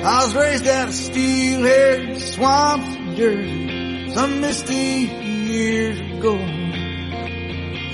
I 0.00 0.24
was 0.24 0.34
raised 0.34 0.66
out 0.68 0.88
of 0.88 0.94
steelhead 0.94 2.20
swamps 2.20 2.94
in 2.94 3.16
Jersey 3.16 4.14
some 4.14 4.40
misty 4.40 4.74
years 4.74 5.98
ago. 5.98 6.38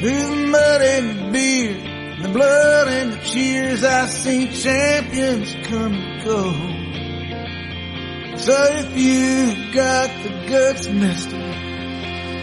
Through 0.01 0.27
the 0.29 0.47
mud 0.51 0.83
and 0.83 1.19
the 1.19 1.33
beer, 1.33 1.75
the 2.23 2.29
blood 2.29 2.89
and 2.89 3.13
the 3.15 3.21
cheers, 3.25 3.83
I 3.83 4.05
seen 4.05 4.53
champions 4.53 5.55
come 5.67 5.95
and 5.95 6.25
go. 6.25 6.53
So 8.37 8.53
if 8.53 8.97
you've 8.99 9.75
got 9.75 10.11
the 10.25 10.47
guts, 10.47 10.89
mister, 10.89 11.41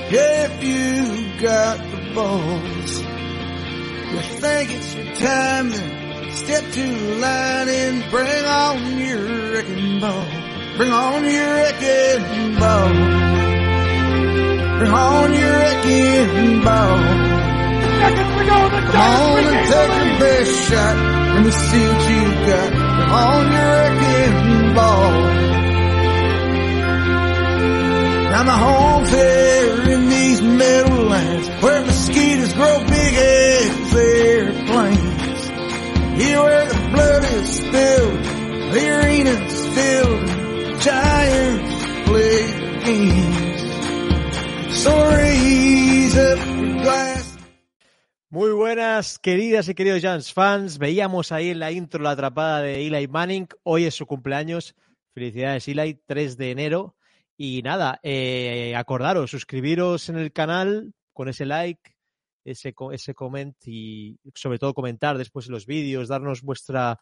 if 0.09 0.63
you've 0.63 1.39
got 1.39 1.77
the 1.77 2.13
balls, 2.15 2.99
you 4.11 4.21
think 4.41 4.71
it's 4.71 4.95
your 4.95 5.13
time 5.15 5.69
then 5.69 6.00
Step 6.33 6.63
to 6.71 6.81
the 6.81 7.15
line 7.15 7.69
and 7.69 8.09
bring 8.09 8.45
on 8.45 8.97
your 8.97 9.51
wrecking 9.51 9.99
ball. 9.99 10.25
Bring 10.77 10.91
on 10.91 11.23
your 11.25 11.53
wrecking 11.53 12.55
ball. 12.59 12.89
Bring 14.79 14.91
on 14.91 15.33
your 15.33 15.51
wrecking 15.51 16.63
ball. 16.63 16.97
Come 18.01 18.95
on 18.95 19.43
and 19.43 19.67
take 19.71 19.93
your 19.97 20.19
best 20.19 20.69
shot. 20.69 20.95
Let 21.35 21.45
me 21.45 21.51
see 21.51 21.85
what 21.87 22.09
you 22.09 22.23
got. 22.47 22.69
Bring 22.71 23.11
on 23.11 23.51
your 23.51 23.69
wrecking 23.75 24.73
ball. 24.75 25.11
Now 28.31 28.43
my 28.43 28.57
home's 28.57 29.09
here 29.09 29.91
in 29.91 30.09
these 30.09 30.41
meadowlands 30.41 31.49
where 31.61 31.85
mosquitoes 31.85 32.53
grow 32.53 32.79
Here 36.21 36.41
where 36.43 36.67
the 36.67 36.79
blood 36.93 37.23
is 37.23 37.71
the. 37.71 37.91
Muy 48.29 48.51
buenas, 48.51 49.19
queridas 49.19 49.67
y 49.67 49.75
queridos 49.75 49.99
Giants 49.99 50.33
fans. 50.33 50.77
Veíamos 50.77 51.31
ahí 51.31 51.49
en 51.49 51.59
la 51.59 51.71
intro 51.71 52.01
la 52.01 52.11
atrapada 52.11 52.61
de 52.61 52.87
Eli 52.87 53.07
Manning. 53.07 53.47
Hoy 53.63 53.85
es 53.85 53.95
su 53.95 54.05
cumpleaños. 54.05 54.73
Felicidades, 55.13 55.67
Eli, 55.67 55.99
3 56.05 56.37
de 56.37 56.51
enero. 56.51 56.95
Y 57.35 57.61
nada, 57.63 57.99
eh, 58.03 58.73
acordaros, 58.77 59.31
suscribiros 59.31 60.07
en 60.07 60.17
el 60.17 60.31
canal 60.31 60.93
con 61.13 61.27
ese 61.27 61.45
like, 61.45 61.91
ese, 62.43 62.73
ese 62.91 63.13
comment 63.13 63.55
y 63.65 64.17
sobre 64.35 64.59
todo 64.59 64.73
comentar 64.73 65.17
después 65.17 65.47
los 65.47 65.65
vídeos, 65.65 66.07
darnos 66.07 66.41
vuestra, 66.41 66.99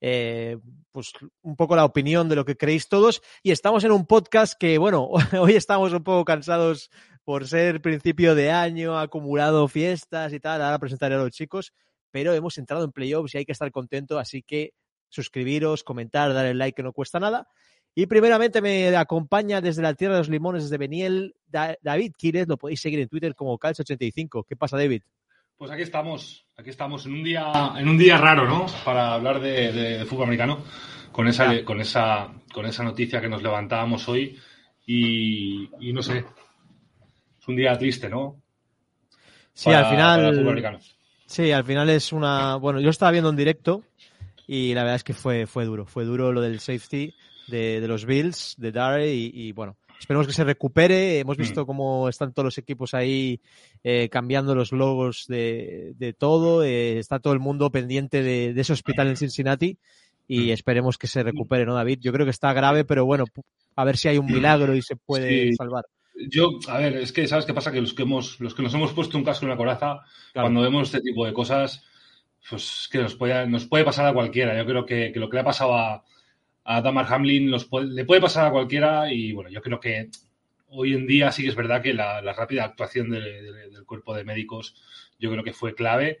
eh, 0.00 0.58
pues 0.90 1.12
un 1.42 1.56
poco 1.56 1.76
la 1.76 1.84
opinión 1.84 2.28
de 2.28 2.36
lo 2.36 2.44
que 2.44 2.56
creéis 2.56 2.88
todos. 2.88 3.22
Y 3.42 3.50
estamos 3.50 3.84
en 3.84 3.92
un 3.92 4.06
podcast 4.06 4.54
que, 4.58 4.78
bueno, 4.78 5.08
hoy 5.40 5.54
estamos 5.54 5.92
un 5.92 6.02
poco 6.02 6.24
cansados 6.24 6.90
por 7.24 7.46
ser 7.46 7.80
principio 7.80 8.34
de 8.34 8.50
año, 8.50 8.98
acumulado 8.98 9.68
fiestas 9.68 10.32
y 10.32 10.40
tal. 10.40 10.62
Ahora 10.62 10.78
presentaré 10.78 11.14
a 11.14 11.18
los 11.18 11.30
chicos, 11.30 11.72
pero 12.10 12.34
hemos 12.34 12.58
entrado 12.58 12.84
en 12.84 12.92
playoffs 12.92 13.34
y 13.34 13.38
hay 13.38 13.44
que 13.44 13.52
estar 13.52 13.70
contento, 13.70 14.18
así 14.18 14.42
que 14.42 14.74
suscribiros, 15.08 15.84
comentar, 15.84 16.32
dar 16.32 16.46
el 16.46 16.58
like 16.58 16.76
que 16.76 16.82
no 16.82 16.92
cuesta 16.92 17.20
nada. 17.20 17.48
Y 17.94 18.06
primeramente 18.06 18.62
me 18.62 18.94
acompaña 18.96 19.60
desde 19.60 19.82
la 19.82 19.94
Tierra 19.94 20.14
de 20.14 20.20
los 20.20 20.28
Limones, 20.30 20.64
desde 20.64 20.78
Beniel, 20.78 21.34
David 21.46 22.12
Quírez. 22.16 22.48
Lo 22.48 22.56
podéis 22.56 22.80
seguir 22.80 23.00
en 23.00 23.08
Twitter 23.08 23.34
como 23.34 23.58
Calcio85. 23.58 24.46
¿Qué 24.48 24.56
pasa, 24.56 24.78
David? 24.78 25.02
Pues 25.58 25.70
aquí 25.70 25.82
estamos, 25.82 26.46
aquí 26.56 26.70
estamos 26.70 27.04
en 27.06 27.12
un 27.12 27.22
día, 27.22 27.52
en 27.76 27.88
un 27.88 27.98
día 27.98 28.16
raro, 28.16 28.48
¿no? 28.48 28.66
Para 28.84 29.12
hablar 29.12 29.40
de, 29.40 30.04
fútbol 30.08 30.24
americano, 30.24 30.64
con 31.12 31.28
esa, 31.28 31.64
con 31.64 31.80
esa, 31.80 32.32
con 32.52 32.64
esa 32.66 32.82
noticia 32.82 33.20
que 33.20 33.28
nos 33.28 33.42
levantábamos 33.42 34.08
hoy 34.08 34.38
y, 34.86 35.68
no 35.92 36.02
sé, 36.02 36.24
es 37.38 37.48
un 37.48 37.56
día 37.56 37.76
triste, 37.78 38.08
¿no? 38.08 38.42
Sí, 39.52 39.70
al 39.70 39.86
final. 39.90 40.80
Sí, 41.26 41.52
al 41.52 41.64
final 41.64 41.90
es 41.90 42.12
una. 42.12 42.56
Bueno, 42.56 42.80
yo 42.80 42.90
estaba 42.90 43.12
viendo 43.12 43.30
en 43.30 43.36
directo 43.36 43.84
y 44.46 44.74
la 44.74 44.82
verdad 44.82 44.96
es 44.96 45.04
que 45.04 45.14
fue, 45.14 45.46
fue 45.46 45.66
duro. 45.66 45.86
Fue 45.86 46.04
duro 46.04 46.32
lo 46.32 46.40
del 46.40 46.58
safety 46.58 47.14
de, 47.52 47.86
los 47.86 48.06
Bills, 48.06 48.54
de 48.56 48.72
Dare, 48.72 49.14
y, 49.14 49.52
bueno, 49.52 49.76
esperemos 49.98 50.26
que 50.26 50.32
se 50.32 50.44
recupere. 50.44 51.20
Hemos 51.20 51.36
visto 51.36 51.62
mm. 51.62 51.66
cómo 51.66 52.08
están 52.08 52.32
todos 52.32 52.46
los 52.46 52.58
equipos 52.58 52.94
ahí 52.94 53.40
eh, 53.84 54.08
cambiando 54.10 54.54
los 54.54 54.72
logos 54.72 55.26
de, 55.28 56.16
todo. 56.18 56.64
Eh, 56.64 56.98
está 56.98 57.20
todo 57.20 57.32
el 57.34 57.40
mundo 57.40 57.70
pendiente 57.70 58.22
de, 58.22 58.58
ese 58.58 58.72
hospital 58.72 59.08
en 59.08 59.16
Cincinnati 59.16 59.78
y 60.26 60.46
mm. 60.46 60.50
esperemos 60.50 60.98
que 60.98 61.06
se 61.06 61.22
recupere, 61.22 61.66
¿no, 61.66 61.74
David? 61.74 61.98
Yo 62.00 62.12
creo 62.12 62.26
que 62.26 62.30
está 62.30 62.52
grave, 62.52 62.84
pero 62.84 63.04
bueno, 63.04 63.24
a 63.76 63.84
ver 63.84 63.96
si 63.96 64.08
hay 64.08 64.18
un 64.18 64.26
milagro 64.26 64.74
y 64.74 64.82
se 64.82 64.96
puede 64.96 65.52
salvar. 65.54 65.84
Yo, 66.28 66.50
a 66.68 66.78
ver, 66.78 66.96
es 66.96 67.12
que 67.12 67.26
sabes 67.26 67.44
qué 67.44 67.54
pasa 67.54 67.72
que 67.72 67.80
los 67.80 67.94
que 67.94 68.02
hemos, 68.02 68.38
los 68.40 68.54
que 68.54 68.62
nos 68.62 68.74
hemos 68.74 68.92
puesto 68.92 69.18
un 69.18 69.24
casco 69.24 69.44
en 69.44 69.50
la 69.50 69.56
coraza, 69.56 70.00
cuando 70.32 70.62
vemos 70.62 70.88
este 70.88 71.00
tipo 71.00 71.26
de 71.26 71.32
cosas, 71.32 71.84
pues 72.48 72.88
que 72.90 72.98
nos 72.98 73.14
puede, 73.14 73.46
nos 73.46 73.66
puede 73.66 73.84
pasar 73.84 74.06
a 74.06 74.12
cualquiera. 74.12 74.56
Yo 74.56 74.66
creo 74.66 74.86
que 74.86 75.12
lo 75.16 75.28
que 75.28 75.36
le 75.36 75.40
ha 75.40 75.44
pasado 75.44 75.74
a, 75.74 76.04
a 76.64 76.80
Damar 76.80 77.12
Hamlin 77.12 77.50
le 77.50 78.04
puede 78.04 78.20
pasar 78.20 78.46
a 78.46 78.50
cualquiera 78.50 79.12
y 79.12 79.32
bueno, 79.32 79.50
yo 79.50 79.60
creo 79.60 79.80
que 79.80 80.10
hoy 80.68 80.94
en 80.94 81.06
día 81.06 81.30
sí 81.32 81.42
que 81.42 81.48
es 81.48 81.56
verdad 81.56 81.82
que 81.82 81.92
la, 81.92 82.20
rápida 82.32 82.64
actuación 82.64 83.10
del 83.10 83.84
cuerpo 83.86 84.14
de 84.14 84.24
médicos 84.24 84.76
yo 85.18 85.30
creo 85.30 85.44
que 85.44 85.52
fue 85.52 85.74
clave 85.74 86.20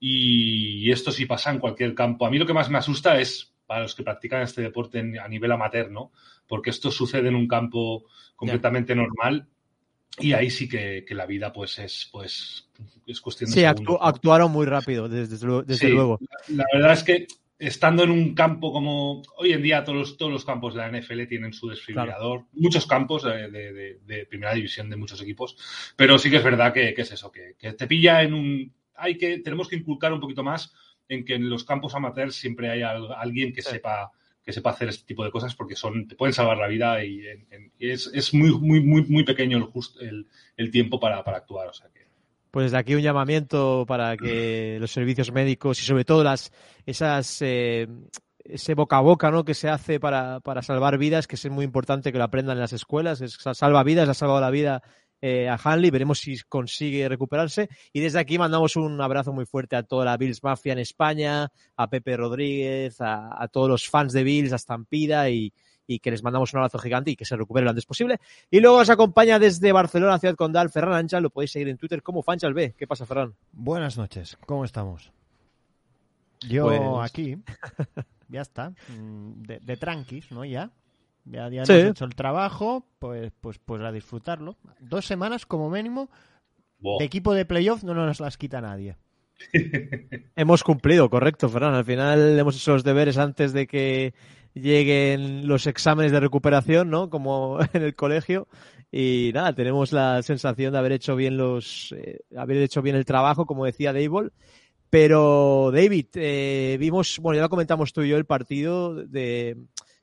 y 0.00 0.90
esto 0.90 1.10
sí 1.10 1.26
pasa 1.26 1.50
en 1.50 1.58
cualquier 1.58 1.94
campo. 1.94 2.26
A 2.26 2.30
mí 2.30 2.38
lo 2.38 2.46
que 2.46 2.54
más 2.54 2.70
me 2.70 2.78
asusta 2.78 3.18
es 3.18 3.52
para 3.66 3.82
los 3.82 3.94
que 3.94 4.04
practican 4.04 4.42
este 4.42 4.62
deporte 4.62 5.00
a 5.20 5.28
nivel 5.28 5.52
amateur, 5.52 5.90
¿no? 5.90 6.12
Porque 6.46 6.70
esto 6.70 6.90
sucede 6.90 7.28
en 7.28 7.34
un 7.34 7.48
campo 7.48 8.06
completamente 8.36 8.94
normal 8.94 9.48
y 10.20 10.32
ahí 10.32 10.50
sí 10.50 10.68
que, 10.68 11.04
la 11.10 11.26
vida 11.26 11.52
pues 11.52 11.78
es 11.78 12.08
pues 12.10 12.68
es 13.06 13.20
cuestión 13.20 13.50
de 13.50 13.54
sí 13.54 13.64
actuaron 13.64 14.50
muy 14.50 14.66
rápido 14.66 15.08
desde, 15.08 15.44
luego 15.44 16.18
la, 16.48 16.64
verdad 16.72 16.92
es 16.92 17.02
que 17.04 17.26
estando 17.58 18.04
en 18.04 18.10
un 18.10 18.34
campo 18.34 18.72
como 18.72 19.22
hoy 19.36 19.52
en 19.52 19.62
día 19.62 19.82
todos 19.82 19.98
los, 19.98 20.16
todos 20.16 20.30
los 20.30 20.44
campos 20.44 20.74
de 20.74 20.80
la 20.80 20.90
NFL 20.90 21.26
tienen 21.26 21.52
su 21.52 21.68
desfibrilador, 21.68 22.46
muchos 22.52 22.86
campos 22.86 23.24
de, 23.24 24.26
primera 24.28 24.54
división 24.54 24.88
de 24.88 24.96
muchos 24.96 25.20
equipos, 25.20 25.56
pero 25.96 26.18
sí 26.18 26.30
que 26.30 26.36
es 26.36 26.44
verdad 26.44 26.72
que, 26.72 26.94
es 26.96 27.12
eso, 27.12 27.32
que, 27.32 27.54
te 27.72 27.86
pilla 27.86 28.22
en 28.22 28.34
un... 28.34 28.74
Hay 28.94 29.16
que, 29.16 29.38
tenemos 29.38 29.68
que 29.68 29.76
inculcar 29.76 30.12
un 30.12 30.20
poquito 30.20 30.42
más 30.42 30.72
en 31.08 31.24
que 31.24 31.34
en 31.34 31.48
los 31.48 31.64
campos 31.64 31.94
amateurs 31.94 32.34
siempre 32.34 32.70
hay 32.70 32.82
alguien 32.82 33.52
que 33.52 33.62
sepa 33.62 34.12
que 34.44 34.52
sepa 34.54 34.70
hacer 34.70 34.88
este 34.88 35.04
tipo 35.04 35.22
de 35.24 35.30
cosas 35.30 35.54
porque 35.54 35.76
son 35.76 36.08
te 36.08 36.16
pueden 36.16 36.32
salvar 36.32 36.56
la 36.56 36.68
vida 36.68 37.04
y, 37.04 37.22
es, 37.78 38.32
muy 38.32 38.50
muy 38.50 38.80
muy 38.80 39.02
muy 39.02 39.22
pequeño 39.22 39.58
el, 39.58 40.08
el, 40.08 40.26
el 40.56 40.70
tiempo 40.70 40.98
para, 40.98 41.22
para 41.22 41.36
actuar. 41.36 41.68
O 41.68 41.72
sea 41.72 41.90
que 41.90 41.97
pues 42.50 42.64
desde 42.66 42.78
aquí 42.78 42.94
un 42.94 43.02
llamamiento 43.02 43.84
para 43.86 44.16
que 44.16 44.78
los 44.80 44.90
servicios 44.90 45.32
médicos 45.32 45.80
y 45.80 45.84
sobre 45.84 46.04
todo 46.04 46.24
las 46.24 46.52
esas 46.86 47.42
eh, 47.42 47.86
ese 48.44 48.74
boca 48.74 48.96
a 48.96 49.00
boca 49.00 49.30
¿no? 49.30 49.44
que 49.44 49.54
se 49.54 49.68
hace 49.68 50.00
para, 50.00 50.40
para, 50.40 50.62
salvar 50.62 50.98
vidas, 50.98 51.26
que 51.26 51.36
es 51.36 51.50
muy 51.50 51.64
importante 51.64 52.12
que 52.12 52.18
lo 52.18 52.24
aprendan 52.24 52.56
en 52.56 52.62
las 52.62 52.72
escuelas, 52.72 53.20
es, 53.20 53.38
salva 53.52 53.82
vidas, 53.82 54.08
ha 54.08 54.14
salvado 54.14 54.40
la 54.40 54.50
vida 54.50 54.82
eh, 55.20 55.48
a 55.48 55.58
Hanley, 55.62 55.90
veremos 55.90 56.20
si 56.20 56.38
consigue 56.48 57.08
recuperarse. 57.08 57.68
Y 57.92 58.00
desde 58.00 58.20
aquí 58.20 58.38
mandamos 58.38 58.76
un 58.76 59.00
abrazo 59.00 59.32
muy 59.32 59.44
fuerte 59.44 59.76
a 59.76 59.82
toda 59.82 60.04
la 60.04 60.16
Bills 60.16 60.42
Mafia 60.42 60.72
en 60.72 60.78
España, 60.78 61.50
a 61.76 61.90
Pepe 61.90 62.16
Rodríguez, 62.16 63.00
a, 63.00 63.42
a 63.42 63.48
todos 63.48 63.68
los 63.68 63.88
fans 63.88 64.12
de 64.12 64.22
Bills, 64.22 64.52
a 64.52 64.58
Stampida 64.58 65.28
y, 65.28 65.52
y 65.88 65.98
que 65.98 66.10
les 66.10 66.22
mandamos 66.22 66.52
un 66.52 66.58
abrazo 66.58 66.78
gigante 66.78 67.10
y 67.10 67.16
que 67.16 67.24
se 67.24 67.34
recupere 67.34 67.64
lo 67.64 67.70
antes 67.70 67.86
posible. 67.86 68.20
Y 68.50 68.60
luego 68.60 68.76
os 68.76 68.90
acompaña 68.90 69.38
desde 69.38 69.72
Barcelona, 69.72 70.18
Ciudad 70.18 70.36
Condal, 70.36 70.70
Ferran 70.70 70.92
Ancha, 70.94 71.18
lo 71.18 71.30
podéis 71.30 71.50
seguir 71.50 71.68
en 71.68 71.78
Twitter 71.78 72.02
como 72.02 72.22
Fanchal 72.22 72.54
B. 72.54 72.74
¿Qué 72.76 72.86
pasa, 72.86 73.06
Ferran? 73.06 73.34
Buenas 73.52 73.96
noches, 73.96 74.36
¿cómo 74.46 74.64
estamos? 74.64 75.12
Yo 76.46 76.66
pues- 76.66 77.10
aquí, 77.10 77.36
ya 78.28 78.42
está, 78.42 78.70
mm, 78.70 79.42
de, 79.42 79.76
tranquis, 79.78 80.30
¿no? 80.30 80.44
Ya, 80.44 80.70
ya, 81.24 81.48
ya 81.48 81.62
hemos 81.62 81.70
hecho 81.70 82.04
el 82.04 82.14
trabajo, 82.14 82.86
pues, 82.98 83.32
pues, 83.40 83.58
pues 83.58 83.82
a 83.82 83.90
disfrutarlo. 83.90 84.58
Dos 84.78 85.06
semanas 85.06 85.46
como 85.46 85.70
mínimo, 85.70 86.10
de 86.80 87.04
equipo 87.04 87.32
de 87.32 87.46
playoff 87.46 87.82
no 87.82 87.94
nos 87.94 88.20
las 88.20 88.36
quita 88.36 88.60
nadie. 88.60 88.96
hemos 90.36 90.64
cumplido, 90.64 91.08
correcto, 91.08 91.48
Fran. 91.48 91.74
Al 91.74 91.84
final 91.84 92.38
hemos 92.38 92.56
hecho 92.56 92.72
los 92.72 92.84
deberes 92.84 93.18
antes 93.18 93.52
de 93.52 93.66
que 93.66 94.14
lleguen 94.54 95.46
los 95.46 95.66
exámenes 95.66 96.12
de 96.12 96.20
recuperación, 96.20 96.90
¿no? 96.90 97.10
Como 97.10 97.58
en 97.72 97.82
el 97.82 97.94
colegio. 97.94 98.48
Y 98.90 99.30
nada, 99.34 99.52
tenemos 99.54 99.92
la 99.92 100.22
sensación 100.22 100.72
de 100.72 100.78
haber 100.78 100.92
hecho 100.92 101.14
bien 101.14 101.36
los, 101.36 101.94
eh, 101.96 102.20
haber 102.36 102.58
hecho 102.58 102.82
bien 102.82 102.96
el 102.96 103.04
trabajo, 103.04 103.46
como 103.46 103.64
decía 103.64 103.92
Dable. 103.92 104.30
Pero, 104.90 105.70
David, 105.72 106.06
eh, 106.14 106.76
vimos, 106.80 107.18
bueno, 107.20 107.36
ya 107.36 107.42
lo 107.42 107.50
comentamos 107.50 107.92
tú 107.92 108.02
y 108.02 108.08
yo 108.08 108.16
el 108.16 108.24
partido 108.24 108.94
de 108.94 109.56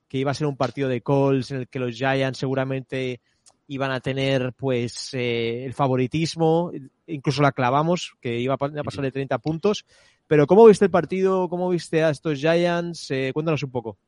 que 0.08 0.18
iba 0.18 0.30
a 0.30 0.34
ser 0.34 0.46
un 0.46 0.56
partido 0.56 0.88
de 0.88 1.02
calls 1.02 1.50
en 1.50 1.58
el 1.58 1.68
que 1.68 1.80
los 1.80 1.96
Giants 1.96 2.38
seguramente 2.38 3.20
iban 3.68 3.90
a 3.90 4.00
tener 4.00 4.52
pues 4.52 5.12
eh, 5.14 5.64
el 5.64 5.74
favoritismo, 5.74 6.70
incluso 7.06 7.42
la 7.42 7.52
clavamos, 7.52 8.14
que 8.20 8.38
iba 8.38 8.54
a 8.54 8.56
pasar 8.56 9.02
de 9.02 9.12
30 9.12 9.38
puntos. 9.38 9.84
Pero 10.26 10.46
¿cómo 10.46 10.66
viste 10.66 10.84
el 10.84 10.90
partido? 10.90 11.48
¿Cómo 11.48 11.68
viste 11.68 12.02
a 12.02 12.10
estos 12.10 12.38
Giants? 12.38 13.10
Eh, 13.10 13.30
cuéntanos 13.32 13.62
un 13.62 13.70
poco. 13.70 13.98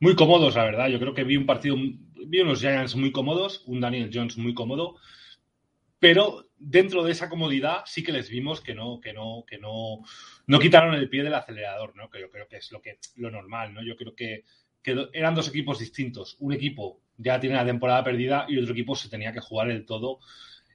Muy 0.00 0.16
cómodos, 0.16 0.56
la 0.56 0.64
verdad. 0.64 0.88
Yo 0.88 0.98
creo 0.98 1.14
que 1.14 1.24
vi 1.24 1.36
un 1.36 1.46
partido, 1.46 1.76
vi 1.76 2.40
unos 2.40 2.60
Giants 2.60 2.96
muy 2.96 3.12
cómodos, 3.12 3.62
un 3.66 3.80
Daniel 3.80 4.10
Jones 4.12 4.36
muy 4.36 4.54
cómodo, 4.54 4.96
pero 5.98 6.48
dentro 6.58 7.04
de 7.04 7.12
esa 7.12 7.28
comodidad 7.28 7.82
sí 7.86 8.02
que 8.02 8.10
les 8.10 8.28
vimos 8.28 8.60
que 8.60 8.74
no, 8.74 9.00
que 9.00 9.12
no, 9.12 9.44
que 9.46 9.58
no, 9.58 10.00
no 10.48 10.58
quitaron 10.58 10.94
el 10.94 11.08
pie 11.08 11.22
del 11.22 11.34
acelerador, 11.34 11.94
¿no? 11.94 12.10
Que 12.10 12.20
yo 12.20 12.30
creo 12.30 12.48
que 12.48 12.56
es 12.56 12.72
lo 12.72 12.82
que, 12.82 12.98
lo 13.14 13.30
normal, 13.30 13.72
¿no? 13.72 13.84
Yo 13.84 13.94
creo 13.96 14.14
que, 14.14 14.44
eran 15.12 15.36
dos 15.36 15.48
equipos 15.48 15.78
distintos. 15.78 16.36
Un 16.40 16.52
equipo 16.52 17.00
ya 17.16 17.38
tiene 17.38 17.54
la 17.54 17.64
temporada 17.64 18.02
perdida 18.02 18.46
y 18.48 18.58
otro 18.58 18.72
equipo 18.72 18.96
se 18.96 19.08
tenía 19.08 19.32
que 19.32 19.38
jugar 19.38 19.70
el 19.70 19.86
todo 19.86 20.18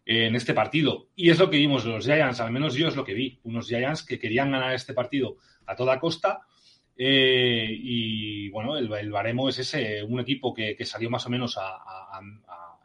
en 0.06 0.34
este 0.38 0.54
partido. 0.54 1.10
Y 1.14 1.30
es 1.30 1.40
lo 1.40 1.50
que 1.50 1.58
vimos 1.58 1.84
los 1.84 2.06
Giants, 2.06 2.40
al 2.40 2.52
menos 2.52 2.74
yo 2.74 2.88
es 2.88 2.96
lo 2.96 3.04
que 3.04 3.14
vi. 3.14 3.42
Unos 3.44 3.68
Giants 3.68 4.04
que 4.04 4.18
querían 4.18 4.52
ganar 4.52 4.74
este 4.74 4.94
partido 4.94 5.36
a 5.66 5.76
toda 5.76 6.00
costa. 6.00 6.40
Eh, 7.00 7.68
y 7.70 8.50
bueno, 8.50 8.76
el, 8.76 9.12
baremo 9.12 9.50
es 9.50 9.60
ese, 9.60 10.04
un 10.04 10.20
equipo 10.20 10.54
que, 10.54 10.76
salió 10.84 11.10
más 11.10 11.26
o 11.28 11.30
menos 11.30 11.58
a, 11.58 12.20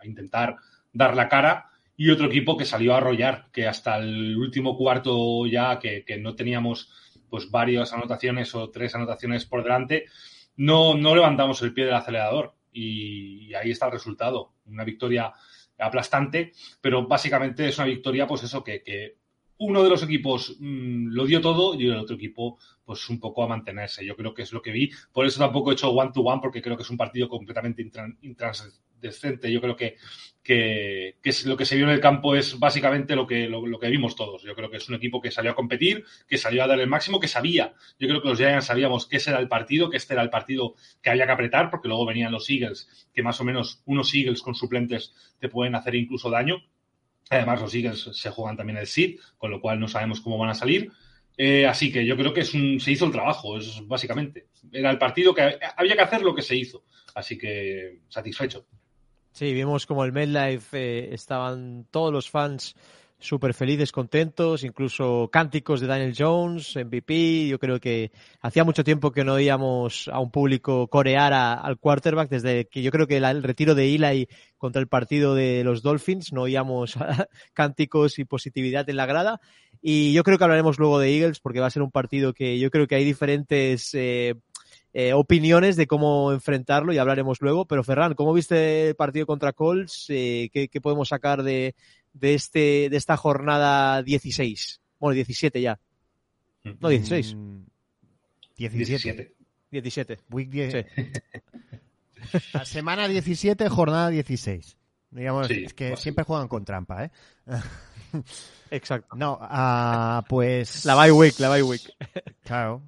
intentar 0.05 0.57
dar 0.93 1.15
la 1.15 1.29
cara 1.29 1.71
y 1.97 2.11
otro 2.11 2.27
equipo 2.27 2.57
que 2.57 2.65
salió 2.65 2.93
a 2.93 2.99
arrollar, 2.99 3.47
que 3.53 3.69
hasta 3.69 3.99
el 3.99 4.37
último 4.37 4.77
cuarto 4.77 5.47
ya 5.47 5.79
que, 5.79 6.05
no 6.21 6.35
teníamos 6.35 6.91
pues 7.31 7.51
varias 7.51 7.93
anotaciones 7.93 8.55
o 8.55 8.71
tres 8.71 8.95
anotaciones 8.95 9.47
por 9.47 9.63
delante, 9.63 10.07
no, 10.57 10.95
no 10.95 11.15
levantamos 11.15 11.63
el 11.63 11.73
pie 11.73 11.87
del 11.87 11.95
acelerador 11.95 12.55
y, 12.73 13.55
ahí 13.55 13.71
está 13.71 13.87
el 13.87 13.93
resultado. 13.93 14.53
Una 14.67 14.85
victoria 14.85 15.33
aplastante, 15.79 16.53
pero 16.81 17.07
básicamente 17.07 17.69
es 17.69 17.79
una 17.79 17.87
victoria, 17.87 18.27
pues 18.27 18.43
eso, 18.43 18.63
que, 18.63 19.17
uno 19.63 19.83
de 19.85 19.91
los 19.91 20.03
equipos 20.03 20.57
mm, 20.59 21.09
lo 21.09 21.25
dio 21.25 21.41
todo 21.41 21.75
y 21.79 21.87
el 21.87 21.97
otro 21.97 22.17
equipo, 22.17 22.59
pues 22.85 23.09
un 23.09 23.21
poco 23.21 23.45
a 23.45 23.49
mantenerse. 23.49 24.05
Yo 24.05 24.17
creo 24.17 24.35
que 24.35 24.43
es 24.43 24.53
lo 24.53 24.61
que 24.61 24.73
vi. 24.73 24.91
Por 25.13 25.25
eso 25.25 25.39
tampoco 25.39 25.71
he 25.71 25.75
hecho 25.75 25.91
one-to-one, 25.91 26.41
porque 26.41 26.61
creo 26.61 26.77
que 26.77 26.83
es 26.83 26.91
un 26.91 26.97
partido 26.97 27.29
completamente 27.29 27.89
decente. 29.01 29.53
Yo 29.53 29.61
creo 29.61 29.77
que, 29.77 29.97
que, 30.43 31.15
es 31.23 31.47
lo 31.47 31.57
que 31.57 31.65
se 31.65 31.77
vio 31.77 31.85
en 31.85 31.93
el 31.93 32.01
campo 32.01 32.35
es 32.35 32.59
básicamente 32.59 33.15
lo 33.15 33.25
que, 33.25 33.49
lo, 33.49 33.79
que 33.79 33.89
vimos 33.89 34.17
todos. 34.17 34.43
Yo 34.43 34.57
creo 34.57 34.69
que 34.69 34.79
es 34.79 34.89
un 34.89 34.97
equipo 34.97 35.21
que 35.21 35.31
salió 35.31 35.53
a 35.53 35.55
competir, 35.55 36.05
que 36.27 36.39
salió 36.39 36.65
a 36.65 36.67
dar 36.67 36.81
el 36.81 36.89
máximo, 36.89 37.21
que 37.21 37.29
sabía. 37.29 37.75
Yo 38.01 38.09
creo 38.09 38.21
que 38.21 38.29
los 38.29 38.39
Giants 38.39 38.67
sabíamos 38.67 39.07
que 39.07 39.19
ese 39.19 39.31
era 39.31 39.39
el 39.39 39.49
partido, 39.49 39.91
que 39.91 39.97
este 39.97 40.15
era 40.15 40.23
el 40.23 40.31
partido 40.31 40.75
que 41.01 41.11
había 41.11 41.27
que 41.27 41.33
apretar, 41.33 41.71
porque 41.71 41.87
luego 41.87 42.05
venían 42.05 42.33
los 42.33 42.51
Eagles, 42.51 43.09
que 43.15 43.23
más 43.23 43.41
o 43.41 43.45
menos 43.45 43.81
unos 43.85 44.13
Eagles 44.13 44.43
con 44.43 44.57
suplentes 44.57 45.15
te 45.39 45.49
pueden 45.49 45.77
hacer 45.77 45.95
incluso 45.95 46.31
daño. 46.31 46.65
Además, 47.33 47.61
los 47.61 47.75
Eagles 47.75 48.11
se 48.13 48.31
juegan 48.31 48.57
también 48.57 48.79
el 48.79 48.87
SID, 48.87 49.19
con 49.39 49.51
lo 49.51 49.61
cual 49.61 49.81
no 49.81 49.89
sabemos 49.89 50.21
cómo 50.21 50.39
van 50.39 50.51
a 50.51 50.55
salir. 50.55 50.91
Eh, 51.37 51.67
así 51.67 51.91
que 51.91 52.05
yo 52.05 52.17
creo 52.17 52.35
que 52.35 52.43
es 52.43 52.53
un, 52.53 52.79
se 52.79 52.93
hizo 52.93 53.07
el 53.07 53.13
trabajo, 53.13 53.57
es 53.57 53.87
básicamente. 53.87 54.49
Era 54.71 54.91
el 54.91 54.99
partido 54.99 55.35
que 55.35 55.59
había 55.77 55.97
que 55.97 56.03
hacer 56.03 56.23
lo 56.23 56.35
que 56.35 56.43
se 56.43 56.57
hizo. 56.57 56.85
Así 57.15 57.39
que 57.39 58.01
satisfecho. 58.09 58.67
Sí, 59.33 59.55
vimos 59.55 59.87
como 59.87 60.05
el 60.05 60.13
MedLife 60.13 60.77
eh, 60.77 61.15
estaban 61.15 61.87
todos 61.91 62.13
los 62.13 62.29
fans 62.29 62.77
súper 63.23 63.55
felices, 63.55 63.93
contentos, 63.93 64.65
incluso 64.65 65.31
cánticos 65.33 65.81
de 65.81 65.87
Daniel 65.87 66.15
Jones, 66.17 66.77
MVP. 66.77 67.49
Yo 67.49 67.59
creo 67.59 67.81
que 67.81 68.11
hacía 68.41 68.65
mucho 68.65 68.85
tiempo 68.85 69.13
que 69.13 69.25
no 69.25 69.35
oíamos 69.35 70.09
a 70.13 70.21
un 70.21 70.31
público 70.31 70.89
corear 70.89 71.33
al 71.33 71.79
quarterback, 71.79 72.29
desde 72.29 72.67
que 72.67 72.83
yo 72.83 72.91
creo 72.91 73.07
que 73.07 73.17
el 73.17 73.43
retiro 73.43 73.75
de 73.75 73.95
Eli 73.95 74.29
contra 74.59 74.81
el 74.81 74.89
partido 74.89 75.35
de 75.35 75.65
los 75.65 75.83
Dolphins, 75.83 76.33
no 76.33 76.43
oíamos 76.43 76.97
cánticos 77.55 78.19
y 78.19 78.25
positividad 78.25 78.89
en 78.91 78.97
la 78.97 79.07
grada. 79.07 79.41
Y 79.81 80.13
yo 80.13 80.23
creo 80.23 80.39
que 80.39 80.45
hablaremos 80.45 80.79
luego 80.79 80.99
de 80.99 81.17
Eagles, 81.17 81.41
porque 81.41 81.61
va 81.61 81.67
a 81.67 81.71
ser 81.71 81.83
un 81.83 81.91
partido 81.91 82.35
que 82.35 82.59
yo 82.59 82.71
creo 82.71 82.87
que 82.87 82.97
hay 82.97 83.05
diferentes 83.05 83.95
eh, 83.95 84.35
eh, 84.95 85.15
opiniones 85.15 85.77
de 85.77 85.87
cómo 85.87 86.33
enfrentarlo 86.33 86.93
y 86.93 86.99
hablaremos 86.99 87.41
luego. 87.41 87.67
Pero 87.67 87.83
Ferran, 87.83 88.15
¿cómo 88.15 88.35
viste 88.35 88.89
el 88.89 88.95
partido 88.95 89.25
contra 89.27 89.53
Colts? 89.53 90.07
Eh, 90.11 90.51
¿qué, 90.53 90.81
podemos 90.83 91.09
sacar 91.09 91.43
de, 91.43 91.75
de, 92.13 92.35
este, 92.35 92.89
de 92.91 92.97
esta 92.97 93.17
jornada 93.17 94.03
16? 94.03 94.81
Bueno, 94.99 95.15
17 95.15 95.61
ya. 95.61 95.81
No, 96.81 96.89
16. 96.89 97.37
17. 98.57 99.35
17. 99.71 100.19
Week 100.31 100.49
10. 100.49 100.87
La 102.53 102.65
semana 102.65 103.09
17, 103.09 103.69
jornada 103.69 104.11
16. 104.11 104.77
Digamos, 105.11 105.51
es 105.51 105.75
que 105.75 105.97
siempre 105.97 106.25
juegan 106.25 106.49
con 106.49 106.65
trampa, 106.65 107.05
¿eh? 107.05 107.11
Exacto. 108.71 109.17
No, 109.17 109.39
uh, 109.43 110.23
pues... 110.29 110.85
La 110.85 110.95
bye 110.95 111.13
week, 111.13 111.39
la 111.39 111.51
bye 111.51 111.63
week. 111.63 111.83
Claro. 112.45 112.83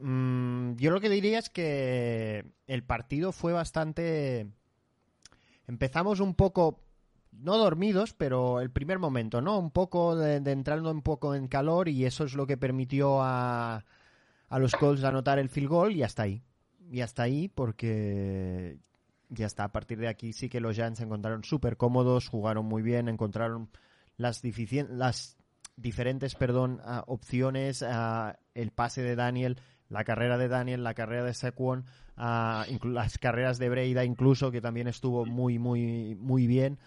Mm, 0.00 0.76
yo 0.76 0.90
lo 0.90 1.00
que 1.00 1.08
diría 1.08 1.38
es 1.38 1.48
que 1.48 2.44
el 2.66 2.82
partido 2.82 3.32
fue 3.32 3.52
bastante... 3.52 4.46
Empezamos 5.66 6.20
un 6.20 6.34
poco, 6.34 6.80
no 7.40 7.56
dormidos, 7.58 8.14
pero 8.14 8.60
el 8.60 8.70
primer 8.70 8.98
momento, 8.98 9.40
¿no? 9.40 9.58
Un 9.58 9.70
poco 9.70 10.16
de, 10.16 10.36
entrando 10.36 10.90
un 10.90 11.02
poco 11.02 11.34
en 11.34 11.48
calor 11.48 11.88
y 11.88 12.04
eso 12.04 12.24
es 12.24 12.34
lo 12.34 12.46
que 12.46 12.56
permitió 12.56 13.22
a, 13.22 13.84
a 14.48 14.58
los 14.58 14.74
Colts 14.74 15.04
anotar 15.04 15.38
el 15.38 15.48
field 15.48 15.68
goal 15.68 15.96
y 15.96 16.02
hasta 16.02 16.22
ahí. 16.22 16.42
Y 16.90 17.00
hasta 17.00 17.24
ahí 17.24 17.48
porque 17.48 18.78
ya 19.28 19.46
está, 19.46 19.64
a 19.64 19.72
partir 19.72 19.98
de 19.98 20.08
aquí 20.08 20.32
sí 20.32 20.48
que 20.48 20.60
los 20.60 20.76
Giants 20.76 20.98
se 20.98 21.04
encontraron 21.04 21.44
súper 21.44 21.76
cómodos, 21.76 22.28
jugaron 22.28 22.66
muy 22.66 22.82
bien, 22.82 23.08
encontraron 23.08 23.70
las, 24.16 24.42
las 24.90 25.36
diferentes 25.76 26.34
perdón, 26.34 26.80
opciones, 27.06 27.84
el 28.54 28.70
pase 28.70 29.02
de 29.02 29.16
Daniel 29.16 29.58
la 29.88 30.04
carrera 30.04 30.38
de 30.38 30.48
Daniel, 30.48 30.82
la 30.82 30.94
carrera 30.94 31.24
de 31.24 31.34
Saquon, 31.34 31.84
uh, 32.16 32.88
las 32.88 33.18
carreras 33.18 33.58
de 33.58 33.68
Breida 33.68 34.04
incluso, 34.04 34.50
que 34.50 34.60
también 34.60 34.88
estuvo 34.88 35.24
muy, 35.24 35.58
muy, 35.58 36.16
muy 36.16 36.46
bien. 36.46 36.78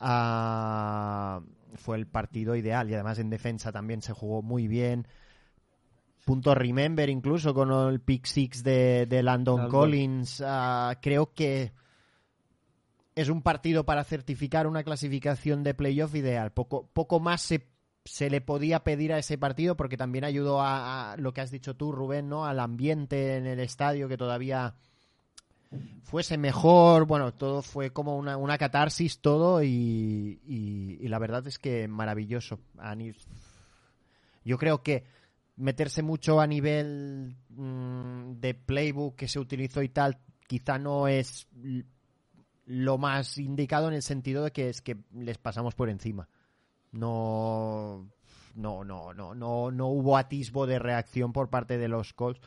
Uh, 0.00 1.42
fue 1.74 1.96
el 1.96 2.06
partido 2.06 2.54
ideal 2.56 2.88
y 2.88 2.94
además 2.94 3.18
en 3.18 3.30
defensa 3.30 3.72
también 3.72 4.02
se 4.02 4.12
jugó 4.12 4.42
muy 4.42 4.68
bien. 4.68 5.06
Punto 6.24 6.54
remember 6.54 7.08
incluso 7.08 7.54
con 7.54 7.72
el 7.72 8.00
pick 8.00 8.26
six 8.26 8.62
de, 8.62 9.06
de 9.06 9.22
Landon 9.22 9.68
Collins. 9.68 10.40
Uh, 10.40 10.94
creo 11.00 11.32
que 11.32 11.72
es 13.14 13.28
un 13.28 13.42
partido 13.42 13.84
para 13.84 14.04
certificar 14.04 14.66
una 14.66 14.84
clasificación 14.84 15.64
de 15.64 15.74
playoff 15.74 16.14
ideal. 16.14 16.52
Poco, 16.52 16.88
poco 16.92 17.18
más 17.18 17.42
se 17.42 17.68
se 18.08 18.30
le 18.30 18.40
podía 18.40 18.84
pedir 18.84 19.12
a 19.12 19.18
ese 19.18 19.38
partido 19.38 19.76
porque 19.76 19.96
también 19.96 20.24
ayudó 20.24 20.60
a, 20.62 21.14
lo 21.18 21.32
que 21.32 21.42
has 21.42 21.50
dicho 21.50 21.76
tú, 21.76 21.92
Rubén, 21.92 22.28
¿no? 22.28 22.46
Al 22.46 22.58
ambiente 22.58 23.36
en 23.36 23.46
el 23.46 23.60
estadio 23.60 24.08
que 24.08 24.16
todavía 24.16 24.74
fuese 26.04 26.38
mejor. 26.38 27.06
Bueno, 27.06 27.32
todo 27.32 27.62
fue 27.62 27.90
como 27.90 28.16
una, 28.16 28.36
una 28.36 28.58
catarsis 28.58 29.20
todo 29.20 29.62
y, 29.62 30.40
y, 30.46 31.08
la 31.08 31.18
verdad 31.18 31.46
es 31.46 31.58
que 31.58 31.88
maravilloso. 31.88 32.58
Yo 34.44 34.58
creo 34.58 34.82
que 34.82 35.04
meterse 35.56 36.02
mucho 36.02 36.40
a 36.40 36.46
nivel 36.46 37.36
mm, 37.50 38.40
de 38.40 38.54
playbook 38.54 39.16
que 39.16 39.28
se 39.28 39.40
utilizó 39.40 39.82
y 39.82 39.88
tal, 39.88 40.18
quizá 40.46 40.78
no 40.78 41.08
es 41.08 41.48
lo 42.66 42.98
más 42.98 43.38
indicado 43.38 43.88
en 43.88 43.94
el 43.94 44.02
sentido 44.02 44.44
de 44.44 44.52
que 44.52 44.68
es 44.68 44.80
que 44.80 44.96
les 45.12 45.38
pasamos 45.38 45.74
por 45.74 45.88
encima. 45.88 46.28
No, 46.92 48.08
no, 48.54 48.84
no, 48.84 49.12
no, 49.12 49.34
no, 49.34 49.70
no 49.70 49.86
hubo 49.88 50.16
atisbo 50.16 50.66
de 50.66 50.78
reacción 50.78 51.32
por 51.32 51.50
parte 51.50 51.76
de 51.76 51.88
los 51.88 52.12
Colts. 52.12 52.40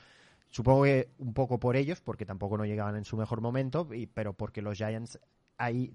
Supongo 0.51 0.83
que 0.83 1.09
un 1.17 1.33
poco 1.33 1.59
por 1.59 1.75
ellos, 1.75 2.01
porque 2.01 2.25
tampoco 2.25 2.57
no 2.57 2.65
llegaban 2.65 2.95
en 2.95 3.05
su 3.05 3.17
mejor 3.17 3.41
momento, 3.41 3.87
pero 4.13 4.33
porque 4.33 4.61
los 4.61 4.77
Giants 4.77 5.19
ahí 5.57 5.93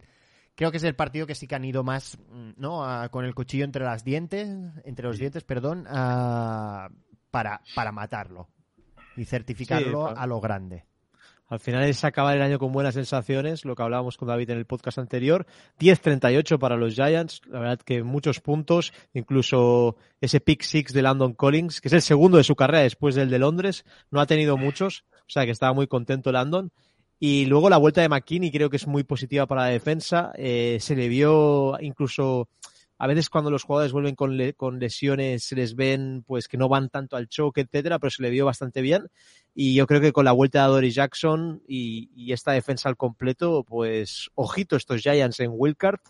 creo 0.55 0.71
que 0.71 0.79
es 0.79 0.85
el 0.85 0.97
partido 0.97 1.27
que 1.27 1.35
sí 1.35 1.47
que 1.47 1.55
han 1.55 1.65
ido 1.65 1.85
más, 1.85 2.19
mm, 2.19 2.51
¿no? 2.57 2.85
con 3.11 3.25
el 3.25 3.35
cuchillo 3.35 3.65
entre 3.65 3.85
las 3.85 4.03
dientes, 4.03 4.49
entre 4.85 5.07
los 5.07 5.19
dientes, 5.19 5.45
perdón, 5.45 5.85
para, 5.85 7.61
para 7.75 7.93
matarlo 7.93 8.49
y 9.17 9.25
certificarlo 9.25 10.09
a 10.09 10.27
lo 10.27 10.41
grande. 10.41 10.85
Al 11.49 11.61
final 11.61 11.85
es 11.85 12.03
acabar 12.03 12.37
el 12.37 12.43
año 12.43 12.59
con 12.59 12.73
buenas 12.73 12.95
sensaciones, 12.95 13.65
lo 13.65 13.77
que 13.77 13.83
hablábamos 13.83 14.17
con 14.17 14.27
David 14.27 14.51
en 14.51 14.59
el 14.59 14.67
podcast 14.67 14.99
anterior. 14.99 15.47
10-38 15.79 16.59
para 16.59 16.77
los 16.77 16.95
Giants, 16.95 17.43
la 17.47 17.61
verdad 17.61 17.79
que 17.79 18.03
muchos 18.03 18.41
puntos, 18.41 18.93
incluso 19.15 19.97
ese 20.21 20.41
pick 20.41 20.63
six 20.63 20.93
de 20.93 21.03
Landon 21.03 21.35
Collins, 21.35 21.81
que 21.81 21.89
es 21.89 21.95
el 21.95 22.03
segundo 22.03 22.39
de 22.39 22.45
su 22.45 22.57
carrera 22.57 22.83
después 22.83 23.15
del 23.15 23.31
de 23.31 23.39
Londres, 23.39 23.85
no 24.11 24.21
ha 24.21 24.27
tenido 24.27 24.57
muchos, 24.57 25.05
o 25.13 25.31
sea 25.31 25.45
que 25.45 25.53
estaba 25.53 25.73
muy 25.73 25.87
contento 25.87 26.33
Landon. 26.33 26.73
Y 27.19 27.47
luego 27.47 27.71
la 27.71 27.79
vuelta 27.79 28.03
de 28.03 28.09
McKinney 28.09 28.51
creo 28.51 28.69
que 28.69 28.77
es 28.77 28.87
muy 28.87 29.05
positiva 29.05 29.47
para 29.47 29.63
la 29.63 29.69
defensa. 29.69 30.33
Eh, 30.37 30.79
se 30.81 30.95
le 30.97 31.09
vio 31.09 31.79
incluso 31.81 32.49
a 32.99 33.07
veces 33.07 33.29
cuando 33.29 33.51
los 33.51 33.63
jugadores 33.63 33.93
vuelven 33.93 34.15
con, 34.15 34.39
con, 34.57 34.79
lesiones 34.79 35.45
se 35.45 35.57
les 35.57 35.75
ven 35.75 36.23
pues 36.27 36.49
que 36.49 36.57
no 36.57 36.69
van 36.69 36.89
tanto 36.89 37.17
al 37.17 37.29
choque, 37.29 37.63
etcétera, 37.63 37.99
pero 37.99 38.11
se 38.11 38.23
le 38.23 38.31
vio 38.31 38.47
bastante 38.47 38.81
bien. 38.81 39.09
Y 39.55 39.75
yo 39.75 39.87
creo 39.87 40.01
que 40.01 40.13
con 40.13 40.25
la 40.25 40.33
vuelta 40.33 40.63
de 40.63 40.69
Dory 40.69 40.91
Jackson 40.91 41.63
y, 41.69 42.11
y, 42.15 42.33
esta 42.33 42.53
defensa 42.53 42.89
al 42.89 42.97
completo, 42.97 43.65
pues 43.65 44.31
ojito 44.35 44.77
estos 44.77 45.03
Giants 45.03 45.41
en 45.41 45.51
Wildcard. 45.53 46.01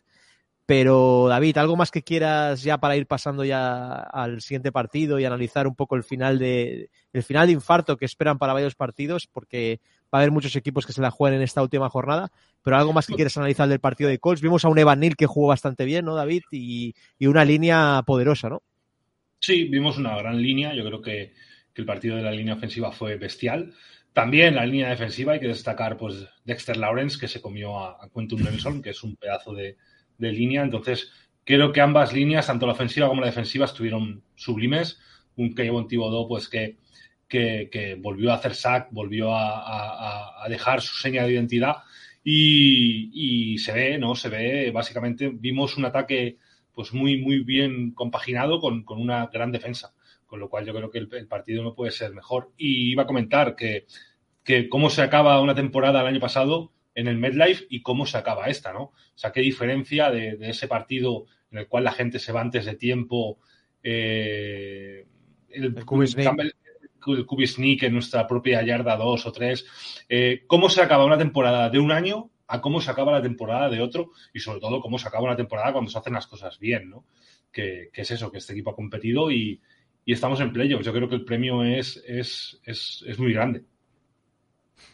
Pero 0.66 1.26
David, 1.28 1.58
¿algo 1.58 1.76
más 1.76 1.92
que 1.92 2.02
quieras 2.02 2.62
ya 2.62 2.78
para 2.78 2.96
ir 2.96 3.06
pasando 3.06 3.44
ya 3.44 3.94
al 3.94 4.40
siguiente 4.40 4.72
partido 4.72 5.20
y 5.20 5.24
analizar 5.24 5.68
un 5.68 5.76
poco 5.76 5.94
el 5.94 6.02
final 6.02 6.40
de 6.40 6.90
el 7.12 7.22
final 7.22 7.46
de 7.46 7.52
infarto 7.52 7.96
que 7.96 8.04
esperan 8.04 8.38
para 8.38 8.52
varios 8.52 8.74
partidos? 8.74 9.28
Porque 9.28 9.80
va 10.12 10.18
a 10.18 10.22
haber 10.22 10.30
muchos 10.30 10.54
equipos 10.56 10.86
que 10.86 10.92
se 10.92 11.00
la 11.00 11.10
jueguen 11.10 11.38
en 11.38 11.44
esta 11.44 11.62
última 11.62 11.88
jornada. 11.88 12.30
Pero 12.62 12.76
algo 12.76 12.92
más 12.92 13.06
que 13.06 13.14
quieres 13.14 13.36
analizar 13.36 13.68
del 13.68 13.80
partido 13.80 14.10
de 14.10 14.18
Colts. 14.18 14.42
Vimos 14.42 14.64
a 14.64 14.68
un 14.68 14.78
Evan 14.78 15.00
Neal 15.00 15.16
que 15.16 15.26
jugó 15.26 15.48
bastante 15.48 15.84
bien, 15.84 16.04
¿no, 16.04 16.14
David? 16.14 16.42
Y, 16.50 16.94
una 17.20 17.44
línea 17.44 18.02
poderosa, 18.04 18.48
¿no? 18.48 18.62
Sí, 19.38 19.64
vimos 19.64 19.98
una 19.98 20.16
gran 20.16 20.40
línea. 20.40 20.74
Yo 20.74 20.84
creo 20.84 21.00
que, 21.00 21.32
el 21.74 21.84
partido 21.84 22.16
de 22.16 22.22
la 22.22 22.30
línea 22.30 22.54
ofensiva 22.54 22.90
fue 22.90 23.16
bestial. 23.16 23.74
También 24.14 24.54
la 24.54 24.64
línea 24.64 24.88
defensiva 24.88 25.34
hay 25.34 25.40
que 25.40 25.48
destacar 25.48 25.98
pues 25.98 26.26
Dexter 26.42 26.78
Lawrence 26.78 27.18
que 27.20 27.28
se 27.28 27.42
comió 27.42 27.78
a, 27.78 28.02
a 28.02 28.08
Quentin 28.08 28.42
Nelson, 28.42 28.80
que 28.80 28.90
es 28.90 29.02
un 29.02 29.14
pedazo 29.16 29.52
de, 29.52 29.76
de 30.16 30.32
línea. 30.32 30.62
Entonces, 30.62 31.12
creo 31.44 31.72
que 31.72 31.80
ambas 31.80 32.12
líneas, 32.12 32.46
tanto 32.46 32.66
la 32.66 32.72
ofensiva 32.72 33.08
como 33.08 33.20
la 33.20 33.28
defensiva, 33.28 33.66
estuvieron 33.66 34.22
sublimes. 34.34 34.98
Un 35.36 35.54
Kevin 35.54 35.86
Thibodeau, 35.86 36.26
pues 36.26 36.48
que, 36.48 36.78
que, 37.28 37.68
que, 37.70 37.94
volvió 37.96 38.32
a 38.32 38.36
hacer 38.36 38.54
sack, 38.54 38.88
volvió 38.90 39.34
a, 39.34 39.58
a, 39.60 40.44
a, 40.44 40.48
dejar 40.48 40.80
su 40.80 40.96
seña 40.96 41.24
de 41.24 41.32
identidad 41.32 41.76
y, 42.22 43.10
y, 43.54 43.58
se 43.58 43.72
ve, 43.72 43.98
¿no? 43.98 44.14
Se 44.14 44.28
ve, 44.28 44.70
básicamente, 44.70 45.30
vimos 45.32 45.76
un 45.76 45.84
ataque 45.84 46.38
pues 46.74 46.92
muy, 46.92 47.20
muy 47.20 47.40
bien 47.40 47.92
compaginado 47.92 48.60
con, 48.60 48.84
con 48.84 49.00
una 49.00 49.26
gran 49.28 49.52
defensa. 49.52 49.94
Con 50.26 50.40
lo 50.40 50.50
cual 50.50 50.66
yo 50.66 50.74
creo 50.74 50.90
que 50.90 50.98
el, 50.98 51.08
el, 51.12 51.28
partido 51.28 51.62
no 51.62 51.74
puede 51.74 51.92
ser 51.92 52.12
mejor. 52.12 52.50
Y 52.56 52.90
iba 52.90 53.04
a 53.04 53.06
comentar 53.06 53.54
que, 53.54 53.86
que 54.44 54.68
cómo 54.68 54.90
se 54.90 55.02
acaba 55.02 55.40
una 55.40 55.54
temporada 55.54 56.00
el 56.00 56.06
año 56.08 56.20
pasado 56.20 56.72
en 56.94 57.06
el 57.08 57.16
MedLife 57.16 57.66
y 57.70 57.82
cómo 57.82 58.06
se 58.06 58.18
acaba 58.18 58.46
esta, 58.46 58.72
¿no? 58.72 58.82
O 58.82 58.94
sea, 59.14 59.30
qué 59.30 59.40
diferencia 59.40 60.10
de, 60.10 60.36
de 60.36 60.50
ese 60.50 60.66
partido 60.66 61.26
en 61.50 61.58
el 61.58 61.68
cual 61.68 61.84
la 61.84 61.92
gente 61.92 62.18
se 62.18 62.32
va 62.32 62.40
antes 62.40 62.64
de 62.64 62.74
tiempo. 62.74 63.38
Eh, 63.82 65.06
el, 65.50 65.64
el 65.64 66.54
Kubisnik 67.26 67.84
en 67.84 67.94
nuestra 67.94 68.26
propia 68.26 68.62
yarda 68.62 68.96
2 68.96 69.26
o 69.26 69.32
3. 69.32 69.66
Eh, 70.08 70.44
cómo 70.46 70.68
se 70.68 70.82
acaba 70.82 71.04
una 71.04 71.18
temporada 71.18 71.70
de 71.70 71.78
un 71.78 71.92
año 71.92 72.30
a 72.48 72.60
cómo 72.60 72.80
se 72.80 72.90
acaba 72.90 73.12
la 73.12 73.22
temporada 73.22 73.68
de 73.68 73.80
otro 73.80 74.10
y 74.32 74.40
sobre 74.40 74.60
todo 74.60 74.80
cómo 74.80 74.98
se 74.98 75.08
acaba 75.08 75.24
una 75.24 75.36
temporada 75.36 75.72
cuando 75.72 75.90
se 75.90 75.98
hacen 75.98 76.12
las 76.12 76.26
cosas 76.26 76.58
bien, 76.58 76.90
¿no? 76.90 77.04
Que, 77.52 77.90
que 77.92 78.02
es 78.02 78.10
eso, 78.10 78.30
que 78.30 78.38
este 78.38 78.52
equipo 78.52 78.70
ha 78.70 78.76
competido 78.76 79.30
y, 79.30 79.60
y 80.04 80.12
estamos 80.12 80.40
en 80.40 80.52
playoffs. 80.52 80.86
Yo 80.86 80.92
creo 80.92 81.08
que 81.08 81.16
el 81.16 81.24
premio 81.24 81.64
es, 81.64 82.02
es, 82.06 82.60
es, 82.64 83.04
es 83.06 83.18
muy 83.18 83.32
grande. 83.32 83.64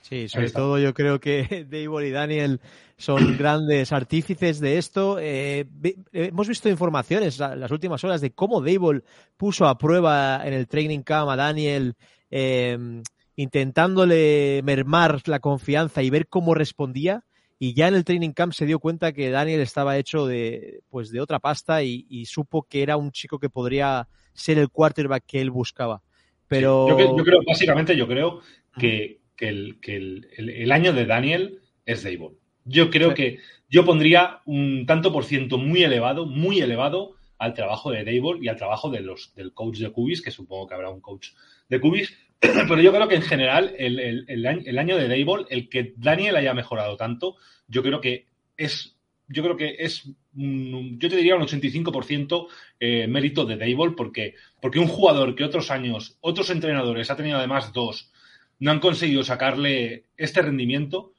Sí, 0.02 0.28
sobre 0.28 0.50
todo 0.50 0.78
yo 0.78 0.94
creo 0.94 1.20
que 1.20 1.66
Dave 1.70 2.08
y 2.08 2.10
Daniel 2.10 2.60
son 3.02 3.16
grandes 3.38 3.92
artífices 3.92 4.60
de 4.60 4.78
esto. 4.78 5.18
Eh, 5.20 5.66
hemos 6.12 6.48
visto 6.48 6.68
informaciones 6.68 7.40
en 7.40 7.60
las 7.60 7.70
últimas 7.70 8.02
horas 8.04 8.20
de 8.20 8.32
cómo 8.32 8.60
Dable 8.60 9.02
puso 9.36 9.66
a 9.66 9.76
prueba 9.76 10.40
en 10.44 10.54
el 10.54 10.68
training 10.68 11.02
camp 11.02 11.28
a 11.30 11.36
Daniel, 11.36 11.94
eh, 12.30 12.78
intentándole 13.36 14.62
mermar 14.62 15.20
la 15.26 15.40
confianza 15.40 16.02
y 16.02 16.10
ver 16.10 16.28
cómo 16.28 16.54
respondía. 16.54 17.24
Y 17.58 17.74
ya 17.74 17.88
en 17.88 17.94
el 17.94 18.04
training 18.04 18.32
camp 18.32 18.52
se 18.52 18.66
dio 18.66 18.78
cuenta 18.78 19.12
que 19.12 19.30
Daniel 19.30 19.60
estaba 19.60 19.96
hecho 19.96 20.26
de, 20.26 20.80
pues, 20.88 21.10
de 21.10 21.20
otra 21.20 21.38
pasta 21.38 21.82
y, 21.82 22.06
y 22.08 22.26
supo 22.26 22.64
que 22.64 22.82
era 22.82 22.96
un 22.96 23.12
chico 23.12 23.38
que 23.38 23.50
podría 23.50 24.08
ser 24.32 24.58
el 24.58 24.68
quarterback 24.68 25.24
que 25.26 25.40
él 25.40 25.50
buscaba. 25.50 26.02
Pero... 26.48 26.86
Sí, 26.88 27.04
yo, 27.04 27.16
yo, 27.16 27.24
creo, 27.24 27.40
básicamente, 27.46 27.96
yo 27.96 28.08
creo 28.08 28.40
que, 28.76 29.20
que, 29.36 29.48
el, 29.48 29.78
que 29.80 29.96
el, 29.96 30.28
el, 30.36 30.50
el, 30.50 30.72
año 30.72 30.92
de 30.92 31.06
Daniel 31.06 31.60
es 31.86 32.02
Dable. 32.02 32.41
Yo 32.64 32.90
creo 32.90 33.10
sí. 33.10 33.14
que 33.14 33.38
yo 33.68 33.84
pondría 33.84 34.40
un 34.44 34.84
tanto 34.86 35.12
por 35.12 35.24
ciento 35.24 35.58
muy 35.58 35.82
elevado, 35.82 36.26
muy 36.26 36.60
elevado 36.60 37.16
al 37.38 37.54
trabajo 37.54 37.90
de 37.90 38.04
Dable 38.04 38.38
y 38.40 38.48
al 38.48 38.56
trabajo 38.56 38.88
de 38.88 39.00
los, 39.00 39.34
del 39.34 39.52
coach 39.52 39.78
de 39.78 39.90
Cubis, 39.90 40.22
que 40.22 40.30
supongo 40.30 40.68
que 40.68 40.74
habrá 40.74 40.90
un 40.90 41.00
coach 41.00 41.30
de 41.68 41.80
Cubis, 41.80 42.16
pero 42.40 42.80
yo 42.80 42.92
creo 42.92 43.08
que 43.08 43.16
en 43.16 43.22
general 43.22 43.74
el, 43.78 43.98
el, 43.98 44.24
el, 44.28 44.78
año 44.78 44.96
de 44.96 45.08
Dable, 45.08 45.46
el 45.50 45.68
que 45.68 45.92
Daniel 45.96 46.36
haya 46.36 46.54
mejorado 46.54 46.96
tanto, 46.96 47.36
yo 47.66 47.82
creo 47.82 48.00
que 48.00 48.26
es, 48.56 48.96
yo 49.26 49.42
creo 49.42 49.56
que 49.56 49.76
es, 49.78 50.04
yo 50.34 51.08
te 51.08 51.16
diría 51.16 51.34
un 51.34 51.42
85% 51.42 52.46
eh, 52.78 53.06
mérito 53.08 53.44
de 53.44 53.56
Dable, 53.56 53.94
porque, 53.96 54.34
porque 54.60 54.78
un 54.78 54.86
jugador 54.86 55.34
que 55.34 55.44
otros 55.44 55.70
años, 55.70 56.18
otros 56.20 56.50
entrenadores, 56.50 57.10
ha 57.10 57.16
tenido 57.16 57.38
además 57.38 57.72
dos, 57.72 58.12
no 58.60 58.70
han 58.70 58.80
conseguido 58.80 59.24
sacarle 59.24 60.04
este 60.16 60.42
rendimiento, 60.42 61.14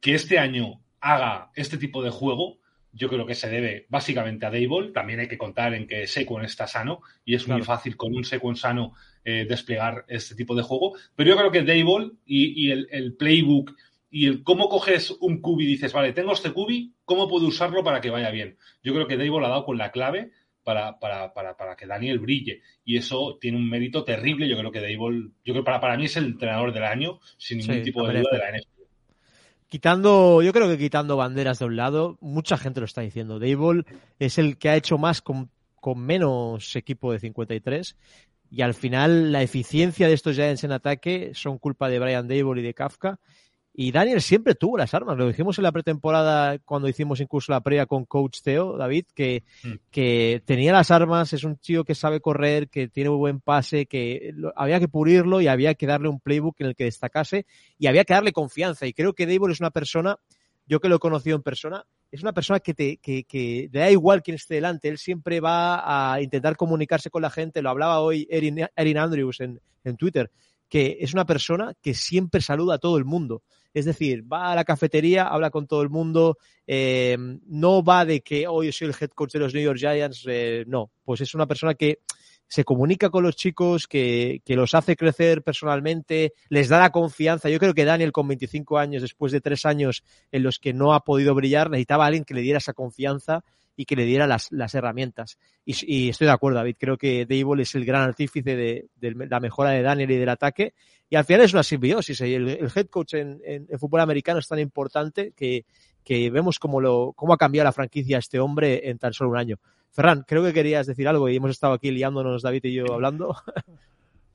que 0.00 0.14
este 0.14 0.38
año 0.38 0.80
haga 1.00 1.50
este 1.54 1.78
tipo 1.78 2.02
de 2.02 2.10
juego, 2.10 2.60
yo 2.92 3.08
creo 3.08 3.26
que 3.26 3.34
se 3.34 3.48
debe 3.48 3.86
básicamente 3.88 4.46
a 4.46 4.50
Dable. 4.50 4.92
También 4.92 5.20
hay 5.20 5.28
que 5.28 5.38
contar 5.38 5.74
en 5.74 5.86
que 5.86 6.06
Sequon 6.06 6.44
está 6.44 6.66
sano 6.66 7.00
y 7.24 7.34
es 7.34 7.44
claro. 7.44 7.58
muy 7.58 7.66
fácil 7.66 7.96
con 7.96 8.14
un 8.14 8.24
Sequon 8.24 8.56
sano 8.56 8.94
eh, 9.24 9.46
desplegar 9.48 10.04
este 10.08 10.34
tipo 10.34 10.54
de 10.54 10.62
juego. 10.62 10.96
Pero 11.14 11.30
yo 11.30 11.36
creo 11.36 11.50
que 11.50 11.62
Dable 11.62 12.12
y, 12.24 12.66
y 12.66 12.70
el, 12.70 12.88
el, 12.90 13.14
playbook 13.14 13.76
y 14.10 14.26
el 14.26 14.42
cómo 14.42 14.68
coges 14.68 15.12
un 15.20 15.40
cubi 15.40 15.64
y 15.64 15.68
dices, 15.68 15.92
vale, 15.92 16.12
tengo 16.12 16.32
este 16.32 16.52
cubi, 16.52 16.94
¿cómo 17.04 17.28
puedo 17.28 17.46
usarlo 17.46 17.84
para 17.84 18.00
que 18.00 18.10
vaya 18.10 18.30
bien? 18.30 18.56
Yo 18.82 18.92
creo 18.92 19.06
que 19.06 19.16
Dable 19.16 19.46
ha 19.46 19.50
dado 19.50 19.64
con 19.64 19.78
la 19.78 19.92
clave 19.92 20.32
para, 20.64 20.98
para, 20.98 21.32
para, 21.32 21.56
para, 21.56 21.76
que 21.76 21.86
Daniel 21.86 22.18
brille. 22.18 22.62
Y 22.84 22.96
eso 22.96 23.38
tiene 23.40 23.56
un 23.56 23.68
mérito 23.68 24.02
terrible. 24.02 24.48
Yo 24.48 24.58
creo 24.58 24.72
que 24.72 24.80
Dable, 24.80 25.30
yo 25.44 25.52
creo 25.52 25.62
que 25.62 25.66
para, 25.66 25.80
para 25.80 25.96
mí 25.96 26.06
es 26.06 26.16
el 26.16 26.24
entrenador 26.24 26.72
del 26.72 26.84
año, 26.84 27.20
sin 27.38 27.58
ningún 27.58 27.76
sí, 27.76 27.82
tipo 27.82 28.06
de 28.06 28.18
duda 28.18 28.30
de 28.32 28.38
la 28.38 28.58
NFL 28.58 28.79
quitando, 29.70 30.42
yo 30.42 30.52
creo 30.52 30.68
que 30.68 30.76
quitando 30.76 31.16
banderas 31.16 31.60
de 31.60 31.64
un 31.64 31.76
lado, 31.76 32.18
mucha 32.20 32.58
gente 32.58 32.80
lo 32.80 32.86
está 32.86 33.00
diciendo. 33.00 33.38
Dable 33.38 33.84
es 34.18 34.36
el 34.36 34.58
que 34.58 34.68
ha 34.68 34.76
hecho 34.76 34.98
más 34.98 35.22
con, 35.22 35.48
menos 35.96 36.76
equipo 36.76 37.12
de 37.12 37.20
53 37.20 37.96
y 38.50 38.62
al 38.62 38.74
final 38.74 39.32
la 39.32 39.42
eficiencia 39.42 40.08
de 40.08 40.12
estos 40.12 40.36
Giants 40.36 40.64
en 40.64 40.72
ataque 40.72 41.30
son 41.34 41.58
culpa 41.58 41.88
de 41.88 42.00
Brian 42.00 42.28
Dable 42.28 42.60
y 42.60 42.64
de 42.64 42.74
Kafka. 42.74 43.18
Y 43.82 43.92
Daniel 43.92 44.20
siempre 44.20 44.54
tuvo 44.54 44.76
las 44.76 44.92
armas, 44.92 45.16
lo 45.16 45.26
dijimos 45.26 45.56
en 45.56 45.64
la 45.64 45.72
pretemporada 45.72 46.58
cuando 46.58 46.86
hicimos 46.86 47.18
incluso 47.18 47.50
la 47.50 47.62
previa 47.62 47.86
con 47.86 48.04
Coach 48.04 48.42
Teo, 48.42 48.76
David, 48.76 49.06
que, 49.14 49.42
mm. 49.62 49.72
que 49.90 50.42
tenía 50.44 50.74
las 50.74 50.90
armas, 50.90 51.32
es 51.32 51.44
un 51.44 51.56
tío 51.56 51.82
que 51.82 51.94
sabe 51.94 52.20
correr, 52.20 52.68
que 52.68 52.88
tiene 52.88 53.08
muy 53.08 53.18
buen 53.18 53.40
pase, 53.40 53.86
que 53.86 54.34
había 54.54 54.80
que 54.80 54.88
pulirlo 54.88 55.40
y 55.40 55.46
había 55.46 55.76
que 55.76 55.86
darle 55.86 56.10
un 56.10 56.20
playbook 56.20 56.56
en 56.60 56.66
el 56.66 56.76
que 56.76 56.84
destacase 56.84 57.46
y 57.78 57.86
había 57.86 58.04
que 58.04 58.12
darle 58.12 58.32
confianza. 58.32 58.86
Y 58.86 58.92
creo 58.92 59.14
que 59.14 59.24
Dable 59.24 59.54
es 59.54 59.60
una 59.60 59.70
persona, 59.70 60.18
yo 60.66 60.78
que 60.78 60.90
lo 60.90 60.96
he 60.96 60.98
conocido 60.98 61.36
en 61.36 61.42
persona, 61.42 61.86
es 62.12 62.20
una 62.20 62.34
persona 62.34 62.60
que 62.60 62.74
te 62.74 62.98
que, 62.98 63.24
que 63.24 63.70
le 63.72 63.80
da 63.80 63.90
igual 63.90 64.22
quién 64.22 64.34
esté 64.34 64.56
delante, 64.56 64.90
él 64.90 64.98
siempre 64.98 65.40
va 65.40 66.12
a 66.12 66.20
intentar 66.20 66.54
comunicarse 66.54 67.08
con 67.08 67.22
la 67.22 67.30
gente, 67.30 67.62
lo 67.62 67.70
hablaba 67.70 68.00
hoy 68.00 68.28
Erin, 68.30 68.66
Erin 68.76 68.98
Andrews 68.98 69.40
en, 69.40 69.58
en 69.84 69.96
Twitter, 69.96 70.30
que 70.70 70.98
es 71.00 71.12
una 71.12 71.26
persona 71.26 71.74
que 71.82 71.92
siempre 71.92 72.40
saluda 72.40 72.76
a 72.76 72.78
todo 72.78 72.96
el 72.96 73.04
mundo. 73.04 73.42
Es 73.74 73.84
decir, 73.84 74.24
va 74.32 74.52
a 74.52 74.54
la 74.54 74.64
cafetería, 74.64 75.26
habla 75.26 75.50
con 75.50 75.66
todo 75.66 75.82
el 75.82 75.90
mundo, 75.90 76.38
eh, 76.66 77.16
no 77.46 77.82
va 77.82 78.04
de 78.04 78.20
que 78.20 78.46
hoy 78.46 78.68
oh, 78.68 78.72
soy 78.72 78.88
el 78.88 78.94
head 78.98 79.10
coach 79.10 79.32
de 79.32 79.40
los 79.40 79.52
New 79.52 79.62
York 79.62 79.78
Giants, 79.78 80.24
eh, 80.28 80.64
no, 80.66 80.90
pues 81.04 81.20
es 81.20 81.34
una 81.34 81.46
persona 81.46 81.74
que 81.74 81.98
se 82.46 82.64
comunica 82.64 83.10
con 83.10 83.22
los 83.22 83.36
chicos, 83.36 83.86
que, 83.86 84.42
que, 84.44 84.56
los 84.56 84.74
hace 84.74 84.96
crecer 84.96 85.42
personalmente, 85.42 86.32
les 86.48 86.68
da 86.68 86.80
la 86.80 86.90
confianza. 86.90 87.48
Yo 87.48 87.60
creo 87.60 87.74
que 87.74 87.84
Daniel 87.84 88.10
con 88.10 88.26
25 88.26 88.78
años, 88.78 89.02
después 89.02 89.30
de 89.30 89.40
tres 89.40 89.64
años 89.66 90.02
en 90.32 90.42
los 90.42 90.58
que 90.58 90.72
no 90.72 90.92
ha 90.92 91.04
podido 91.04 91.34
brillar, 91.34 91.70
necesitaba 91.70 92.04
a 92.04 92.06
alguien 92.08 92.24
que 92.24 92.34
le 92.34 92.40
diera 92.40 92.58
esa 92.58 92.72
confianza 92.72 93.44
y 93.76 93.84
que 93.84 93.96
le 93.96 94.04
diera 94.04 94.26
las, 94.26 94.50
las 94.52 94.74
herramientas. 94.74 95.38
Y, 95.64 95.74
y, 95.86 96.08
estoy 96.10 96.26
de 96.26 96.32
acuerdo, 96.32 96.58
David. 96.58 96.76
Creo 96.78 96.96
que 96.96 97.26
Dable 97.26 97.62
es 97.62 97.74
el 97.74 97.84
gran 97.84 98.02
artífice 98.02 98.56
de, 98.56 98.88
de, 98.96 99.26
la 99.28 99.40
mejora 99.40 99.70
de 99.70 99.82
Daniel 99.82 100.10
y 100.10 100.16
del 100.16 100.28
ataque. 100.28 100.74
Y 101.08 101.16
al 101.16 101.24
final 101.24 101.42
es 101.42 101.52
una 101.52 101.62
simbiosis. 101.62 102.20
El, 102.20 102.48
el 102.48 102.70
head 102.74 102.86
coach 102.86 103.14
en, 103.14 103.40
en, 103.44 103.66
fútbol 103.78 104.00
americano 104.00 104.38
es 104.38 104.48
tan 104.48 104.58
importante 104.58 105.32
que, 105.32 105.64
que 106.04 106.30
vemos 106.30 106.58
cómo, 106.58 106.80
lo, 106.80 107.12
cómo 107.14 107.32
ha 107.32 107.38
cambiado 107.38 107.64
la 107.64 107.72
franquicia 107.72 108.18
este 108.18 108.38
hombre 108.38 108.88
en 108.88 108.98
tan 108.98 109.12
solo 109.12 109.30
un 109.30 109.38
año. 109.38 109.56
Ferran, 109.90 110.24
creo 110.26 110.44
que 110.44 110.52
querías 110.52 110.86
decir 110.86 111.08
algo 111.08 111.28
y 111.28 111.36
hemos 111.36 111.50
estado 111.50 111.72
aquí 111.72 111.90
liándonos, 111.90 112.42
David 112.42 112.64
y 112.64 112.74
yo, 112.74 112.92
hablando. 112.92 113.36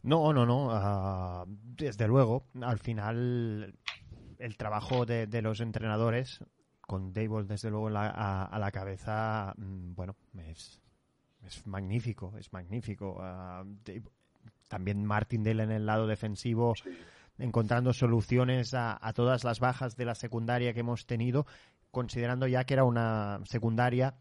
No, 0.06 0.32
no, 0.34 0.46
no. 0.46 0.68
Uh, 0.68 1.46
desde 1.48 2.08
luego, 2.08 2.46
al 2.62 2.78
final 2.78 3.74
el 4.38 4.58
trabajo 4.58 5.06
de, 5.06 5.42
los 5.42 5.62
entrenadores, 5.62 6.42
con 6.86 7.14
Dable 7.14 7.46
desde 7.46 7.70
luego 7.70 7.90
a, 7.90 8.58
la 8.60 8.72
cabeza, 8.72 9.54
mm, 9.58 9.96
bueno, 9.96 10.16
es, 10.50 10.80
es 11.44 11.66
magnífico, 11.66 12.34
es 12.38 12.52
magnífico. 12.54 13.18
Ah, 13.20 13.64
también 14.68 15.06
Martin 15.06 15.44
Dale 15.44 15.64
en 15.64 15.72
el 15.72 15.86
lado 15.86 16.08
defensivo, 16.08 16.74
encontrando 17.38 17.94
soluciones 17.94 18.74
a, 18.74 19.00
todas 19.14 19.44
las 19.44 19.60
bajas 19.60 19.96
de 19.96 20.06
la 20.06 20.16
secundaria 20.16 20.74
que 20.74 20.80
hemos 20.82 21.06
tenido, 21.06 21.46
considerando 21.92 22.48
ya 22.48 22.64
que 22.66 22.74
era 22.74 22.84
una 22.84 23.40
secundaria 23.46 24.16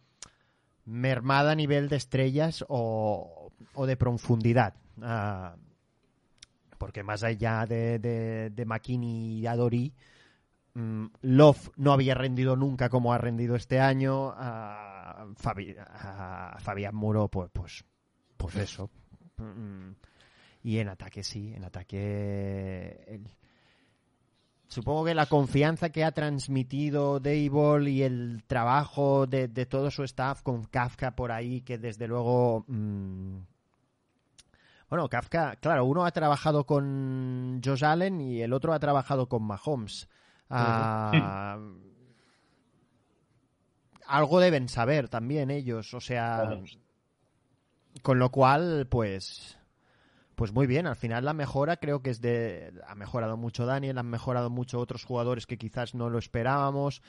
mermada 0.85 1.53
a 1.53 1.55
nivel 1.55 1.89
de 1.89 1.97
estrellas 1.97 2.65
o, 2.69 3.53
de 3.87 3.97
profundidad. 3.97 4.75
Ah, 5.03 5.57
porque 6.79 7.03
más 7.03 7.23
allá 7.23 7.67
de, 7.67 7.99
de, 7.99 8.51
de 8.51 8.65
McKinney 8.67 9.39
y 9.39 9.47
Adori, 9.47 9.95
Love 10.75 11.71
no 11.77 11.93
había 11.93 12.15
rendido 12.15 12.57
nunca 12.57 12.89
como 12.89 13.13
ha 13.13 13.19
rendido 13.19 13.55
este 13.55 13.81
año. 13.81 14.33
A, 14.37 15.27
Fabián 15.37 16.95
Muro, 16.95 17.29
pues, 17.29 17.51
pues, 17.53 17.85
pues 18.37 18.57
eso. 18.57 18.91
Mm, 19.37 19.93
y 20.63 20.79
en 20.79 20.89
ataque 20.89 21.23
sí, 21.23 21.53
en 21.55 21.65
ataque... 21.65 23.21
Supongo 24.67 25.05
que 25.05 25.15
la 25.15 25.27
confianza 25.27 25.91
que 25.91 26.03
ha 26.03 26.11
transmitido 26.11 27.21
Dable 27.21 27.91
y 27.91 28.03
el 28.03 28.43
trabajo 28.47 29.27
de, 29.27 29.49
todo 29.67 29.91
su 29.93 30.03
staff 30.03 30.43
con 30.43 30.65
Kafka 30.65 31.15
por 31.15 31.31
ahí, 31.31 31.61
que 31.61 31.79
desde 31.79 32.09
luego... 32.09 32.65
Mm, 32.67 33.39
bueno, 34.91 35.09
Kafka, 35.09 35.57
claro, 35.57 35.85
uno 35.85 36.05
ha 36.05 36.11
trabajado 36.11 36.65
con 36.67 37.61
Josh 37.65 37.85
Allen 37.85 38.21
y 38.21 38.43
el 38.43 38.53
otro 38.53 38.73
ha 38.73 38.81
trabajado 38.81 39.29
con 39.29 39.45
Mahomes. 39.45 40.09
Ah, 40.51 41.59
algo 44.07 44.41
deben 44.41 44.69
saber 44.69 45.09
también 45.09 45.51
ellos, 45.51 45.95
o 45.95 46.01
sea... 46.01 46.61
Con 48.03 48.19
lo 48.19 48.31
cual, 48.31 48.89
pues 48.91 49.57
pues 50.35 50.53
muy 50.53 50.67
bien, 50.67 50.87
al 50.87 50.97
final 50.97 51.25
la 51.25 51.33
mejora 51.33 51.77
creo 51.77 52.03
que 52.03 52.11
es 52.11 52.21
de... 52.21 52.73
Ha 52.87 52.95
mejorado 52.95 53.37
mucho 53.37 53.67
Daniel, 53.67 53.99
han 53.99 54.09
mejorado 54.09 54.51
mucho 54.51 54.81
otros 54.81 55.05
jugadores 55.05 55.47
que 55.47 55.59
quizás 55.59 55.95
no 55.95 56.11
lo 56.11 56.19
esperábamos. 56.19 57.03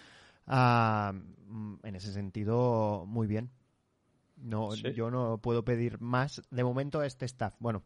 Ah, 0.45 1.13
mm, 1.47 1.75
en 1.83 1.95
ese 1.95 2.13
sentido, 2.13 3.05
muy 3.07 3.27
bien. 3.27 3.49
No, 4.37 4.75
Yo 4.75 5.09
no 5.09 5.39
puedo 5.39 5.63
pedir 5.63 5.99
más 6.01 6.41
de 6.51 6.63
momento 6.63 6.99
a 6.99 7.07
este 7.07 7.25
staff. 7.25 7.55
Bueno, 7.59 7.83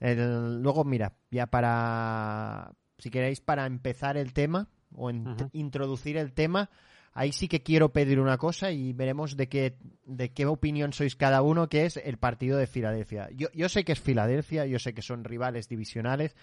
luego 0.00 0.84
mira, 0.84 1.16
ya 1.30 1.46
para... 1.46 2.72
Si 2.98 3.10
queréis 3.10 3.40
para 3.40 3.66
empezar 3.66 4.16
el 4.16 4.32
tema 4.32 4.68
o 4.96 5.10
introducir 5.52 6.16
el 6.16 6.32
tema, 6.32 6.70
ahí 7.12 7.32
sí 7.32 7.48
que 7.48 7.62
quiero 7.62 7.92
pedir 7.92 8.20
una 8.20 8.38
cosa 8.38 8.70
y 8.70 8.92
veremos 8.92 9.36
de 9.36 9.48
qué, 9.48 9.76
de 10.04 10.32
qué 10.32 10.46
opinión 10.46 10.92
sois 10.92 11.16
cada 11.16 11.42
uno, 11.42 11.68
que 11.68 11.86
es 11.86 11.96
el 11.96 12.18
partido 12.18 12.58
de 12.58 12.66
Filadelfia. 12.66 13.28
Yo, 13.34 13.48
yo 13.52 13.68
sé 13.68 13.84
que 13.84 13.92
es 13.92 14.00
Filadelfia, 14.00 14.66
yo 14.66 14.78
sé 14.78 14.94
que 14.94 15.02
son 15.02 15.24
rivales 15.24 15.68
divisionales, 15.68 16.36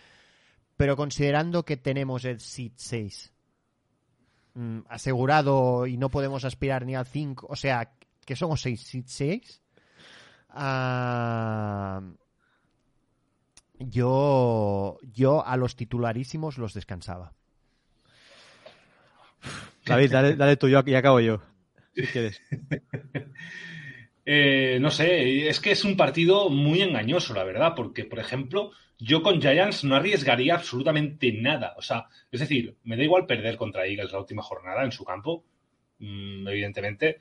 pero 0.76 0.96
considerando 0.96 1.64
que 1.64 1.78
tenemos 1.78 2.26
el 2.26 2.40
seed 2.40 2.74
6 2.76 3.34
mm, 4.56 4.80
asegurado 4.90 5.88
y 5.88 5.98
no 5.98 6.10
podemos 6.10 6.46
aspirar 6.46 6.86
ni 6.86 6.96
al 6.96 7.08
5, 7.08 7.48
o 7.50 7.56
sea, 7.56 7.92
que 8.26 8.36
somos 8.36 8.62
6 8.62 8.82
seed 8.82 9.06
6, 9.08 9.62
ah, 10.50 12.02
yo, 13.80 14.98
yo 15.14 15.46
a 15.46 15.56
los 15.56 15.76
titularísimos 15.76 16.58
los 16.58 16.74
descansaba. 16.74 17.34
David, 19.88 20.12
dale, 20.12 20.36
dale 20.38 20.58
tú, 20.58 20.68
yo 20.70 20.84
y 20.86 20.96
acabo 20.96 21.20
yo. 21.20 21.42
Si 21.96 22.04
quieres. 22.04 22.42
Eh, 24.30 24.78
no 24.82 24.92
sé, 24.92 25.48
es 25.48 25.62
que 25.62 25.72
es 25.72 25.86
un 25.86 25.96
partido 25.96 26.50
muy 26.50 26.82
engañoso, 26.82 27.34
la 27.34 27.46
verdad, 27.46 27.72
porque, 27.74 28.04
por 28.04 28.20
ejemplo, 28.20 28.72
yo 29.00 29.24
con 29.24 29.40
Giants 29.40 29.86
no 29.86 29.96
arriesgaría 29.96 30.56
absolutamente 30.56 31.32
nada. 31.32 31.76
O 31.78 31.82
sea, 31.82 32.08
es 32.30 32.42
decir, 32.42 32.76
me 32.84 32.98
da 32.98 33.04
igual 33.04 33.26
perder 33.26 33.56
contra 33.56 33.86
Eagles 33.86 34.12
la 34.12 34.20
última 34.20 34.44
jornada 34.44 34.84
en 34.84 34.92
su 34.92 35.06
campo, 35.06 35.46
mm, 36.00 36.46
evidentemente, 36.46 37.20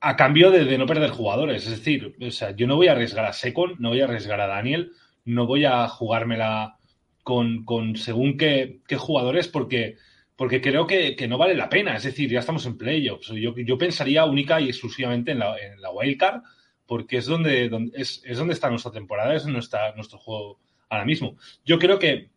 a 0.00 0.16
cambio 0.16 0.50
de, 0.50 0.76
no 0.76 0.86
perder 0.86 1.10
jugadores. 1.10 1.64
Es 1.64 1.70
decir, 1.70 2.16
o 2.20 2.30
sea, 2.32 2.50
yo 2.50 2.66
no 2.66 2.74
voy 2.74 2.88
a 2.88 2.92
arriesgar 2.92 3.24
a 3.24 3.32
Secon, 3.32 3.76
no 3.78 3.90
voy 3.90 4.00
a 4.00 4.04
arriesgar 4.06 4.40
a 4.40 4.48
Daniel, 4.48 4.90
no 5.24 5.46
voy 5.46 5.66
a 5.66 5.86
jugármela 5.86 6.78
con, 7.22 7.64
con 7.64 7.94
según 7.94 8.36
qué, 8.36 8.80
qué 8.88 8.96
jugadores, 8.96 9.46
porque 9.46 9.98
porque 10.38 10.60
creo 10.60 10.86
que, 10.86 11.16
no 11.28 11.36
vale 11.36 11.56
la 11.56 11.68
pena. 11.68 11.96
Es 11.96 12.04
decir, 12.04 12.30
ya 12.30 12.38
estamos 12.38 12.64
en 12.64 12.78
playoffs. 12.78 13.26
Yo, 13.34 13.56
yo 13.56 13.76
pensaría 13.76 14.24
única 14.24 14.60
y 14.60 14.68
exclusivamente 14.68 15.32
en 15.32 15.40
la, 15.40 15.58
en 15.58 15.82
la 15.82 15.90
wildcard, 15.90 16.42
porque 16.86 17.16
es 17.16 17.26
donde, 17.26 17.64
es, 17.94 18.22
donde 18.36 18.54
está 18.54 18.70
nuestra 18.70 18.92
temporada, 18.92 19.34
es 19.34 19.44
nuestro 19.46 20.18
juego 20.18 20.60
ahora 20.90 21.04
mismo. 21.04 21.36
Yo 21.64 21.80
creo 21.80 21.98
que 21.98 22.30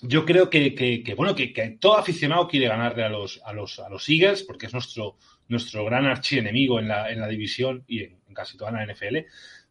yo 0.00 0.24
creo 0.24 0.48
que, 0.48 1.14
bueno, 1.18 1.34
que, 1.34 1.76
todo 1.78 1.98
aficionado 1.98 2.48
quiere 2.48 2.66
ganarle 2.66 3.04
a 3.04 3.10
los, 3.10 3.42
a 3.44 3.52
los, 3.52 3.78
a 3.78 3.90
los 3.90 4.08
Eagles, 4.08 4.42
porque 4.42 4.64
es 4.66 4.72
nuestro, 4.72 5.18
nuestro 5.48 5.84
gran 5.84 6.06
archienemigo 6.06 6.78
en 6.78 6.88
la, 6.88 7.10
en 7.12 7.20
la 7.20 7.28
división 7.28 7.84
y 7.86 8.04
en 8.04 8.16
casi 8.32 8.56
toda 8.56 8.72
la 8.72 8.86
NFL. 8.86 9.18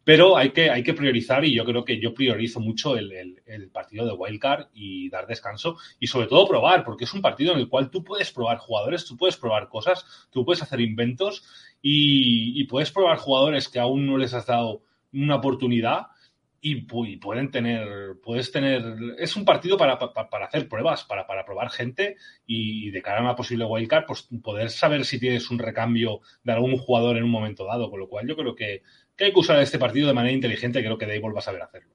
Pero 0.04 0.36
hay 0.36 0.52
que, 0.52 0.70
hay 0.70 0.84
que 0.84 0.94
priorizar 0.94 1.46
y 1.46 1.54
yo 1.54 1.64
creo 1.64 1.86
que 1.86 2.00
yo 2.00 2.14
priorizo 2.14 2.60
mucho 2.60 2.98
el, 2.98 3.40
partido 3.72 4.06
de 4.06 4.14
Wildcard 4.14 4.68
y 4.74 5.10
dar 5.10 5.28
descanso 5.28 5.78
y 6.00 6.08
sobre 6.08 6.28
todo 6.28 6.48
probar, 6.48 6.84
porque 6.84 7.06
es 7.06 7.14
un 7.14 7.22
partido 7.22 7.54
en 7.54 7.60
el 7.60 7.70
cual 7.70 7.90
tú 7.90 8.04
puedes 8.04 8.32
probar 8.32 8.58
jugadores, 8.58 9.06
tú 9.06 9.16
puedes 9.16 9.38
probar 9.38 9.70
cosas, 9.70 10.28
tú 10.30 10.44
puedes 10.44 10.62
hacer 10.62 10.82
inventos 10.82 11.44
y, 11.82 12.64
puedes 12.66 12.92
probar 12.92 13.18
jugadores 13.18 13.70
que 13.70 13.80
aún 13.80 14.06
no 14.06 14.18
les 14.18 14.34
has 14.34 14.46
dado 14.46 14.82
una 15.14 15.36
oportunidad 15.36 16.08
y, 16.60 16.76
pueden 17.18 17.52
tener, 17.52 18.16
puedes 18.24 18.52
tener, 18.52 18.96
es 19.18 19.36
un 19.36 19.44
partido 19.44 19.78
para, 19.78 20.00
para, 20.00 20.46
hacer 20.46 20.70
pruebas, 20.70 21.04
para, 21.04 21.28
para, 21.28 21.46
probar 21.46 21.70
gente 21.70 22.16
y, 22.48 22.90
de 22.92 23.02
cara 23.02 23.20
a 23.20 23.24
una 23.24 23.36
posible 23.36 23.66
wildcard, 23.66 24.06
pues 24.06 24.30
poder 24.42 24.70
saber 24.70 25.04
si 25.04 25.20
tienes 25.20 25.50
un 25.52 25.60
recambio 25.60 26.22
de 26.44 26.54
algún 26.54 26.78
jugador 26.78 27.18
en 27.18 27.24
un 27.24 27.32
momento 27.32 27.66
dado, 27.66 27.90
con 27.90 28.00
lo 28.00 28.08
cual 28.08 28.28
yo 28.28 28.36
creo 28.38 28.56
que 28.56 28.82
que 29.16 29.26
hay 29.26 29.34
que 29.34 29.40
usar 29.40 29.60
este 29.60 29.80
partido 29.80 30.08
de 30.08 30.14
manera 30.14 30.34
inteligente, 30.34 30.84
creo 30.84 30.98
que 30.98 31.06
Dable 31.06 31.34
va 31.34 31.40
a 31.40 31.44
saber 31.44 31.62
hacerlo. 31.62 31.94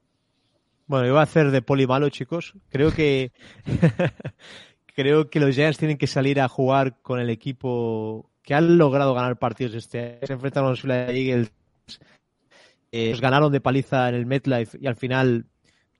Bueno, 0.87 1.07
iba 1.07 1.19
a 1.19 1.23
hacer 1.23 1.51
de 1.51 1.61
poli 1.61 1.85
malo, 1.85 2.09
chicos. 2.09 2.55
Creo 2.69 2.91
que 2.91 3.31
creo 4.95 5.29
que 5.29 5.39
los 5.39 5.53
Giants 5.53 5.77
tienen 5.77 5.97
que 5.97 6.07
salir 6.07 6.41
a 6.41 6.47
jugar 6.47 7.01
con 7.01 7.19
el 7.19 7.29
equipo 7.29 8.31
que 8.41 8.55
han 8.55 8.77
logrado 8.77 9.13
ganar 9.13 9.37
partidos 9.37 9.75
este 9.75 9.99
año. 9.99 10.27
Se 10.27 10.33
enfrentaron 10.33 10.69
a 10.69 10.71
los 10.71 10.83
Eagles. 10.83 11.51
Eh, 12.91 13.15
ganaron 13.21 13.51
de 13.51 13.61
paliza 13.61 14.09
en 14.09 14.15
el 14.15 14.25
MetLife 14.25 14.79
y 14.81 14.87
al 14.87 14.95
final 14.95 15.45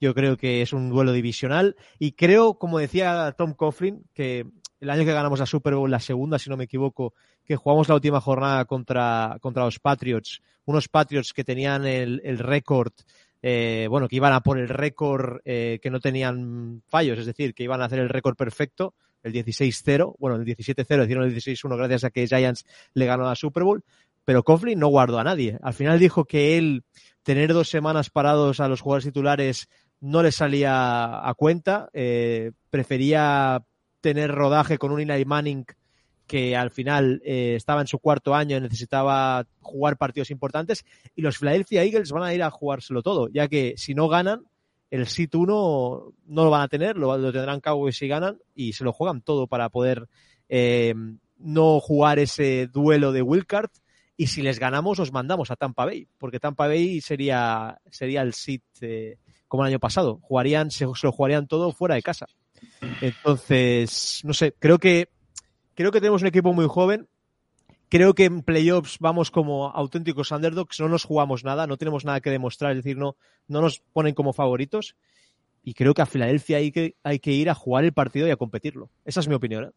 yo 0.01 0.15
creo 0.15 0.37
que 0.37 0.63
es 0.63 0.73
un 0.73 0.89
duelo 0.89 1.11
divisional. 1.11 1.75
Y 1.99 2.13
creo, 2.13 2.57
como 2.57 2.79
decía 2.79 3.35
Tom 3.37 3.53
Coughlin, 3.53 4.05
que 4.13 4.47
el 4.79 4.89
año 4.89 5.05
que 5.05 5.13
ganamos 5.13 5.39
la 5.39 5.45
Super 5.45 5.75
Bowl, 5.75 5.91
la 5.91 5.99
segunda, 5.99 6.39
si 6.39 6.49
no 6.49 6.57
me 6.57 6.63
equivoco, 6.63 7.13
que 7.49 7.55
jugamos 7.55 7.89
la 7.89 7.95
última 7.95 8.21
jornada 8.21 8.63
contra, 8.65 9.37
contra 9.41 9.65
los 9.65 9.79
Patriots, 9.79 10.39
unos 10.65 10.87
Patriots 10.87 11.33
que 11.33 11.43
tenían 11.43 11.83
el, 11.87 12.21
el 12.23 12.37
récord, 12.37 12.91
eh, 13.41 13.87
bueno, 13.89 14.07
que 14.07 14.17
iban 14.17 14.33
a 14.33 14.41
por 14.41 14.59
el 14.59 14.69
récord 14.69 15.39
eh, 15.45 15.79
que 15.81 15.89
no 15.89 15.99
tenían 15.99 16.83
fallos, 16.85 17.17
es 17.17 17.25
decir, 17.25 17.55
que 17.55 17.63
iban 17.63 17.81
a 17.81 17.85
hacer 17.85 17.97
el 17.97 18.09
récord 18.09 18.35
perfecto, 18.35 18.93
el 19.23 19.33
16-0, 19.33 20.13
bueno, 20.19 20.35
el 20.35 20.45
17-0, 20.45 21.05
hicieron 21.05 21.23
el 21.23 21.35
16-1 21.35 21.75
gracias 21.75 22.03
a 22.03 22.11
que 22.11 22.27
Giants 22.27 22.67
le 22.93 23.07
ganó 23.07 23.23
la 23.23 23.33
Super 23.33 23.63
Bowl, 23.63 23.83
pero 24.25 24.43
Coughlin 24.43 24.77
no 24.77 24.89
guardó 24.89 25.17
a 25.17 25.23
nadie. 25.23 25.57
Al 25.63 25.73
final 25.73 25.97
dijo 25.97 26.25
que 26.25 26.55
él, 26.59 26.83
tener 27.23 27.51
dos 27.51 27.71
semanas 27.71 28.11
parados 28.11 28.59
a 28.59 28.67
los 28.67 28.81
jugadores 28.81 29.05
titulares 29.05 29.69
no 30.01 30.21
le 30.21 30.31
salía 30.31 31.27
a 31.27 31.33
cuenta, 31.33 31.89
eh, 31.93 32.51
prefería 32.69 33.63
tener 34.01 34.29
rodaje 34.29 34.77
con 34.77 34.91
un 34.91 34.99
Eli 34.99 35.25
Manning 35.25 35.65
que 36.29 36.55
al 36.55 36.69
final 36.69 37.21
eh, 37.25 37.55
estaba 37.55 37.81
en 37.81 37.87
su 37.87 37.97
cuarto 37.97 38.35
año 38.35 38.55
y 38.55 38.61
necesitaba 38.61 39.47
jugar 39.61 39.97
partidos 39.97 40.29
importantes. 40.29 40.85
Y 41.15 41.23
los 41.23 41.39
Philadelphia 41.39 41.83
Eagles 41.83 42.11
van 42.11 42.21
a 42.21 42.33
ir 42.35 42.43
a 42.43 42.51
jugárselo 42.51 43.01
todo, 43.01 43.29
ya 43.29 43.47
que 43.47 43.73
si 43.77 43.95
no 43.95 44.07
ganan, 44.07 44.45
el 44.91 45.07
sit 45.07 45.33
1 45.33 46.13
no 46.27 46.43
lo 46.43 46.49
van 46.51 46.61
a 46.61 46.67
tener, 46.67 46.97
lo, 46.97 47.31
tendrán 47.31 47.61
Cowboys 47.61 47.97
si 47.97 48.07
ganan 48.07 48.37
y 48.53 48.73
se 48.73 48.83
lo 48.83 48.93
juegan 48.93 49.21
todo 49.21 49.47
para 49.47 49.69
poder 49.69 50.07
eh, 50.49 50.93
no 51.39 51.79
jugar 51.79 52.19
ese 52.19 52.67
duelo 52.67 53.11
de 53.11 53.23
wildcard. 53.23 53.71
Y 54.15 54.27
si 54.27 54.43
les 54.43 54.59
ganamos, 54.59 54.99
os 54.99 55.11
mandamos 55.11 55.49
a 55.49 55.55
Tampa 55.55 55.85
Bay, 55.85 56.07
porque 56.19 56.39
Tampa 56.39 56.67
Bay 56.67 57.01
sería, 57.01 57.79
sería 57.89 58.21
el 58.21 58.33
sit 58.33 58.63
eh, 58.81 59.17
como 59.47 59.63
el 59.63 59.69
año 59.69 59.79
pasado. 59.79 60.19
Jugarían, 60.21 60.69
se 60.69 60.85
lo 60.85 61.11
jugarían 61.11 61.47
todo 61.47 61.71
fuera 61.71 61.95
de 61.95 62.03
casa. 62.03 62.27
Entonces, 63.01 64.21
no 64.23 64.33
sé, 64.33 64.53
creo 64.59 64.77
que 64.77 65.09
Creo 65.79 65.93
que 65.93 66.01
tenemos 66.01 66.21
un 66.23 66.27
equipo 66.27 66.51
muy 66.51 66.67
joven. 66.67 67.07
Creo 67.87 68.13
que 68.13 68.25
en 68.25 68.41
playoffs 68.41 68.97
vamos 68.99 69.31
como 69.31 69.69
auténticos 69.69 70.29
underdogs, 70.31 70.77
no 70.81 70.89
nos 70.89 71.05
jugamos 71.05 71.45
nada, 71.45 71.67
no 71.67 71.77
tenemos 71.77 72.03
nada 72.03 72.19
que 72.19 72.29
demostrar, 72.29 72.71
es 72.73 72.79
decir, 72.83 72.97
no, 72.97 73.15
no 73.47 73.61
nos 73.61 73.79
ponen 73.93 74.13
como 74.13 74.33
favoritos. 74.33 74.97
y 75.63 75.73
creo 75.73 75.93
que 75.93 76.01
a 76.01 76.05
Filadelfia 76.05 76.57
hay 76.57 76.71
que, 76.73 76.95
hay 77.01 77.19
que 77.19 77.31
ir 77.31 77.49
a 77.49 77.55
jugar 77.55 77.85
el 77.85 77.93
partido 77.93 78.27
y 78.27 78.31
a 78.31 78.35
competirlo. 78.35 78.89
Esa 79.05 79.21
es 79.21 79.29
mi 79.29 79.35
opinión. 79.35 79.63
¿eh? 79.65 79.71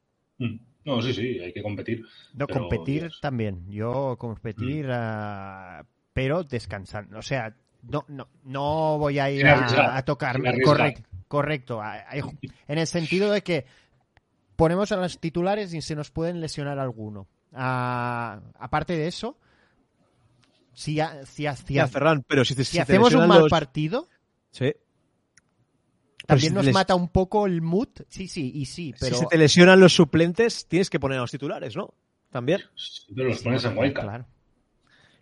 Mm. 0.45 0.59
No, 0.87 1.01
sí, 1.03 1.15
sí, 1.15 1.39
hay 1.39 1.53
que 1.53 1.63
competir. 1.63 2.05
No, 2.35 2.49
pero, 2.49 2.61
competir 2.63 3.03
Dios. 3.03 3.21
también. 3.21 3.71
Yo 3.71 4.17
competir, 4.19 4.89
ah, 4.91 5.85
pero 6.13 6.43
descansar. 6.43 7.07
O 7.15 7.23
sea, 7.23 7.55
no, 7.83 8.05
no, 8.09 8.27
no 8.43 8.99
voy 8.99 9.21
a 9.21 9.31
ir 9.31 9.47
a, 9.47 9.97
a 9.97 10.05
tocar. 10.05 10.41
Correcto, 10.65 11.05
correcto. 11.29 11.81
Hay- 11.81 12.01
hay- 12.09 12.23
En 12.67 12.79
el 12.79 12.89
sentido 12.89 13.31
de 13.31 13.43
que 13.43 13.65
ponemos 14.57 14.93
a 14.93 14.97
los 14.97 15.19
titulares 15.19 15.73
y 15.75 15.83
se 15.83 15.95
nos 15.97 16.11
pueden 16.11 16.41
lesionar 16.41 16.79
alguno. 16.79 17.29
Ah, 17.53 18.41
aparte 18.59 18.95
de 18.95 19.07
eso, 19.09 19.39
si, 20.73 21.01
ha- 21.01 21.25
si, 21.27 21.47
ha- 21.47 21.57
si 21.57 21.75
Ya, 21.75 21.85
ha- 21.85 21.89
Ferran, 21.89 22.25
pero 22.27 22.45
si, 22.45 22.55
te, 22.55 22.63
hacemos 22.63 22.89
un 23.09 23.21
lesionan 23.21 23.29
mal 23.29 23.41
los- 23.43 23.51
partido, 23.51 24.09
Sí. 24.51 24.73
también 26.27 26.51
si 26.51 26.55
nos 26.55 26.65
les- 26.67 26.75
mata 26.75 26.95
un 26.95 27.09
poco 27.09 27.47
el 27.47 27.61
mood. 27.63 27.89
Sí, 28.09 28.29
sí, 28.29 28.53
y 28.55 28.65
sí, 28.67 28.95
pero. 28.99 29.17
Si 29.17 29.21
se 29.23 29.27
te 29.27 29.37
lesionan 29.39 29.81
los 29.81 29.93
suplentes, 29.93 30.67
tienes 30.67 30.89
que 30.89 30.99
poner 31.01 31.19
a 31.19 31.23
los 31.23 31.31
titulares, 31.31 31.77
¿no? 31.77 31.93
También. 32.31 32.63
Pero 33.15 33.29
los 33.29 33.43
pones 33.43 33.65
en 33.65 33.77
wildcard. 33.77 34.05
Claro. 34.07 34.27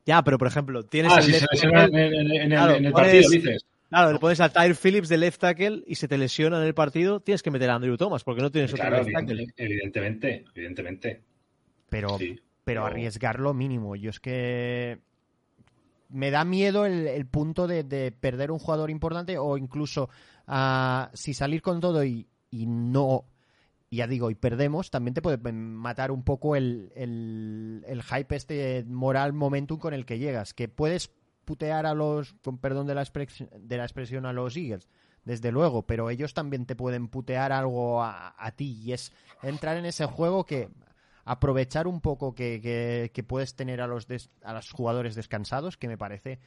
Ya, 0.06 0.22
pero 0.22 0.38
por 0.38 0.46
ejemplo, 0.48 0.82
tienes 0.84 1.12
Ah, 1.12 1.16
el 1.18 1.22
si 1.24 1.32
se 1.32 1.40
left 1.40 1.52
lesiona 1.52 1.86
tackle- 1.86 1.98
en, 2.06 2.14
en- 2.14 2.30
en 2.30 2.42
el- 2.42 2.48
Claro, 2.50 2.74
en 2.76 2.84
el 2.86 2.92
partido, 2.92 3.30
dices. 3.30 3.64
Claro, 3.90 4.12
le 4.12 4.18
pones 4.18 4.40
a 4.40 4.48
Tyre 4.48 4.74
Phillips 4.74 5.08
de 5.08 5.18
left 5.18 5.40
tackle 5.40 5.82
y 5.86 5.96
se 5.96 6.08
te 6.08 6.16
lesiona 6.16 6.58
en 6.60 6.64
el 6.66 6.74
partido, 6.74 7.20
tienes 7.20 7.42
que 7.42 7.50
meter 7.50 7.68
a 7.70 7.74
Andrew 7.74 7.96
Thomas 7.96 8.24
porque 8.24 8.40
no 8.40 8.50
tienes 8.50 8.72
otro 8.72 8.82
Claro, 8.86 9.02
left 9.04 9.12
tackle. 9.12 9.34
evidente- 9.42 9.64
evidentemente, 9.64 10.44
evidentemente. 10.54 11.22
Pero, 11.88 12.16
Sí, 12.18 12.40
pero 12.64 12.86
arriesgar 12.86 13.40
lo 13.40 13.52
mínimo. 13.52 13.96
Yo 13.96 14.10
es 14.10 14.20
que 14.20 15.00
me 16.08 16.30
da 16.30 16.44
miedo 16.44 16.86
el, 16.86 17.06
el 17.08 17.26
punto 17.26 17.66
de, 17.66 17.82
de 17.84 18.12
perder 18.12 18.50
un 18.52 18.58
jugador 18.60 18.90
importante 18.90 19.38
o 19.38 19.56
incluso 19.58 20.08
ah, 20.46 21.10
si 21.14 21.34
salir 21.34 21.60
con 21.62 21.80
todo 21.80 22.04
y, 22.04 22.28
y 22.50 22.66
no, 22.66 23.24
ya 23.90 24.06
digo, 24.06 24.30
y 24.30 24.36
perdemos, 24.36 24.90
también 24.90 25.14
te 25.14 25.22
puede 25.22 25.38
matar 25.52 26.12
un 26.12 26.22
poco 26.22 26.54
el, 26.54 26.92
el, 26.94 27.84
el 27.88 28.02
hype 28.04 28.36
este 28.36 28.84
moral 28.86 29.32
momentum 29.32 29.78
con 29.78 29.94
el 29.94 30.06
que 30.06 30.18
llegas. 30.20 30.54
Que 30.54 30.68
puedes 30.68 31.10
putear 31.44 31.86
a 31.86 31.94
los, 31.94 32.34
con 32.42 32.58
perdón 32.58 32.86
de 32.86 32.94
la, 32.94 33.04
de 33.04 33.76
la 33.76 33.84
expresión, 33.84 34.26
a 34.26 34.32
los 34.32 34.56
Eagles. 34.56 34.88
Desde 35.24 35.52
luego, 35.52 35.82
pero 35.86 36.08
ellos 36.08 36.32
también 36.32 36.64
te 36.66 36.74
pueden 36.76 37.08
putear 37.08 37.52
algo 37.52 38.02
a, 38.02 38.34
a 38.38 38.52
ti 38.52 38.80
y 38.82 38.92
es 38.92 39.12
entrar 39.42 39.76
en 39.76 39.84
ese 39.84 40.06
juego 40.06 40.44
que 40.46 40.70
aprovechar 41.24 41.86
un 41.86 42.00
poco 42.00 42.34
que, 42.34 43.10
que- 43.12 43.22
puedes 43.22 43.54
tener 43.54 43.80
a 43.82 43.86
los, 43.86 44.08
des- 44.08 44.30
a 44.42 44.54
los 44.54 44.70
jugadores 44.72 45.14
descansados, 45.14 45.76
que 45.76 45.88
me 45.88 45.98
parece... 45.98 46.40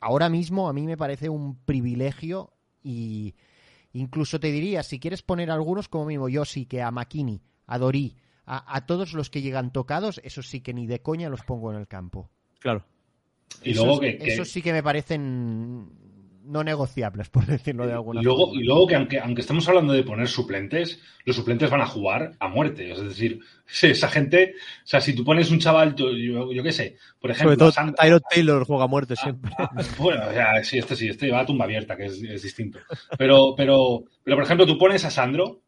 ahora 0.00 0.28
mismo 0.28 0.68
a 0.68 0.72
mí 0.72 0.82
me 0.86 0.96
parece 0.96 1.28
un 1.28 1.56
privilegio 1.64 2.52
y 2.82 3.34
incluso 3.92 4.40
te 4.40 4.50
diría, 4.50 4.82
si 4.82 4.98
quieres 4.98 5.22
poner 5.22 5.50
algunos 5.50 5.88
como 5.88 6.06
mismo, 6.06 6.28
yo 6.28 6.44
sí 6.44 6.66
que 6.66 6.82
a 6.82 6.90
Makini, 6.90 7.42
a 7.66 7.78
Dorí, 7.78 8.16
a, 8.46 8.74
a 8.76 8.86
todos 8.86 9.12
los 9.12 9.30
que 9.30 9.42
llegan 9.42 9.72
tocados, 9.72 10.20
eso 10.24 10.42
sí 10.42 10.60
que 10.60 10.74
ni 10.74 10.86
de 10.86 11.00
coña 11.02 11.28
los 11.28 11.42
pongo 11.42 11.70
en 11.72 11.78
el 11.78 11.86
campo. 11.86 12.30
Claro. 12.58 12.84
Y 13.62 13.70
Esos- 13.72 13.84
luego 13.84 14.00
que, 14.00 14.18
que- 14.18 14.32
esos 14.34 14.48
sí 14.48 14.60
que 14.62 14.72
me 14.72 14.82
parecen 14.82 15.88
no 16.46 16.62
negociables, 16.62 17.28
por 17.30 17.46
decirlo 17.46 17.86
de 17.86 17.94
alguna 17.94 18.20
y 18.20 18.24
luego, 18.24 18.46
forma. 18.48 18.60
y 18.60 18.64
luego 18.64 18.86
que 18.86 18.94
aunque, 18.96 19.18
aunque 19.18 19.40
estemos 19.40 19.66
hablando 19.66 19.94
de 19.94 20.02
poner 20.02 20.28
suplentes, 20.28 21.00
los 21.24 21.36
suplentes 21.36 21.70
van 21.70 21.80
a 21.80 21.86
jugar 21.86 22.32
a 22.38 22.48
muerte. 22.48 22.92
Es 22.92 23.00
decir, 23.00 23.40
esa 23.82 24.08
gente, 24.08 24.54
o 24.84 24.86
sea, 24.86 25.00
si 25.00 25.14
tú 25.14 25.24
pones 25.24 25.50
un 25.50 25.58
chaval, 25.58 25.94
yo, 25.94 26.10
yo, 26.12 26.52
yo 26.52 26.62
qué 26.62 26.72
sé, 26.72 26.96
por 27.18 27.30
ejemplo, 27.30 27.56
Sobre 27.56 27.72
todo 27.72 27.94
Tyrod 27.98 28.22
Taylor 28.28 28.64
juega 28.66 28.84
a 28.84 28.88
muerte 28.88 29.16
siempre. 29.16 29.50
Ah, 29.58 29.70
bueno, 29.98 30.22
o 30.28 30.32
sea, 30.32 30.62
sí, 30.62 30.76
este 30.78 30.94
sí, 30.96 31.08
este 31.08 31.30
va 31.30 31.40
a 31.40 31.46
tumba 31.46 31.64
abierta, 31.64 31.96
que 31.96 32.04
es, 32.06 32.22
es 32.22 32.42
distinto. 32.42 32.78
Pero, 33.16 33.54
pero, 33.56 34.04
pero, 34.22 34.36
por 34.36 34.44
ejemplo, 34.44 34.66
tú 34.66 34.76
pones 34.76 35.02
a 35.06 35.10
Sandro, 35.10 35.62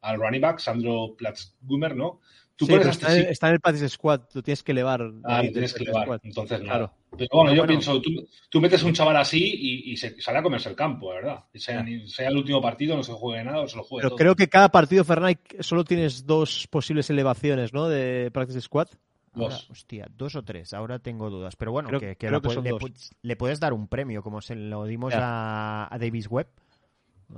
al 0.00 0.18
running 0.18 0.40
back, 0.40 0.58
Sandro 0.58 1.14
Platzgumer, 1.18 1.94
¿no? 1.94 2.20
Tú 2.56 2.66
Sí, 2.66 2.72
pones 2.72 2.82
pero 2.82 2.88
a 2.88 2.92
este 2.92 3.04
está, 3.04 3.14
en- 3.16 3.20
chico- 3.22 3.32
está 3.32 3.48
en 3.48 3.54
el 3.54 3.60
practice 3.60 3.88
squad, 3.88 4.20
lo 4.32 4.42
tienes 4.42 4.62
que 4.62 4.72
elevar. 4.72 5.00
Ah, 5.24 5.42
lo 5.42 5.50
tienes 5.52 5.74
que 5.74 5.82
elevar. 5.82 6.04
squad. 6.04 6.20
Entonces, 6.22 6.60
nada. 6.62 6.78
Claro. 6.78 6.94
Pero 7.16 7.28
bueno, 7.32 7.50
yo 7.50 7.56
Bueno. 7.62 7.68
pienso, 7.68 8.00
tú, 8.00 8.10
tú 8.48 8.60
metes 8.60 8.82
un 8.84 8.92
chaval 8.92 9.16
así 9.16 9.38
y, 9.42 9.92
y 9.92 9.96
se 9.96 10.20
sale 10.20 10.38
a 10.38 10.42
comerse 10.42 10.68
el 10.68 10.76
campo, 10.76 11.10
de 11.10 11.16
verdad. 11.16 11.44
Sea, 11.54 11.80
el 12.28 12.36
último 12.36 12.60
partido, 12.62 12.96
no 12.96 13.02
se 13.02 13.12
juegue 13.12 13.42
nada 13.44 13.60
o 13.60 13.68
se 13.68 13.76
lo 13.76 13.82
juegue 13.82 14.02
Pero 14.02 14.10
todo. 14.10 14.18
creo 14.18 14.36
que 14.36 14.48
cada 14.48 14.68
partido, 14.68 15.04
Fernández, 15.04 15.38
solo 15.60 15.84
tienes 15.84 16.26
dos 16.26 16.66
posibles 16.68 17.08
elevaciones, 17.10 17.72
¿no? 17.72 17.88
De 17.88 18.30
practice 18.32 18.60
squad. 18.60 18.88
Ahora, 19.36 19.48
Dos. 19.54 19.68
hostia, 19.70 20.06
dos 20.16 20.36
o 20.36 20.42
tres, 20.44 20.72
ahora 20.74 21.00
tengo 21.00 21.28
dudas. 21.28 21.56
Pero 21.56 21.72
bueno, 21.72 21.88
Creo- 21.88 21.98
que, 22.00 22.06
que 22.10 22.16
creo 22.28 22.30
la 22.30 22.40
que 22.40 22.94
le, 23.22 23.34
puedes 23.36 23.58
dar 23.58 23.72
un 23.72 23.88
premio, 23.88 24.22
como 24.22 24.40
se 24.40 24.54
lo 24.54 24.84
dimos 24.84 25.12
a 25.16 25.88
Davis 25.98 26.28
Webb. 26.30 26.46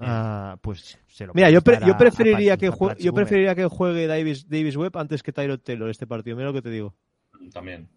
Ah, 0.00 0.56
pues 0.60 0.98
se 1.08 1.26
lo 1.26 1.32
Mira, 1.34 1.50
yo, 1.50 1.62
pre- 1.62 1.78
yo 1.80 1.92
a- 1.92 1.96
a 1.96 1.98
preferiría 1.98 2.56
que 2.56 2.66
a 2.66 2.70
jue- 2.72 2.96
yo 2.98 3.14
preferiría 3.14 3.54
que 3.54 3.64
juegue 3.66 4.06
Davis, 4.06 4.48
Davis 4.48 4.76
Webb 4.76 4.96
antes 4.98 5.22
que 5.22 5.32
Tyrod 5.32 5.60
Taylor 5.60 5.88
este 5.90 6.06
partido. 6.06 6.36
Mira 6.36 6.48
lo 6.48 6.54
que 6.54 6.62
te 6.62 6.70
digo. 6.70 6.94
También. 7.52 7.88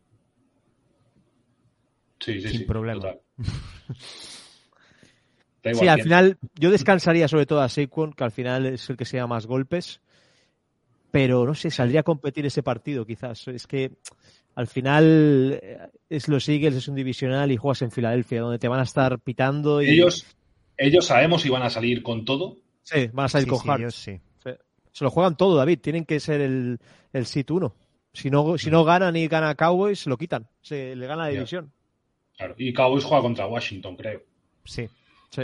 Sí, 2.19 2.41
sí, 2.41 2.49
Sin 2.49 2.59
sí. 2.59 2.65
problema. 2.65 3.01
total. 3.01 3.19
Sí, 5.73 5.87
al 5.89 6.01
final 6.01 6.37
yo 6.55 6.71
descansaría 6.71 7.27
sobre 7.27 7.45
todo 7.45 7.59
a 7.61 7.67
Saquon, 7.69 8.13
que 8.13 8.23
al 8.23 8.31
final 8.31 8.65
es 8.65 8.89
el 8.89 8.95
que 8.95 9.03
se 9.05 9.17
da 9.17 9.27
más 9.27 9.45
golpes. 9.45 9.99
Pero 11.11 11.45
no 11.45 11.53
sé, 11.53 11.69
saldría 11.69 11.99
a 11.99 12.03
competir 12.03 12.45
ese 12.45 12.63
partido 12.63 13.05
quizás. 13.05 13.47
Es 13.49 13.67
que 13.67 13.91
al 14.55 14.67
final 14.67 15.59
eh, 15.61 15.79
es 16.09 16.27
los 16.29 16.47
Eagles, 16.47 16.75
es 16.75 16.87
un 16.87 16.95
divisional 16.95 17.51
y 17.51 17.57
juegas 17.57 17.81
en 17.81 17.91
Filadelfia, 17.91 18.41
donde 18.41 18.57
te 18.57 18.69
van 18.69 18.79
a 18.79 18.83
estar 18.83 19.19
pitando 19.19 19.81
y 19.81 19.89
Ellos, 19.89 20.25
ellos 20.79 21.05
sabemos 21.05 21.41
si 21.43 21.49
van 21.49 21.61
a 21.63 21.69
salir 21.69 22.01
con 22.03 22.25
todo. 22.25 22.57
sí, 22.83 23.07
van 23.13 23.25
a 23.25 23.29
salir 23.29 23.45
Sí, 23.45 23.49
con 23.51 23.59
sí, 23.61 23.69
hard. 23.69 23.79
ellos 23.81 23.95
sí. 23.95 24.19
Se 24.91 25.03
lo 25.03 25.11
juegan 25.11 25.37
todo, 25.37 25.55
David. 25.55 25.79
Tienen 25.79 26.03
que 26.03 26.19
ser 26.19 26.41
el, 26.41 26.79
el 27.13 27.25
sit 27.27 27.49
1. 27.51 27.73
Si 28.11 28.29
no, 28.31 28.57
si 28.57 28.71
no 28.71 28.83
ganan 28.83 29.15
y 29.15 29.27
gana 29.27 29.53
Cowboys, 29.55 29.99
se 29.99 30.09
lo 30.09 30.17
quitan. 30.17 30.47
Se 30.61 30.95
le 30.95 31.05
gana 31.07 31.25
la 31.25 31.29
división. 31.29 31.71
Claro. 32.35 32.55
Y 32.57 32.73
Cowboys 32.73 33.03
juega 33.05 33.21
contra 33.21 33.45
Washington, 33.47 33.95
creo. 33.95 34.23
Sí. 34.65 34.89
Sí. 35.29 35.43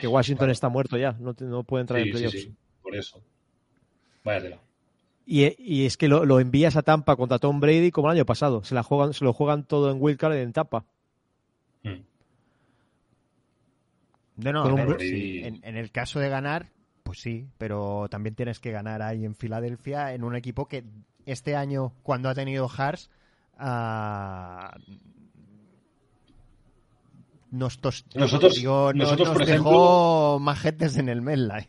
Que 0.00 0.06
Washington 0.08 0.50
está 0.50 0.68
muerto 0.68 0.98
ya. 0.98 1.12
No, 1.12 1.34
no 1.38 1.62
puede 1.62 1.82
entrar 1.82 2.00
en 2.00 2.06
Sí, 2.06 2.10
sí, 2.12 2.16
playoffs. 2.18 2.42
sí. 2.42 2.54
Por 2.82 2.96
eso. 2.96 3.22
Vaya 4.24 4.42
tela. 4.42 4.58
Y, 5.26 5.54
y 5.58 5.86
es 5.86 5.96
que 5.96 6.08
lo, 6.08 6.26
lo 6.26 6.40
envías 6.40 6.76
a 6.76 6.82
Tampa 6.82 7.16
contra 7.16 7.38
Tom 7.38 7.60
Brady 7.60 7.92
como 7.92 8.10
el 8.10 8.16
año 8.16 8.26
pasado. 8.26 8.64
Se, 8.64 8.74
la 8.74 8.82
juegan, 8.82 9.14
se 9.14 9.24
lo 9.24 9.32
juegan 9.32 9.64
todo 9.64 9.90
en 9.90 9.98
Wildcard 10.02 10.34
en 10.34 10.52
Tampa. 10.52 10.84
Mm. 11.84 12.00
No, 14.36 14.52
no, 14.52 14.64
a 14.76 14.84
ver, 14.84 15.00
sí, 15.00 15.42
en, 15.44 15.60
en 15.62 15.76
el 15.76 15.90
caso 15.92 16.18
de 16.20 16.28
ganar, 16.28 16.70
pues 17.02 17.20
sí, 17.20 17.46
pero 17.58 18.06
también 18.10 18.34
tienes 18.34 18.58
que 18.60 18.72
ganar 18.72 19.00
ahí 19.02 19.24
en 19.24 19.34
Filadelfia 19.34 20.12
en 20.14 20.24
un 20.24 20.34
equipo 20.36 20.66
que 20.66 20.84
este 21.26 21.54
año, 21.56 21.92
cuando 22.02 22.28
ha 22.28 22.34
tenido 22.34 22.68
Hars, 22.76 23.10
ah, 23.58 24.76
nos, 27.50 27.80
tos- 27.80 28.04
Nosotros- 28.14 28.56
digo, 28.56 28.92
no- 28.92 29.04
nosotros, 29.04 29.28
nos 29.28 29.36
por 29.38 29.46
dejó 29.46 30.38
majetes 30.40 30.96
en 30.96 31.08
el 31.08 31.22
MetLife. 31.22 31.68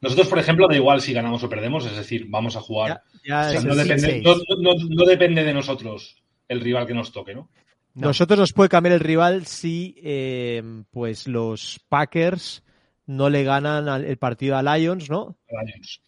Nosotros, 0.00 0.28
por 0.28 0.38
ejemplo, 0.38 0.68
da 0.68 0.76
igual 0.76 1.00
si 1.00 1.12
ganamos 1.12 1.42
o 1.42 1.48
perdemos, 1.48 1.84
es 1.86 1.96
decir, 1.96 2.26
vamos 2.28 2.54
a 2.54 2.60
jugar. 2.60 3.02
Ya, 3.24 3.28
ya 3.28 3.40
O 3.40 3.50
sea, 3.50 3.58
es- 3.58 3.64
no, 3.64 3.72
sí, 3.74 3.78
depende, 3.80 4.06
seis. 4.06 4.24
no, 4.24 4.34
no- 4.58 4.74
no 4.88 5.04
depende 5.04 5.42
de 5.42 5.52
nosotros 5.52 6.22
el 6.48 6.60
rival 6.60 6.86
que 6.86 6.94
nos 6.94 7.10
toque, 7.12 7.34
¿no? 7.34 7.48
No. 7.94 8.08
Nosotros 8.08 8.38
nos 8.38 8.52
puede 8.52 8.68
cambiar 8.70 8.94
el 8.94 9.00
rival 9.00 9.46
si 9.46 9.94
eh, 10.02 10.62
pues 10.90 11.28
los 11.28 11.80
Packers 11.88 12.62
no 13.06 13.28
le 13.28 13.44
ganan 13.44 13.88
al- 13.88 14.04
el 14.04 14.16
partido 14.16 14.56
a 14.56 14.62
Lions, 14.62 15.10
¿no? 15.10 15.36
Lions. 15.48 16.00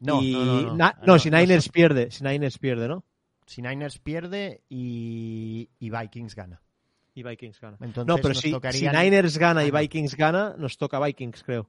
No, 0.00 0.22
Y 0.22 0.32
no, 0.32 0.44
no, 0.44 0.60
no. 0.62 0.76
na- 0.76 0.96
no, 1.00 1.14
no, 1.14 1.18
si 1.18 1.30
no 1.30 1.38
Niners 1.38 1.68
pierde, 1.68 2.10
si 2.10 2.24
Niners 2.24 2.58
pierde, 2.58 2.88
¿no? 2.88 3.04
Si 3.46 3.62
Niners 3.62 3.98
pierde 3.98 4.62
y, 4.68 5.68
y 5.78 5.90
Vikings 5.90 6.34
gana. 6.34 6.60
Y 7.14 7.22
Vikings 7.22 7.60
gana. 7.60 7.76
Entonces 7.80 8.06
no, 8.06 8.16
pero 8.16 8.28
nos 8.28 8.38
si, 8.38 8.52
Niners 8.88 9.38
gana 9.38 9.64
y 9.64 9.70
no. 9.72 9.78
Vikings 9.78 10.14
gana, 10.16 10.54
nos 10.58 10.76
toca 10.76 11.00
Vikings, 11.04 11.42
creo. 11.42 11.68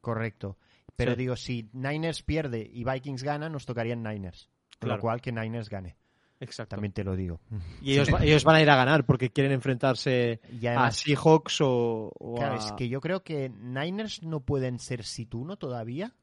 Correcto. 0.00 0.56
Pero 0.96 1.12
Sí. 1.12 1.18
digo, 1.18 1.36
si 1.36 1.68
Niners 1.72 2.22
pierde 2.22 2.68
y 2.72 2.84
Vikings 2.84 3.22
gana, 3.22 3.48
nos 3.48 3.64
tocarían 3.66 4.02
Niners. 4.02 4.50
Con 4.78 4.88
Claro. 4.88 4.96
lo 4.96 5.00
cual 5.02 5.20
que 5.20 5.32
Niners 5.32 5.68
gane. 5.68 5.96
Exacto. 6.40 6.76
También 6.76 6.92
te 6.92 7.02
lo 7.02 7.16
digo. 7.16 7.40
Y 7.82 7.92
ellos, 7.92 8.08
ellos 8.20 8.44
van 8.44 8.56
a 8.56 8.62
ir 8.62 8.70
a 8.70 8.76
ganar 8.76 9.04
porque 9.04 9.30
quieren 9.30 9.52
enfrentarse 9.52 10.40
a 10.64 10.90
Seahawks 10.90 11.60
o, 11.60 12.12
o 12.16 12.36
claro, 12.36 12.54
a... 12.54 12.58
es 12.58 12.72
que 12.72 12.88
yo 12.88 13.00
creo 13.00 13.22
que 13.24 13.48
Niners 13.48 14.22
no 14.22 14.40
pueden 14.40 14.78
ser 14.78 15.04
sit 15.04 15.34
1 15.34 15.56
todavía. 15.56 16.14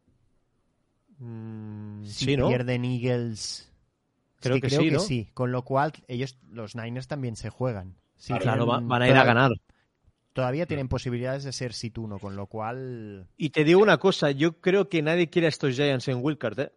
Mm, 1.17 2.03
Si 2.05 2.25
sí, 2.25 2.37
¿no? 2.37 2.47
pierden 2.47 2.85
Eagles. 2.85 3.71
Es 4.35 4.41
Creo 4.41 4.55
que 4.55 4.67
creo 4.67 4.81
sí, 4.81 4.85
que 4.87 4.91
¿no? 4.93 4.99
sí. 4.99 5.29
Con 5.33 5.51
lo 5.51 5.63
cual, 5.63 5.91
ellos, 6.07 6.37
los 6.49 6.75
Niners 6.75 7.07
también 7.07 7.35
se 7.35 7.49
juegan. 7.49 7.95
Sí, 8.15 8.33
Claro, 8.35 8.65
van 8.65 9.01
a 9.01 9.09
ir 9.09 9.15
a 9.15 9.23
ganar. 9.25 9.51
Todavía 10.31 10.65
tienen 10.65 10.89
posibilidades 10.89 11.43
de 11.45 11.53
ser 11.53 11.73
sit 11.73 11.97
1, 11.97 12.19
con 12.19 12.35
lo 12.35 12.47
cual. 12.47 13.27
Y 13.37 13.51
te 13.51 13.63
digo 13.63 13.81
una 13.81 13.97
cosa, 13.97 14.31
yo 14.31 14.59
creo 14.59 14.89
que 14.89 15.01
nadie 15.01 15.29
quiere 15.29 15.47
a 15.47 15.49
estos 15.49 15.75
Giants 15.75 16.07
en 16.09 16.19
Wildcard, 16.21 16.59
¿eh? 16.59 16.71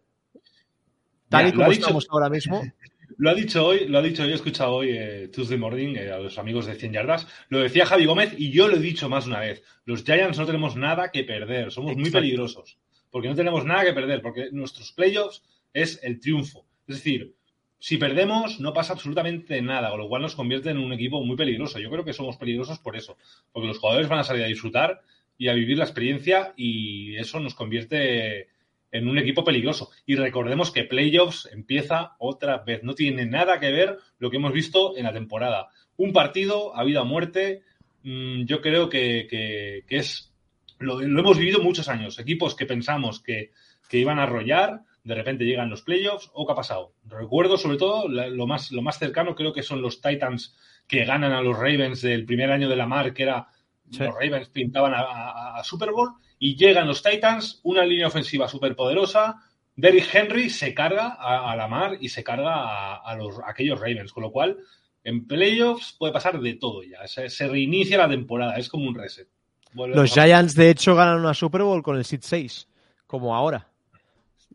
Tal 1.27 1.43
Ya, 1.43 1.49
y 1.49 1.53
como 1.53 1.71
estamos 1.71 2.07
ahora 2.09 2.29
mismo. 2.29 2.61
lo 3.19 3.29
ha 3.29 3.33
dicho 3.33 3.65
hoy, 3.65 3.85
lo 3.89 3.99
ha 3.99 4.01
dicho 4.01 4.23
hoy, 4.23 4.31
he 4.31 4.35
escuchado 4.35 4.75
hoy 4.75 4.91
eh, 4.91 5.27
Tuesday 5.27 5.57
Morning 5.57 5.93
eh, 5.97 6.09
a 6.09 6.19
los 6.19 6.37
amigos 6.37 6.65
de 6.65 6.75
100 6.75 6.93
yardas. 6.93 7.27
Lo 7.49 7.59
decía 7.59 7.85
Javi 7.85 8.05
Gómez 8.05 8.33
y 8.37 8.49
yo 8.49 8.69
lo 8.69 8.77
he 8.77 8.79
dicho 8.79 9.09
más 9.09 9.27
una 9.27 9.41
vez. 9.41 9.61
Los 9.83 10.05
Giants 10.05 10.37
no 10.37 10.45
tenemos 10.45 10.77
nada 10.77 11.11
que 11.11 11.25
perder, 11.25 11.69
somos 11.69 11.97
muy 11.97 12.11
peligrosos. 12.11 12.79
Porque 13.11 13.27
no 13.27 13.35
tenemos 13.35 13.65
nada 13.65 13.83
que 13.83 13.91
perder, 13.91 14.21
porque 14.21 14.49
nuestros 14.53 14.93
playoffs 14.93 15.43
es 15.73 15.99
el 16.01 16.21
triunfo. 16.21 16.65
Es 16.87 16.95
decir, 16.95 17.33
si 17.77 17.97
perdemos 17.97 18.61
no 18.61 18.73
pasa 18.73 18.93
absolutamente 18.93 19.61
nada, 19.61 19.89
con 19.89 19.99
lo 19.99 20.07
cual 20.07 20.21
nos 20.21 20.35
convierte 20.35 20.69
en 20.69 20.77
un 20.77 20.93
equipo 20.93 21.21
muy 21.21 21.35
peligroso. 21.35 21.77
Yo 21.77 21.89
creo 21.89 22.05
que 22.05 22.13
somos 22.13 22.37
peligrosos 22.37 22.79
por 22.79 22.95
eso, 22.95 23.17
porque 23.51 23.67
los 23.67 23.79
jugadores 23.79 24.07
van 24.07 24.19
a 24.19 24.23
salir 24.23 24.45
a 24.45 24.47
disfrutar 24.47 25.01
y 25.37 25.49
a 25.49 25.53
vivir 25.53 25.77
la 25.77 25.83
experiencia 25.83 26.53
y 26.55 27.17
eso 27.17 27.41
nos 27.41 27.53
convierte 27.53 28.47
en 28.91 29.07
un 29.07 29.17
equipo 29.17 29.43
peligroso. 29.43 29.91
Y 30.05 30.15
recordemos 30.15 30.71
que 30.71 30.83
playoffs 30.83 31.49
empieza 31.51 32.15
otra 32.19 32.59
vez. 32.59 32.83
No 32.83 32.95
tiene 32.95 33.25
nada 33.25 33.59
que 33.59 33.71
ver 33.71 33.97
lo 34.17 34.29
que 34.29 34.37
hemos 34.37 34.53
visto 34.53 34.97
en 34.97 35.03
la 35.03 35.13
temporada. 35.13 35.69
Un 35.97 36.13
partido 36.13 36.75
a 36.75 36.83
vida 36.83 37.01
o 37.01 37.05
muerte, 37.05 37.63
mm, 38.03 38.45
yo 38.45 38.61
creo 38.61 38.89
que, 38.89 39.83
es... 39.89 40.33
Lo, 40.79 41.01
hemos 41.01 41.37
vivido 41.37 41.61
muchos 41.61 41.89
años. 41.89 42.19
Equipos 42.19 42.55
que 42.55 42.65
pensamos 42.65 43.21
que, 43.21 43.51
iban 43.91 44.19
a 44.19 44.23
arrollar, 44.23 44.81
de 45.03 45.15
repente 45.15 45.45
llegan 45.45 45.69
los 45.69 45.81
playoffs, 45.81 46.29
o 46.33 46.45
qué 46.45 46.53
ha 46.53 46.55
pasado. 46.55 46.93
Recuerdo 47.05 47.57
sobre 47.57 47.77
todo 47.77 48.07
lo 48.07 48.47
más, 48.47 48.71
lo 48.71 48.81
más 48.81 48.99
cercano, 48.99 49.35
creo 49.35 49.51
que 49.51 49.63
son 49.63 49.81
los 49.81 50.01
Titans 50.01 50.55
que 50.87 51.05
ganan 51.05 51.33
a 51.33 51.41
los 51.41 51.57
Ravens 51.57 52.01
del 52.01 52.25
primer 52.25 52.51
año 52.51 52.69
de 52.69 52.75
la 52.75 52.87
mar, 52.87 53.13
que 53.13 53.23
era 53.23 53.47
los 53.91 54.13
Ravens 54.13 54.49
pintaban 54.49 54.93
a 54.95 55.61
Super 55.63 55.91
Bowl 55.91 56.13
y 56.39 56.55
llegan 56.55 56.87
los 56.87 57.03
Titans, 57.03 57.59
una 57.63 57.85
línea 57.85 58.07
ofensiva 58.07 58.47
súper 58.47 58.75
poderosa. 58.75 59.43
Derrick 59.75 60.13
Henry 60.13 60.49
se 60.49 60.73
carga 60.73 61.17
a, 61.19 61.55
la 61.55 61.67
mar 61.67 61.97
y 61.99 62.09
se 62.09 62.23
carga 62.23 62.95
a, 62.95 63.15
los, 63.15 63.39
aquellos 63.45 63.79
Ravens, 63.79 64.13
con 64.13 64.23
lo 64.23 64.31
cual 64.31 64.57
en 65.03 65.27
playoffs 65.27 65.95
puede 65.97 66.13
pasar 66.13 66.39
de 66.39 66.55
todo 66.55 66.81
ya. 66.83 67.05
Se, 67.07 67.47
reinicia 67.47 67.97
la 67.97 68.09
temporada, 68.09 68.57
es 68.57 68.69
como 68.69 68.87
un 68.87 68.95
reset. 68.95 69.27
los 69.73 70.13
Giants, 70.13 70.55
de 70.55 70.69
hecho, 70.69 70.95
ganan 70.95 71.19
una 71.19 71.33
Super 71.33 71.63
Bowl 71.63 71.83
con 71.83 71.97
el 71.97 72.05
Seed 72.05 72.21
6, 72.23 72.67
como 73.05 73.35
ahora. 73.35 73.67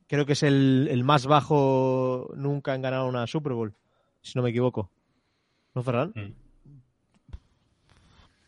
Creo 0.06 0.26
que 0.26 0.32
es 0.34 0.42
el, 0.42 1.02
más 1.04 1.26
bajo 1.26 2.32
nunca 2.36 2.74
en 2.74 2.82
ganar 2.82 3.06
una 3.06 3.26
Super 3.26 3.52
Bowl, 3.52 3.74
si 4.20 4.32
no 4.36 4.42
me 4.42 4.50
equivoco. 4.50 4.90
¿No, 5.74 5.82
Ferran? 5.82 6.12
Mm. 6.14 6.43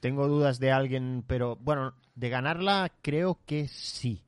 Tengo 0.00 0.28
dudas 0.28 0.58
de 0.58 0.72
alguien, 0.72 1.24
pero 1.26 1.56
bueno, 1.56 1.94
de 2.14 2.28
ganarla 2.28 2.92
creo 3.02 3.38
que 3.46 3.68
sí. 3.68 4.22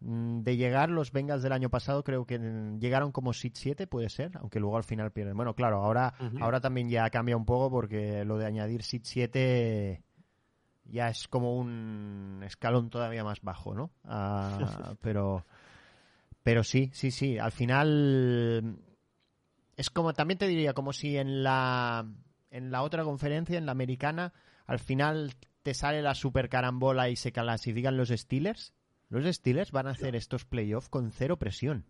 Mm, 0.00 0.40
de 0.40 0.56
llegar 0.56 0.88
los 0.88 1.12
Bengals 1.12 1.42
del 1.42 1.52
año 1.52 1.68
pasado 1.68 2.02
creo 2.02 2.24
que 2.24 2.38
llegaron 2.78 3.12
como 3.12 3.32
Seed 3.32 3.52
7, 3.54 3.86
puede 3.86 4.08
ser, 4.08 4.32
aunque 4.38 4.60
luego 4.60 4.76
al 4.76 4.84
final 4.84 5.12
pierden. 5.12 5.36
Bueno, 5.36 5.54
claro, 5.54 5.82
ahora, 5.82 6.14
ahora 6.40 6.60
también 6.60 6.88
ya 6.88 7.08
cambia 7.10 7.36
un 7.36 7.44
poco 7.44 7.70
porque 7.70 8.24
lo 8.24 8.38
de 8.38 8.46
añadir 8.46 8.82
Seed 8.82 9.02
7 9.04 10.02
ya 10.84 11.08
es 11.08 11.28
como 11.28 11.56
un 11.56 12.42
escalón 12.44 12.90
todavía 12.90 13.24
más 13.24 13.42
bajo, 13.42 13.74
¿no? 13.74 13.90
Ah, 14.04 14.94
pero, 15.02 15.44
pero 16.42 16.64
sí, 16.64 16.90
sí, 16.92 17.10
sí. 17.10 17.38
Al 17.38 17.52
final 17.52 18.78
es 19.76 19.90
como, 19.90 20.12
también 20.12 20.38
te 20.38 20.46
diría, 20.46 20.72
como 20.74 20.92
si 20.92 21.16
en 21.16 21.42
la, 21.42 22.06
en 22.50 22.70
la 22.70 22.82
otra 22.82 23.04
conferencia, 23.04 23.58
en 23.58 23.66
la 23.66 23.72
americana, 23.72 24.32
al 24.70 24.78
final 24.78 25.34
te 25.64 25.74
sale 25.74 26.00
la 26.00 26.14
super 26.14 26.48
carambola 26.48 27.08
y 27.08 27.16
se 27.16 27.32
clasifican 27.32 27.96
los 27.96 28.10
Steelers, 28.10 28.72
los 29.08 29.24
Steelers 29.24 29.72
van 29.72 29.88
a 29.88 29.90
hacer 29.90 30.14
estos 30.14 30.44
playoffs 30.44 30.88
con 30.88 31.10
cero 31.10 31.40
presión. 31.40 31.86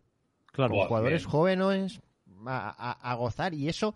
Claro, 0.46 0.86
jugadores 0.86 1.26
jóvenes 1.26 2.00
a, 2.46 3.14
gozar. 3.18 3.52
Y 3.52 3.68
eso, 3.68 3.94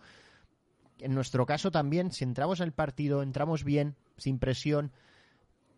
en 0.99 1.15
nuestro 1.15 1.47
caso 1.47 1.71
también, 1.71 2.11
si 2.11 2.25
entramos 2.25 2.59
en 2.59 2.67
el 2.67 2.73
partido, 2.73 3.23
entramos 3.23 3.63
bien, 3.63 3.95
sin 4.17 4.37
presión, 4.37 4.91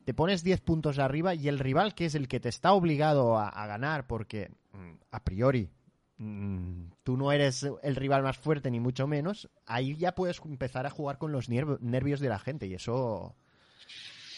te 0.03 0.13
pones 0.13 0.43
10 0.43 0.59
puntos 0.59 0.99
arriba 0.99 1.33
y 1.33 1.47
el 1.47 1.59
rival 1.59 1.95
que 1.95 2.07
es 2.07 2.15
el 2.15 2.27
que 2.27 2.41
te 2.41 2.49
está 2.49 2.73
obligado 2.73 3.37
a, 3.37 3.67
ganar 3.67 4.05
porque 4.05 4.51
mm, 4.73 4.95
a 5.11 5.23
priori 5.23 5.69
mm, 6.17 6.91
tú 7.03 7.17
no 7.17 7.31
eres 7.31 7.67
el 7.83 7.95
rival 7.95 8.23
más 8.23 8.37
fuerte 8.37 8.71
ni 8.71 8.79
mucho 8.79 9.07
menos, 9.07 9.49
ahí 9.65 9.95
ya 9.95 10.13
puedes 10.13 10.41
empezar 10.45 10.85
a 10.85 10.89
jugar 10.89 11.17
con 11.17 11.31
los 11.31 11.49
nervios 11.49 12.19
de 12.19 12.29
la 12.29 12.39
gente 12.39 12.67
y 12.67 12.73
eso, 12.73 13.35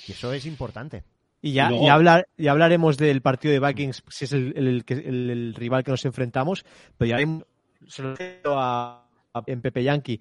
y 0.08 0.12
eso 0.12 0.34
es 0.34 0.46
importante. 0.46 1.04
Y 1.42 1.54
ya, 1.54 1.70
hablar, 1.90 2.28
hablaremos 2.50 2.98
del 2.98 3.22
partido 3.22 3.54
de 3.54 3.66
Vikings, 3.66 4.04
si 4.10 4.26
es 4.26 4.34
el, 4.34 5.54
rival 5.56 5.84
que 5.84 5.92
nos 5.92 6.04
enfrentamos, 6.04 6.66
pero 6.98 7.18
ya 7.18 7.44
se 7.88 8.04
lo 8.04 8.60
a, 8.60 9.08
a, 9.34 9.44
en 9.46 9.62
Pepe 9.62 9.84
Yankee, 9.84 10.20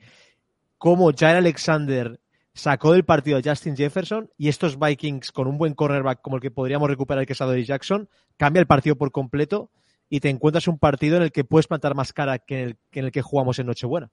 cómo 0.79 1.11
Jair 1.13 1.37
Alexander 1.37 2.21
sacó 2.55 2.93
del 2.93 3.05
partido 3.05 3.39
a 3.39 3.43
Justin 3.43 3.77
Jefferson 3.77 4.31
y 4.37 4.49
estos 4.49 4.79
Vikings 4.79 5.33
con 5.33 5.47
un 5.47 5.59
buen 5.59 5.75
cornerback 5.75 6.21
como 6.21 6.37
el 6.37 6.43
que 6.43 6.51
podríamos 6.51 6.89
recuperar 6.89 7.27
que 7.27 7.33
es 7.33 7.41
Adoree 7.41 7.65
Jackson, 7.65 8.09
cambia 8.37 8.61
el 8.61 8.67
partido 8.67 8.97
por 8.97 9.11
completo 9.11 9.71
y 10.09 10.21
te 10.21 10.31
encuentras 10.31 10.69
un 10.69 10.79
partido 10.79 11.17
en 11.17 11.23
el 11.25 11.33
que 11.33 11.45
puedes 11.45 11.67
plantar 11.67 11.95
más 11.95 12.13
cara 12.13 12.39
que 12.39 12.77
en 12.93 13.05
el 13.05 13.13
que, 13.13 13.23
jugamos 13.23 13.59
en 13.59 13.67
Nochebuena. 13.67 14.11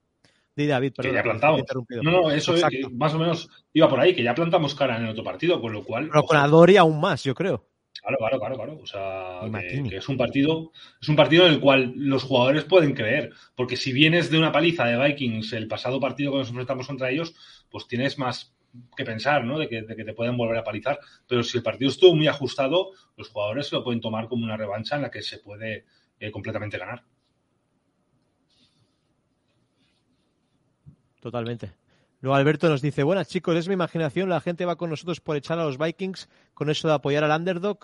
Di 0.55 0.67
David, 0.67 0.93
perdón. 0.95 1.11
Que 1.11 1.17
ya 1.17 1.23
plantamos. 1.23 1.61
No, 2.01 2.11
no, 2.11 2.31
eso 2.31 2.55
es, 2.55 2.63
más 2.93 3.13
o 3.13 3.19
menos 3.19 3.49
iba 3.73 3.89
por 3.89 3.99
ahí, 3.99 4.15
que 4.15 4.23
ya 4.23 4.33
plantamos 4.33 4.73
cara 4.73 4.97
en 4.97 5.03
el 5.03 5.09
otro 5.09 5.23
partido, 5.23 5.59
con 5.59 5.73
lo 5.73 5.83
cual. 5.83 6.09
Pero 6.09 6.23
con 6.23 6.37
Adori 6.37 6.77
aún 6.77 6.99
más, 6.99 7.23
yo 7.23 7.35
creo. 7.35 7.67
Claro, 8.01 8.17
claro, 8.17 8.39
claro, 8.39 8.55
claro. 8.55 8.79
O 8.81 8.85
sea, 8.85 9.41
que, 9.59 9.97
es 9.97 10.09
un 10.09 10.17
partido, 10.17 10.71
es 11.01 11.09
un 11.09 11.15
partido 11.15 11.47
en 11.47 11.53
el 11.53 11.59
cual 11.59 11.93
los 11.95 12.23
jugadores 12.23 12.63
pueden 12.63 12.93
creer. 12.93 13.31
Porque 13.55 13.77
si 13.77 13.91
vienes 13.93 14.29
de 14.29 14.37
una 14.37 14.51
paliza 14.51 14.85
de 14.85 14.97
Vikings 14.97 15.53
el 15.53 15.67
pasado 15.67 15.99
partido 15.99 16.31
que 16.31 16.37
nos 16.39 16.49
enfrentamos 16.49 16.87
contra 16.87 17.09
ellos, 17.09 17.33
pues 17.69 17.87
tienes 17.87 18.17
más 18.17 18.54
que 18.95 19.05
pensar, 19.05 19.43
¿no? 19.43 19.59
De 19.59 19.67
que, 19.67 19.83
te 19.83 20.13
pueden 20.13 20.37
volver 20.37 20.57
a 20.57 20.63
palizar. 20.63 20.99
Pero 21.27 21.43
si 21.43 21.57
el 21.57 21.63
partido 21.63 21.89
estuvo 21.89 22.15
muy 22.15 22.27
ajustado, 22.27 22.91
los 23.17 23.29
jugadores 23.29 23.71
lo 23.71 23.83
pueden 23.83 24.01
tomar 24.01 24.27
como 24.27 24.45
una 24.45 24.57
revancha 24.57 24.95
en 24.95 25.03
la 25.03 25.11
que 25.11 25.21
se 25.21 25.39
puede 25.39 25.85
eh, 26.19 26.31
completamente 26.31 26.77
ganar. 26.77 27.03
Totalmente. 31.19 31.73
Luego 32.21 32.35
Alberto 32.35 32.69
nos 32.69 32.81
dice, 32.81 33.03
buenas 33.03 33.27
chicos, 33.27 33.55
es 33.55 33.67
mi 33.67 33.73
imaginación, 33.73 34.29
la 34.29 34.41
gente 34.41 34.65
va 34.65 34.77
con 34.77 34.89
nosotros 34.89 35.21
por 35.21 35.35
echar 35.35 35.59
a 35.59 35.63
los 35.63 35.77
Vikings 35.77 36.29
con 36.53 36.69
eso 36.69 36.87
de 36.87 36.93
apoyar 36.93 37.23
al 37.23 37.39
underdog. 37.39 37.79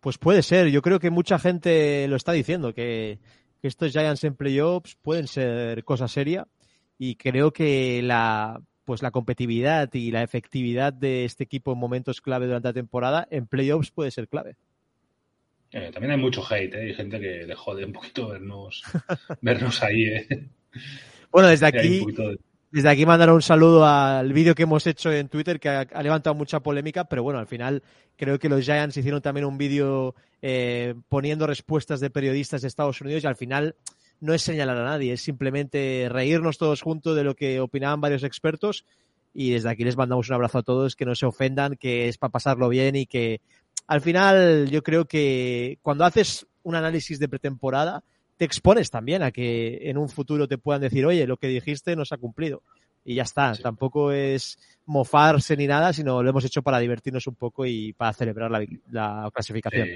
Pues 0.00 0.18
puede 0.18 0.42
ser, 0.42 0.68
yo 0.68 0.82
creo 0.82 1.00
que 1.00 1.10
mucha 1.10 1.38
gente 1.38 2.06
lo 2.08 2.16
está 2.16 2.32
diciendo, 2.32 2.72
que, 2.72 3.18
que 3.60 3.68
estos 3.68 3.92
Giants 3.92 4.24
en 4.24 4.36
playoffs 4.36 4.96
pueden 4.96 5.26
ser 5.26 5.84
cosa 5.84 6.08
seria 6.08 6.46
y 6.98 7.16
creo 7.16 7.52
que 7.52 8.02
la 8.02 8.60
pues 8.88 9.02
la 9.02 9.10
competitividad 9.10 9.92
y 9.92 10.10
la 10.10 10.22
efectividad 10.22 10.94
de 10.94 11.26
este 11.26 11.44
equipo 11.44 11.74
en 11.74 11.78
momentos 11.78 12.22
clave 12.22 12.46
durante 12.46 12.68
la 12.68 12.72
temporada, 12.72 13.28
en 13.30 13.46
playoffs 13.46 13.90
puede 13.90 14.10
ser 14.10 14.28
clave. 14.28 14.56
Eh, 15.72 15.90
también 15.92 16.12
hay 16.12 16.16
mucho 16.16 16.42
hate, 16.42 16.72
¿eh? 16.72 16.80
hay 16.86 16.94
gente 16.94 17.20
que 17.20 17.44
le 17.46 17.54
jode 17.54 17.84
un 17.84 17.92
poquito 17.92 18.28
vernos, 18.28 18.82
vernos 19.42 19.82
ahí. 19.82 20.04
¿eh? 20.04 20.48
Bueno, 21.30 21.50
desde 21.50 21.66
aquí, 21.66 22.02
desde 22.70 22.88
aquí 22.88 23.04
mandar 23.04 23.30
un 23.30 23.42
saludo 23.42 23.84
al 23.84 24.32
vídeo 24.32 24.54
que 24.54 24.62
hemos 24.62 24.86
hecho 24.86 25.12
en 25.12 25.28
Twitter 25.28 25.60
que 25.60 25.68
ha, 25.68 26.02
levantado 26.02 26.34
mucha 26.34 26.60
polémica, 26.60 27.04
pero 27.04 27.22
bueno, 27.22 27.40
al 27.40 27.46
final 27.46 27.82
creo 28.16 28.38
que 28.38 28.48
los 28.48 28.64
Giants 28.64 28.96
hicieron 28.96 29.20
también 29.20 29.44
un 29.44 29.58
vídeo 29.58 30.14
poniendo 31.10 31.46
respuestas 31.46 32.00
de 32.00 32.08
periodistas 32.08 32.62
de 32.62 32.68
Estados 32.68 33.02
Unidos 33.02 33.22
y 33.22 33.26
al 33.26 33.36
final 33.36 33.76
no 34.20 34.34
es 34.34 34.42
señalar 34.42 34.76
a 34.78 34.84
nadie, 34.84 35.12
es 35.12 35.22
simplemente 35.22 36.08
reírnos 36.10 36.58
todos 36.58 36.82
juntos 36.82 37.16
de 37.16 37.24
lo 37.24 37.34
que 37.34 37.60
opinaban 37.60 38.00
varios 38.00 38.24
expertos 38.24 38.84
y 39.34 39.50
desde 39.50 39.70
aquí 39.70 39.84
les 39.84 39.96
mandamos 39.96 40.28
un 40.28 40.34
abrazo 40.34 40.58
a 40.58 40.62
todos, 40.62 40.96
que 40.96 41.04
no 41.04 41.14
se 41.14 41.26
ofendan, 41.26 41.76
que 41.76 42.08
es 42.08 42.18
para 42.18 42.32
pasarlo 42.32 42.68
bien 42.68 42.96
y 42.96 43.06
que 43.06 43.40
al 43.86 44.00
final 44.00 44.68
yo 44.70 44.82
creo 44.82 45.06
que 45.06 45.78
cuando 45.82 46.04
haces 46.04 46.46
un 46.62 46.74
análisis 46.74 47.18
de 47.18 47.28
pretemporada 47.28 48.02
te 48.36 48.44
expones 48.44 48.90
también 48.90 49.22
a 49.22 49.32
que 49.32 49.78
en 49.82 49.98
un 49.98 50.08
futuro 50.08 50.46
te 50.46 50.58
puedan 50.58 50.80
decir, 50.80 51.04
oye, 51.04 51.26
lo 51.26 51.36
que 51.36 51.48
dijiste 51.48 51.96
no 51.96 52.04
se 52.04 52.14
ha 52.14 52.18
cumplido. 52.18 52.62
Y 53.04 53.14
ya 53.14 53.22
está, 53.22 53.54
tampoco 53.54 54.12
es 54.12 54.58
mofarse 54.86 55.56
ni 55.56 55.66
nada, 55.66 55.92
sino 55.92 56.22
lo 56.22 56.30
hemos 56.30 56.44
hecho 56.44 56.62
para 56.62 56.78
divertirnos 56.78 57.26
un 57.26 57.34
poco 57.34 57.66
y 57.66 57.92
para 57.94 58.12
celebrar 58.12 58.50
la, 58.90 59.30
clasificación. 59.32 59.88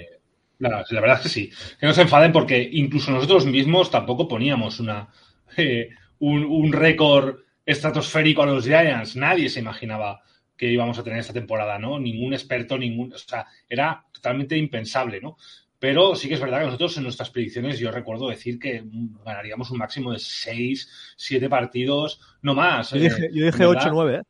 La, 0.69 1.01
verdad 1.01 1.17
es 1.17 1.23
que 1.23 1.29
sí. 1.29 1.51
Que 1.79 1.87
no 1.87 1.93
se 1.93 2.03
enfaden 2.03 2.33
porque 2.33 2.69
incluso 2.73 3.11
nosotros 3.11 3.47
mismos 3.47 3.91
tampoco 3.91 4.29
poníamos 4.29 4.79
una, 4.79 5.09
eh, 5.57 5.91
un, 6.21 6.73
récord 6.73 7.41
estratosférico 7.67 8.43
a 8.43 8.47
los 8.47 8.65
Giants. 8.65 9.17
Nadie 9.17 9.49
se 9.49 9.61
imaginaba 9.61 10.23
que 10.57 10.71
íbamos 10.71 10.99
a 10.99 11.03
tener 11.03 11.19
esta 11.19 11.33
temporada, 11.33 11.79
¿no? 11.79 11.99
Ningún 11.99 12.33
experto, 12.33 12.79
ningún. 12.79 13.13
O 13.13 13.19
sea, 13.19 13.47
era 13.69 14.05
totalmente 14.13 14.57
impensable, 14.57 15.21
¿no? 15.21 15.37
Pero 15.81 16.15
sí 16.15 16.29
que 16.29 16.35
es 16.35 16.41
verdad 16.41 16.61
que 16.61 16.67
nosotros 16.67 16.97
en 16.97 17.03
nuestras 17.03 17.31
predicciones 17.31 17.81
yo 17.81 17.91
recuerdo 17.91 18.29
decir 18.29 18.61
que 18.61 18.85
ganaríamos 19.25 19.69
un 19.73 19.79
máximo 19.79 20.13
de 20.13 20.21
6, 20.21 21.15
7 21.17 21.49
partidos, 21.49 22.21
no 22.43 22.55
más. 22.55 22.93
Yo 22.93 23.01
dije, 23.01 23.67
8, 23.67 23.91
9, 23.91 24.15
¿eh? 24.15 24.23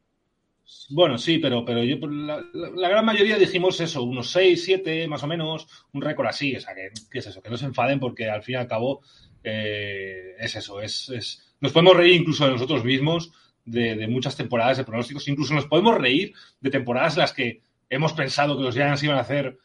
Bueno, 0.91 1.17
sí, 1.19 1.39
pero, 1.39 1.65
pero 1.65 1.83
yo, 1.85 1.97
la, 2.07 2.89
gran 2.89 3.05
mayoría 3.05 3.39
dijimos 3.39 3.81
eso, 3.81 4.03
unos 4.03 4.31
6, 4.31 4.65
7 4.65 5.09
más 5.09 5.23
o 5.23 5.27
menos, 5.27 5.67
un 5.93 6.03
récord 6.03 6.27
así. 6.27 6.55
O 6.57 6.61
sea, 6.61 6.75
que, 6.75 6.91
¿qué 7.11 7.19
es 7.19 7.27
eso? 7.27 7.43
Que 7.43 7.51
no 7.51 7.57
se 7.57 7.67
enfaden 7.67 8.01
porque 8.01 8.29
al 8.29 8.43
fin 8.43 8.55
y 8.55 8.59
al 8.59 8.67
cabo 8.67 9.03
eh, 9.43 10.35
es 10.39 10.57
eso, 10.57 10.81
es, 10.81 11.09
es, 11.09 11.55
nos 11.61 11.73
podemos 11.73 11.97
reír 11.97 12.21
incluso 12.21 12.45
de 12.45 12.53
nosotros 12.53 12.85
mismos 12.85 13.33
de, 13.65 13.97
de, 13.97 14.09
muchas 14.09 14.37
temporadas 14.37 14.77
de 14.77 14.85
pronósticos, 14.85 15.27
incluso 15.29 15.55
nos 15.55 15.67
podemos 15.67 15.99
reír 15.99 16.33
de 16.61 16.71
temporadas 16.71 17.15
en 17.15 17.21
las 17.21 17.33
que 17.33 17.63
hemos 17.89 18.13
pensado 18.13 18.57
que 18.57 18.63
los 18.63 18.75
Giants 18.75 19.03
iban 19.03 19.19
a 19.19 19.23
hacer 19.23 19.59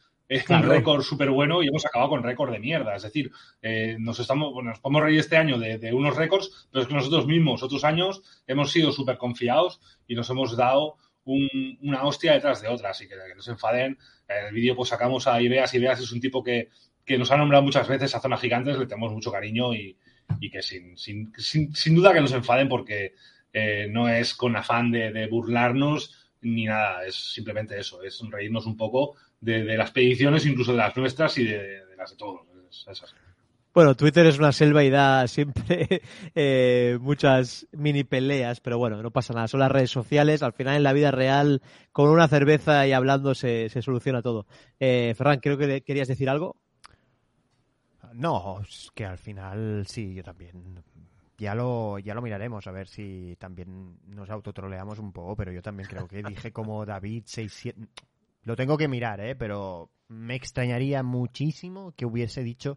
claro. 0.44 0.64
un 0.64 0.70
récord 0.70 1.02
súper 1.02 1.30
bueno 1.30 1.62
y 1.62 1.68
hemos 1.68 1.86
acabado 1.86 2.10
con 2.10 2.22
récord 2.22 2.52
de 2.52 2.58
mierda. 2.58 2.96
Es 2.96 3.02
decir, 3.02 3.30
eh, 3.62 3.96
nos 3.98 4.20
estamos, 4.20 4.52
bueno, 4.52 4.70
nos 4.70 4.80
podemos 4.80 5.02
reír 5.02 5.20
este 5.20 5.36
año 5.36 5.58
de, 5.58 5.78
de, 5.78 5.92
unos 5.92 6.16
récords, 6.16 6.68
pero 6.70 6.82
es 6.82 6.88
que 6.88 6.94
nosotros 6.94 7.26
mismos, 7.26 7.62
otros 7.62 7.84
años, 7.84 8.22
hemos 8.46 8.70
sido 8.70 8.92
súper 8.92 9.16
confiados 9.18 9.80
y 10.06 10.14
nos 10.14 10.28
hemos 10.30 10.56
dado 10.56 10.96
un, 11.24 11.78
una 11.82 12.04
hostia 12.04 12.34
detrás 12.34 12.60
de 12.62 12.68
otra. 12.68 12.90
Así 12.90 13.08
que, 13.08 13.14
que 13.14 13.34
no 13.34 13.42
se 13.42 13.52
enfaden. 13.52 13.98
En 14.28 14.46
el 14.46 14.54
vídeo 14.54 14.76
pues 14.76 14.90
sacamos 14.90 15.26
a 15.26 15.40
Ibeas. 15.40 15.72
Ibeas 15.74 16.00
es 16.00 16.12
un 16.12 16.20
tipo 16.20 16.42
que, 16.44 16.68
que 17.04 17.18
nos 17.18 17.30
ha 17.30 17.36
nombrado 17.36 17.64
muchas 17.64 17.88
veces 17.88 18.14
a 18.14 18.20
zonas 18.20 18.40
gigantes, 18.40 18.78
le 18.78 18.86
tenemos 18.86 19.12
mucho 19.12 19.32
cariño 19.32 19.74
y, 19.74 19.96
y 20.40 20.50
que 20.50 20.62
sin, 20.62 20.96
sin, 20.96 21.32
sin, 21.36 21.74
sin, 21.74 21.94
duda 21.94 22.12
que 22.12 22.20
nos 22.20 22.32
enfaden 22.32 22.68
porque 22.68 23.14
eh, 23.52 23.88
no 23.90 24.08
es 24.08 24.34
con 24.34 24.54
afán 24.56 24.90
de, 24.90 25.10
de, 25.10 25.26
burlarnos 25.26 26.17
ni 26.42 26.64
nada, 26.64 27.04
es 27.04 27.14
simplemente 27.14 27.78
eso, 27.78 28.02
es 28.02 28.20
reírnos 28.30 28.66
un 28.66 28.76
poco 28.76 29.16
de, 29.40 29.64
de 29.64 29.76
las 29.76 29.90
peticiones, 29.90 30.46
incluso 30.46 30.72
de 30.72 30.78
las 30.78 30.96
nuestras 30.96 31.36
y 31.38 31.44
de, 31.44 31.86
de 31.86 31.96
las 31.96 32.10
de 32.10 32.16
todos. 32.16 32.42
Es, 32.70 32.86
es 32.88 33.02
así. 33.02 33.14
Bueno, 33.78 33.94
Twitter 33.94 34.26
es 34.26 34.40
una 34.40 34.50
selva 34.50 34.82
y 34.82 34.90
da 34.90 35.28
siempre 35.28 36.02
eh, 36.34 36.98
muchas 37.00 37.66
mini 37.70 38.02
peleas, 38.02 38.60
pero 38.60 38.76
bueno, 38.76 39.02
no 39.02 39.12
pasa 39.12 39.34
nada. 39.34 39.46
Son 39.46 39.60
las 39.60 39.70
redes 39.70 39.90
sociales. 39.92 40.42
Al 40.42 40.52
final, 40.52 40.76
en 40.76 40.82
la 40.82 40.92
vida 40.92 41.12
real, 41.12 41.62
con 41.92 42.08
una 42.10 42.26
cerveza 42.26 42.88
y 42.88 42.92
hablando 42.92 43.36
se, 43.36 43.68
se 43.68 43.80
soluciona 43.80 44.20
todo. 44.20 44.46
Eh, 44.80 45.14
Ferran, 45.16 45.38
creo 45.38 45.58
que 45.58 45.82
querías 45.82 46.08
decir 46.08 46.28
algo. 46.28 46.56
No, 48.14 48.60
es 48.62 48.90
que 48.96 49.04
al 49.04 49.18
final 49.18 49.84
sí, 49.86 50.12
yo 50.12 50.24
también. 50.24 50.82
Ya 51.38 51.54
lo, 51.54 52.00
ya 52.00 52.14
lo 52.14 52.22
miraremos, 52.22 52.66
a 52.66 52.72
ver 52.72 52.88
si 52.88 53.36
también 53.38 53.96
nos 54.06 54.28
autotroleamos 54.28 54.98
un 54.98 55.12
poco, 55.12 55.36
pero 55.36 55.52
yo 55.52 55.62
también 55.62 55.88
creo 55.88 56.08
que 56.08 56.22
dije 56.22 56.52
como 56.52 56.84
David 56.84 57.22
6-7. 57.24 57.88
Lo 58.42 58.56
tengo 58.56 58.76
que 58.76 58.88
mirar, 58.88 59.20
¿eh? 59.20 59.36
Pero 59.36 59.88
me 60.08 60.34
extrañaría 60.34 61.04
muchísimo 61.04 61.92
que 61.96 62.06
hubiese 62.06 62.42
dicho 62.42 62.76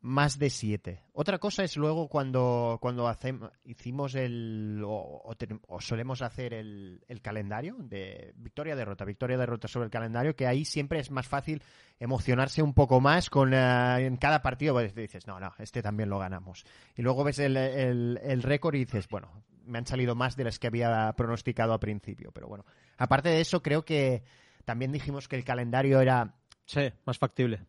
más 0.00 0.38
de 0.38 0.50
7. 0.50 1.02
Otra 1.12 1.38
cosa 1.38 1.64
es 1.64 1.76
luego 1.76 2.08
cuando, 2.08 2.78
cuando 2.80 3.08
hacemos, 3.08 3.50
hicimos 3.64 4.14
el, 4.14 4.82
o, 4.84 4.90
o, 4.90 5.34
o 5.66 5.80
solemos 5.80 6.22
hacer 6.22 6.54
el, 6.54 7.02
el, 7.08 7.20
calendario 7.20 7.76
de 7.78 8.32
victoria-derrota, 8.36 9.04
victoria-derrota 9.04 9.68
sobre 9.68 9.86
el 9.86 9.90
calendario, 9.90 10.36
que 10.36 10.46
ahí 10.46 10.64
siempre 10.64 11.00
es 11.00 11.10
más 11.10 11.26
fácil 11.26 11.62
emocionarse 11.98 12.62
un 12.62 12.74
poco 12.74 13.00
más 13.00 13.30
con 13.30 13.52
uh, 13.52 13.98
en 13.98 14.16
cada 14.16 14.42
partido, 14.42 14.74
pues 14.74 14.94
dices, 14.94 15.26
no, 15.26 15.40
no, 15.40 15.52
este 15.58 15.82
también 15.82 16.08
lo 16.08 16.18
ganamos. 16.18 16.64
Y 16.94 17.02
luego 17.02 17.24
ves 17.24 17.38
el, 17.38 17.56
el, 17.56 18.20
el 18.22 18.42
récord 18.42 18.74
y 18.76 18.84
dices, 18.84 19.08
bueno, 19.08 19.44
me 19.66 19.78
han 19.78 19.86
salido 19.86 20.14
más 20.14 20.36
de 20.36 20.44
las 20.44 20.58
que 20.58 20.68
había 20.68 21.12
pronosticado 21.16 21.72
al 21.72 21.80
principio, 21.80 22.30
pero 22.32 22.48
bueno. 22.48 22.64
Aparte 22.96 23.28
de 23.28 23.40
eso, 23.40 23.62
creo 23.62 23.84
que 23.84 24.22
también 24.64 24.92
dijimos 24.92 25.28
que 25.28 25.36
el 25.36 25.44
calendario 25.44 26.00
era... 26.00 26.34
Sí, 26.64 26.92
más 27.04 27.18
factible. 27.18 27.64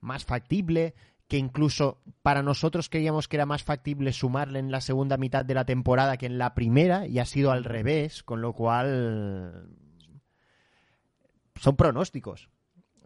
Más 0.00 0.24
factible, 0.24 0.94
que 1.32 1.38
incluso 1.38 1.96
para 2.20 2.42
nosotros 2.42 2.90
creíamos 2.90 3.26
que 3.26 3.36
era 3.36 3.46
más 3.46 3.62
factible 3.62 4.12
sumarle 4.12 4.58
en 4.58 4.70
la 4.70 4.82
segunda 4.82 5.16
mitad 5.16 5.46
de 5.46 5.54
la 5.54 5.64
temporada 5.64 6.18
que 6.18 6.26
en 6.26 6.36
la 6.36 6.52
primera 6.52 7.06
y 7.06 7.20
ha 7.20 7.24
sido 7.24 7.52
al 7.52 7.64
revés, 7.64 8.22
con 8.22 8.42
lo 8.42 8.52
cual 8.52 9.66
son 11.58 11.74
pronósticos. 11.74 12.50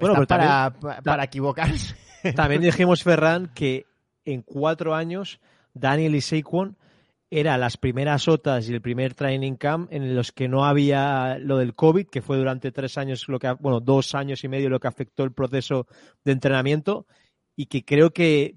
Bueno, 0.01 0.17
pero 0.17 0.27
para, 0.27 0.73
también, 0.73 1.03
para 1.05 1.23
equivocarse. 1.23 1.95
También 2.35 2.63
dijimos, 2.63 3.05
Ferran, 3.05 3.53
que 3.55 3.87
en 4.25 4.43
cuatro 4.43 4.97
años 4.97 5.39
Daniel 5.73 6.17
y 6.17 6.21
Saquon 6.21 6.77
era 7.31 7.57
las 7.59 7.77
primeras 7.77 8.27
OTAs 8.27 8.69
y 8.69 8.75
el 8.75 8.83
primer 8.83 9.15
training 9.15 9.55
camp 9.55 9.93
en 9.93 10.17
los 10.17 10.33
que 10.33 10.49
no 10.49 10.65
había 10.65 11.39
lo 11.39 11.59
del 11.59 11.77
COVID, 11.77 12.09
que 12.09 12.23
fue 12.23 12.39
durante 12.39 12.73
tres 12.73 12.99
años, 12.99 13.29
lo 13.29 13.39
que, 13.39 13.53
bueno, 13.53 13.79
dos 13.79 14.17
años 14.17 14.43
y 14.43 14.49
medio 14.49 14.69
lo 14.69 14.81
que 14.81 14.89
afectó 14.89 15.23
el 15.23 15.31
proceso 15.33 15.87
de 16.25 16.33
entrenamiento 16.33 17.07
y 17.57 17.67
que 17.67 17.85
creo 17.85 18.11
que 18.13 18.57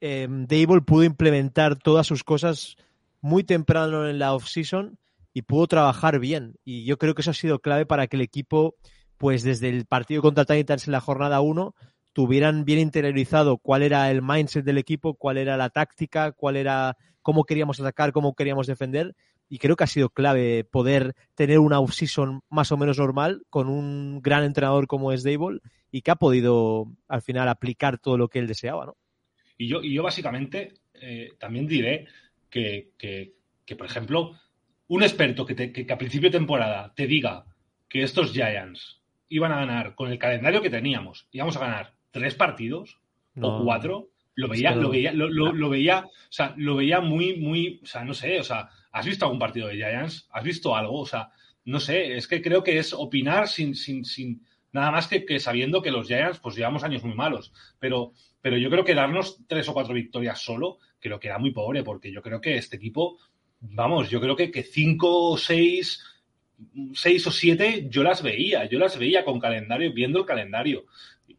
eh, 0.00 0.26
Dable 0.28 0.80
pudo 0.80 1.04
implementar 1.04 1.76
todas 1.76 2.06
sus 2.06 2.24
cosas 2.24 2.76
muy 3.20 3.44
temprano 3.44 4.08
en 4.08 4.18
la 4.18 4.34
off-season 4.34 4.98
y 5.32 5.42
pudo 5.42 5.66
trabajar 5.66 6.18
bien. 6.18 6.54
Y 6.64 6.84
yo 6.84 6.98
creo 6.98 7.14
que 7.14 7.22
eso 7.22 7.30
ha 7.30 7.34
sido 7.34 7.60
clave 7.60 7.86
para 7.86 8.06
que 8.06 8.16
el 8.16 8.22
equipo, 8.22 8.74
pues 9.18 9.42
desde 9.42 9.68
el 9.68 9.86
partido 9.86 10.22
contra 10.22 10.44
Titans 10.44 10.86
en 10.86 10.92
la 10.92 11.00
jornada 11.00 11.40
1, 11.40 11.74
tuvieran 12.12 12.64
bien 12.64 12.80
interiorizado 12.80 13.58
cuál 13.58 13.82
era 13.82 14.10
el 14.10 14.22
mindset 14.22 14.64
del 14.64 14.78
equipo, 14.78 15.14
cuál 15.14 15.36
era 15.36 15.56
la 15.56 15.70
táctica, 15.70 16.32
cuál 16.32 16.56
era 16.56 16.96
cómo 17.22 17.44
queríamos 17.44 17.78
atacar, 17.78 18.12
cómo 18.12 18.34
queríamos 18.34 18.66
defender. 18.66 19.14
Y 19.48 19.58
creo 19.58 19.76
que 19.76 19.84
ha 19.84 19.88
sido 19.88 20.10
clave 20.10 20.64
poder 20.64 21.14
tener 21.34 21.58
una 21.58 21.80
off-season 21.80 22.42
más 22.50 22.70
o 22.70 22.76
menos 22.76 22.98
normal 22.98 23.42
con 23.48 23.68
un 23.68 24.20
gran 24.20 24.44
entrenador 24.44 24.86
como 24.86 25.12
es 25.12 25.22
Dable 25.22 25.60
y 25.90 26.02
que 26.02 26.10
ha 26.10 26.16
podido 26.16 26.86
al 27.08 27.22
final 27.22 27.48
aplicar 27.48 27.98
todo 27.98 28.18
lo 28.18 28.28
que 28.28 28.38
él 28.38 28.46
deseaba, 28.46 28.86
¿no? 28.86 28.96
Y 29.56 29.68
yo, 29.68 29.82
y 29.82 29.92
yo 29.94 30.02
básicamente 30.02 30.74
eh, 30.94 31.32
también 31.38 31.66
diré 31.66 32.06
que, 32.48 32.90
que, 32.96 33.34
que, 33.64 33.76
por 33.76 33.86
ejemplo, 33.86 34.38
un 34.86 35.02
experto 35.02 35.44
que, 35.44 35.54
te, 35.54 35.72
que, 35.72 35.92
a 35.92 35.98
principio 35.98 36.30
de 36.30 36.38
temporada 36.38 36.92
te 36.94 37.06
diga 37.06 37.44
que 37.88 38.02
estos 38.02 38.32
Giants 38.32 39.02
iban 39.28 39.52
a 39.52 39.60
ganar 39.60 39.94
con 39.94 40.10
el 40.10 40.18
calendario 40.18 40.62
que 40.62 40.70
teníamos, 40.70 41.26
íbamos 41.32 41.56
a 41.56 41.60
ganar 41.60 41.94
tres 42.10 42.34
partidos 42.34 43.00
no. 43.34 43.58
o 43.58 43.64
cuatro, 43.64 44.10
lo 44.38 44.46
veía, 44.46 44.72
lo 44.72 44.88
veía, 44.88 45.12
lo, 45.12 45.28
lo, 45.28 45.52
lo, 45.52 45.68
veía, 45.68 46.04
o 46.06 46.10
sea, 46.30 46.54
lo 46.56 46.76
veía 46.76 47.00
muy, 47.00 47.36
muy, 47.38 47.80
o 47.82 47.86
sea, 47.86 48.04
no 48.04 48.14
sé, 48.14 48.38
o 48.38 48.44
sea, 48.44 48.68
¿has 48.92 49.04
visto 49.04 49.24
algún 49.24 49.40
partido 49.40 49.66
de 49.66 49.74
Giants? 49.74 50.28
¿Has 50.30 50.44
visto 50.44 50.76
algo? 50.76 51.00
O 51.00 51.06
sea, 51.06 51.30
no 51.64 51.80
sé, 51.80 52.16
es 52.16 52.28
que 52.28 52.40
creo 52.40 52.62
que 52.62 52.78
es 52.78 52.92
opinar 52.92 53.48
sin, 53.48 53.74
sin, 53.74 54.04
sin, 54.04 54.46
Nada 54.70 54.92
más 54.92 55.08
que, 55.08 55.24
que, 55.24 55.40
sabiendo 55.40 55.82
que 55.82 55.90
los 55.90 56.06
Giants, 56.06 56.38
pues 56.38 56.54
llevamos 56.54 56.84
años 56.84 57.02
muy 57.02 57.14
malos. 57.14 57.52
Pero, 57.80 58.12
pero 58.40 58.56
yo 58.56 58.70
creo 58.70 58.84
que 58.84 58.94
darnos 58.94 59.40
tres 59.48 59.68
o 59.68 59.74
cuatro 59.74 59.92
victorias 59.92 60.38
solo, 60.38 60.78
creo 61.00 61.18
que 61.18 61.26
era 61.26 61.38
muy 61.38 61.50
pobre, 61.50 61.82
porque 61.82 62.12
yo 62.12 62.22
creo 62.22 62.40
que 62.40 62.56
este 62.56 62.76
equipo, 62.76 63.18
vamos, 63.58 64.08
yo 64.08 64.20
creo 64.20 64.36
que, 64.36 64.52
que 64.52 64.62
cinco 64.62 65.32
o 65.32 65.36
seis, 65.36 66.04
seis 66.94 67.26
o 67.26 67.32
siete, 67.32 67.88
yo 67.90 68.04
las 68.04 68.22
veía, 68.22 68.66
yo 68.66 68.78
las 68.78 68.96
veía 68.98 69.24
con 69.24 69.40
calendario, 69.40 69.92
viendo 69.92 70.20
el 70.20 70.26
calendario. 70.26 70.84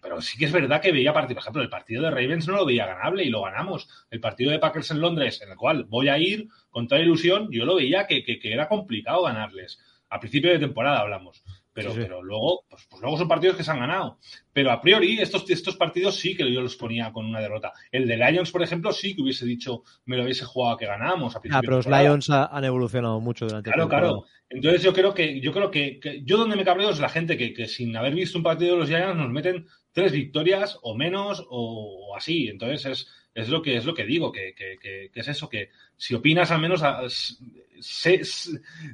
Pero 0.01 0.21
sí 0.21 0.37
que 0.37 0.45
es 0.45 0.51
verdad 0.51 0.81
que 0.81 0.91
veía 0.91 1.13
partido, 1.13 1.35
por 1.35 1.43
ejemplo, 1.43 1.61
el 1.61 1.69
partido 1.69 2.03
de 2.03 2.11
Ravens 2.11 2.47
no 2.47 2.55
lo 2.55 2.65
veía 2.65 2.85
ganable 2.85 3.23
y 3.23 3.29
lo 3.29 3.41
ganamos. 3.41 3.87
El 4.09 4.19
partido 4.19 4.51
de 4.51 4.59
Packers 4.59 4.91
en 4.91 5.01
Londres, 5.01 5.41
en 5.41 5.51
el 5.51 5.57
cual 5.57 5.83
voy 5.85 6.09
a 6.09 6.17
ir 6.17 6.47
con 6.69 6.87
toda 6.87 7.01
ilusión, 7.01 7.49
yo 7.51 7.65
lo 7.65 7.75
veía 7.75 8.07
que, 8.07 8.23
que, 8.23 8.39
que 8.39 8.53
era 8.53 8.67
complicado 8.67 9.23
ganarles. 9.23 9.79
A 10.09 10.19
principio 10.19 10.51
de 10.51 10.59
temporada 10.59 11.01
hablamos. 11.01 11.43
Pero, 11.71 11.91
sí, 11.91 11.97
sí. 11.97 12.01
pero 12.03 12.23
luego, 12.23 12.65
pues, 12.69 12.87
pues, 12.89 13.01
luego 13.01 13.17
son 13.17 13.27
partidos 13.27 13.55
que 13.55 13.63
se 13.63 13.71
han 13.71 13.79
ganado. 13.79 14.17
Pero 14.51 14.71
a 14.71 14.81
priori, 14.81 15.19
estos, 15.19 15.49
estos 15.49 15.75
partidos 15.75 16.15
sí 16.15 16.35
que 16.35 16.51
yo 16.51 16.61
los 16.61 16.75
ponía 16.75 17.11
con 17.13 17.25
una 17.25 17.39
derrota. 17.39 17.73
El 17.91 18.07
de 18.07 18.17
Lions, 18.17 18.51
por 18.51 18.63
ejemplo, 18.63 18.91
sí 18.91 19.15
que 19.15 19.21
hubiese 19.21 19.45
dicho, 19.45 19.83
me 20.05 20.17
lo 20.17 20.23
hubiese 20.23 20.45
jugado 20.45 20.75
a 20.75 20.77
que 20.77 20.87
ganábamos. 20.87 21.35
A 21.35 21.41
ah, 21.51 21.61
pero 21.61 21.77
los 21.77 21.87
Lions 21.87 22.29
ha, 22.31 22.45
han 22.45 22.65
evolucionado 22.65 23.19
mucho 23.19 23.45
durante 23.45 23.71
Claro, 23.71 23.87
claro. 23.87 24.25
Entonces 24.49 24.81
yo 24.81 24.93
creo 24.93 25.13
que, 25.13 25.39
yo 25.41 25.53
creo 25.53 25.69
que, 25.69 25.99
que, 25.99 26.23
yo 26.23 26.37
donde 26.37 26.55
me 26.55 26.65
cabreo 26.65 26.89
es 26.89 26.99
la 26.99 27.09
gente 27.09 27.37
que, 27.37 27.53
que 27.53 27.67
sin 27.67 27.95
haber 27.95 28.15
visto 28.15 28.37
un 28.37 28.43
partido 28.43 28.73
de 28.73 28.79
los 28.79 28.89
Giants 28.89 29.15
nos 29.15 29.29
meten 29.29 29.67
tres 29.91 30.11
victorias 30.11 30.77
o 30.81 30.95
menos 30.95 31.45
o, 31.49 32.09
o 32.09 32.15
así. 32.15 32.47
Entonces 32.47 32.85
es, 32.85 33.07
es 33.33 33.49
lo 33.49 33.61
que 33.61 33.77
es 33.77 33.85
lo 33.85 33.93
que 33.93 34.05
digo, 34.05 34.31
que, 34.31 34.53
que, 34.55 34.77
que, 34.81 35.09
que 35.13 35.19
es 35.19 35.27
eso, 35.27 35.49
que 35.49 35.69
si 35.97 36.15
opinas 36.15 36.51
al 36.51 36.61
menos 36.61 36.83
a, 36.83 37.09
se, 37.09 38.23
se, 38.23 38.23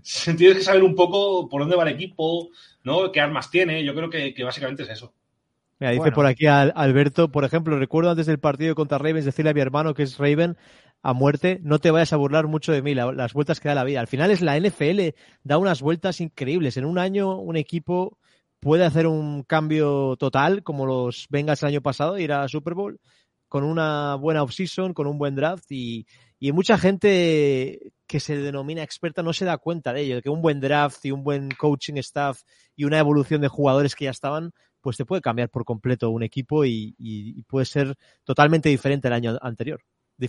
se, 0.02 0.34
tienes 0.34 0.58
que 0.58 0.64
saber 0.64 0.84
un 0.84 0.96
poco 0.96 1.48
por 1.50 1.62
dónde 1.62 1.76
va 1.76 1.84
el 1.84 1.96
equipo, 1.96 2.50
¿no? 2.84 3.12
¿Qué 3.12 3.22
armas 3.22 3.50
tiene? 3.50 3.84
Yo 3.84 3.96
creo 3.96 4.10
que, 4.10 4.34
que 4.34 4.44
básicamente 4.44 4.84
es 4.84 4.90
eso. 4.90 5.14
Mira, 5.80 5.92
dice 5.92 6.00
bueno. 6.00 6.16
por 6.16 6.26
aquí 6.26 6.46
Alberto, 6.48 7.30
por 7.30 7.44
ejemplo, 7.44 7.78
recuerdo 7.78 8.10
antes 8.10 8.28
del 8.28 8.40
partido 8.40 8.76
contra 8.76 8.98
Ravens 8.98 9.26
decirle 9.26 9.52
a 9.52 9.54
mi 9.54 9.60
hermano 9.60 9.94
que 9.94 10.04
es 10.04 10.18
Raven 10.18 10.56
a 11.02 11.14
muerte, 11.14 11.60
no 11.64 11.80
te 11.80 11.92
vayas 11.92 12.14
a 12.14 12.18
burlar 12.18 12.48
mucho 12.48 12.72
de 12.72 12.82
mí, 12.82 12.96
la, 12.96 13.12
las 13.12 13.34
vueltas 13.34 13.60
que 13.60 13.68
da 13.68 13.76
la 13.76 13.84
vida. 13.84 14.00
Al 14.00 14.08
final 14.08 14.32
es 14.32 14.42
la 14.42 14.58
NFL, 14.58 15.16
da 15.44 15.58
unas 15.58 15.82
vueltas 15.82 16.22
increíbles. 16.22 16.78
En 16.78 16.86
un 16.86 16.98
año 16.98 17.38
un 17.38 17.58
equipo 17.58 18.18
puede 18.66 18.84
hacer 18.84 19.06
un 19.06 19.44
cambio 19.44 20.16
total, 20.18 20.64
como 20.64 20.88
los 20.88 21.28
Bengals 21.30 21.62
el 21.62 21.70
año 21.70 21.82
pasado, 21.82 22.18
ir 22.18 22.34
a 22.34 22.48
Super 22.48 22.74
Bowl, 22.74 23.00
con 23.48 23.64
una 23.64 24.16
buena 24.16 24.42
offseason, 24.42 24.96
con 24.96 25.06
un 25.06 25.20
buen 25.20 25.36
draft 25.36 25.72
y, 25.72 26.08
y 26.40 26.52
mucha 26.52 26.80
gente 26.80 27.94
que 28.08 28.20
se 28.20 28.36
denomina 28.36 28.82
experta 28.82 29.22
no 29.22 29.34
se 29.34 29.46
da 29.46 29.60
cuenta 29.60 29.94
de 29.94 30.02
ello, 30.02 30.16
de 30.16 30.24
que 30.24 30.32
un 30.32 30.42
buen 30.42 30.60
draft 30.62 31.06
y 31.06 31.12
un 31.12 31.24
buen 31.24 31.52
coaching 31.52 31.98
staff 31.98 32.42
y 32.76 32.86
una 32.86 32.98
evolución 32.98 33.40
de 33.40 33.50
jugadores 33.50 33.94
que 33.94 34.06
ya 34.06 34.10
estaban, 34.10 34.52
pues 34.82 34.98
te 34.98 35.06
puede 35.06 35.22
cambiar 35.22 35.50
por 35.50 35.64
completo 35.64 36.10
un 36.10 36.24
equipo 36.24 36.66
y, 36.66 36.96
y, 36.98 37.44
puede 37.44 37.68
ser 37.68 37.96
totalmente 38.24 38.70
diferente 38.70 39.08
al 39.10 39.14
año 39.14 39.38
anterior. 39.44 39.80
Di. 40.18 40.28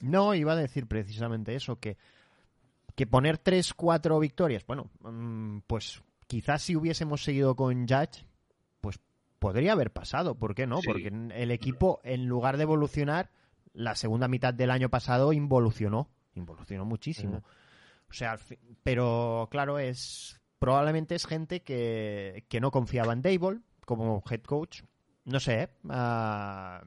No, 0.00 0.34
iba 0.34 0.52
a 0.52 0.56
decir 0.56 0.86
precisamente 0.86 1.54
eso, 1.54 1.76
que 1.76 1.96
que 2.94 3.06
poner 3.06 3.38
tres, 3.38 3.72
cuatro 3.72 4.18
victorias, 4.18 4.66
bueno, 4.66 4.90
mm, 5.00 5.60
pues 5.66 6.02
quizás 6.30 6.62
si 6.62 6.76
hubiésemos 6.76 7.24
seguido 7.24 7.56
con 7.56 7.88
Judge, 7.88 8.24
pues 8.80 9.00
podría 9.40 9.72
haber 9.72 9.90
pasado, 9.90 10.36
¿por 10.36 10.54
qué 10.54 10.64
no? 10.64 10.78
Porque 10.80 11.08
el 11.08 11.50
equipo, 11.50 12.00
en 12.04 12.26
lugar 12.26 12.56
de 12.56 12.62
evolucionar, 12.62 13.32
la 13.72 13.96
segunda 13.96 14.28
mitad 14.28 14.54
del 14.54 14.70
año 14.70 14.90
pasado 14.90 15.32
involucionó, 15.32 16.08
involucionó 16.36 16.84
muchísimo. 16.84 17.42
O 18.08 18.12
sea, 18.12 18.38
pero 18.84 19.48
claro, 19.50 19.80
es 19.80 20.40
probablemente 20.60 21.16
es 21.16 21.26
gente 21.26 21.62
que, 21.62 22.44
que 22.48 22.60
no 22.60 22.70
confiaba 22.70 23.12
en 23.12 23.22
Dable 23.22 23.58
como 23.84 24.22
head 24.30 24.42
coach. 24.42 24.82
No 25.24 25.40
sé, 25.40 25.62
¿eh? 25.62 25.68
Ah, 25.88 26.84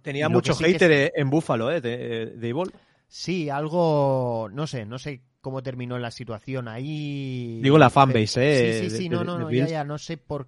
Tenía 0.00 0.30
mucho 0.30 0.54
hater 0.54 1.12
en 1.14 1.28
Buffalo, 1.28 1.70
¿eh? 1.70 1.82
De, 1.82 2.36
Dable. 2.36 2.72
Sí, 3.12 3.50
algo, 3.50 4.48
no 4.52 4.68
sé, 4.68 4.86
no 4.86 4.96
sé 4.96 5.22
cómo 5.40 5.64
terminó 5.64 5.98
la 5.98 6.12
situación 6.12 6.68
ahí. 6.68 7.58
Digo 7.60 7.76
la 7.76 7.90
fanbase, 7.90 8.38
¿eh? 8.38 8.82
Sí, 8.82 8.90
sí, 8.90 8.96
sí, 8.96 9.08
no, 9.08 9.24
no, 9.24 9.36
no, 9.36 9.50
ya, 9.50 9.66
ya, 9.66 9.84
no 9.84 9.98
sé 9.98 10.16
por 10.16 10.46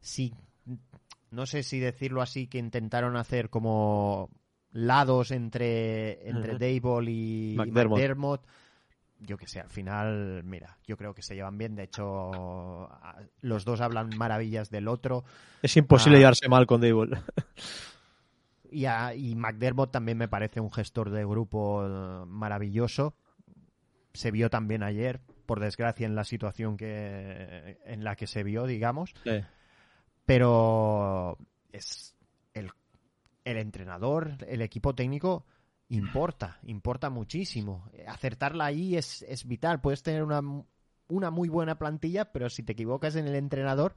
si, 0.00 0.34
no 1.30 1.46
sé 1.46 1.62
si 1.62 1.78
decirlo 1.78 2.22
así, 2.22 2.48
que 2.48 2.58
intentaron 2.58 3.16
hacer 3.16 3.50
como 3.50 4.30
lados 4.72 5.30
entre, 5.30 6.28
entre 6.28 6.58
Dable 6.58 7.10
y 7.10 7.54
McDermott 7.56 8.42
yo 9.20 9.36
que 9.36 9.46
sé, 9.46 9.60
al 9.60 9.70
final, 9.70 10.42
mira, 10.44 10.76
yo 10.86 10.96
creo 10.96 11.14
que 11.14 11.22
se 11.22 11.34
llevan 11.34 11.56
bien. 11.56 11.74
De 11.74 11.84
hecho, 11.84 12.90
los 13.40 13.64
dos 13.64 13.80
hablan 13.80 14.10
maravillas 14.16 14.70
del 14.70 14.88
otro. 14.88 15.24
Es 15.62 15.76
imposible 15.76 16.18
ah, 16.18 16.20
llevarse 16.20 16.48
mal 16.48 16.66
con 16.66 16.80
Dable. 16.80 17.18
Y, 18.70 18.86
y 18.86 19.34
McDermott 19.34 19.92
también 19.92 20.18
me 20.18 20.28
parece 20.28 20.60
un 20.60 20.72
gestor 20.72 21.10
de 21.10 21.24
grupo 21.24 21.84
eh, 21.84 22.24
maravilloso. 22.26 23.16
Se 24.12 24.30
vio 24.30 24.48
también 24.48 24.82
ayer, 24.82 25.20
por 25.44 25.60
desgracia, 25.60 26.06
en 26.06 26.14
la 26.14 26.24
situación 26.24 26.76
que 26.76 27.78
en 27.84 28.02
la 28.04 28.16
que 28.16 28.26
se 28.26 28.42
vio, 28.42 28.66
digamos. 28.66 29.14
Pero 30.24 31.38
es 31.72 32.16
el, 32.54 32.70
el 33.44 33.58
entrenador, 33.58 34.38
el 34.48 34.62
equipo 34.62 34.94
técnico 34.94 35.44
importa, 35.88 36.58
importa 36.62 37.10
muchísimo. 37.10 37.90
Acertarla 38.06 38.66
ahí 38.66 38.96
es, 38.96 39.22
es 39.22 39.46
vital. 39.46 39.80
Puedes 39.80 40.02
tener 40.02 40.22
una, 40.22 40.40
una, 41.08 41.30
muy 41.30 41.48
buena 41.48 41.78
plantilla, 41.78 42.32
pero 42.32 42.48
si 42.50 42.62
te 42.62 42.72
equivocas 42.72 43.16
en 43.16 43.26
el 43.26 43.34
entrenador, 43.34 43.96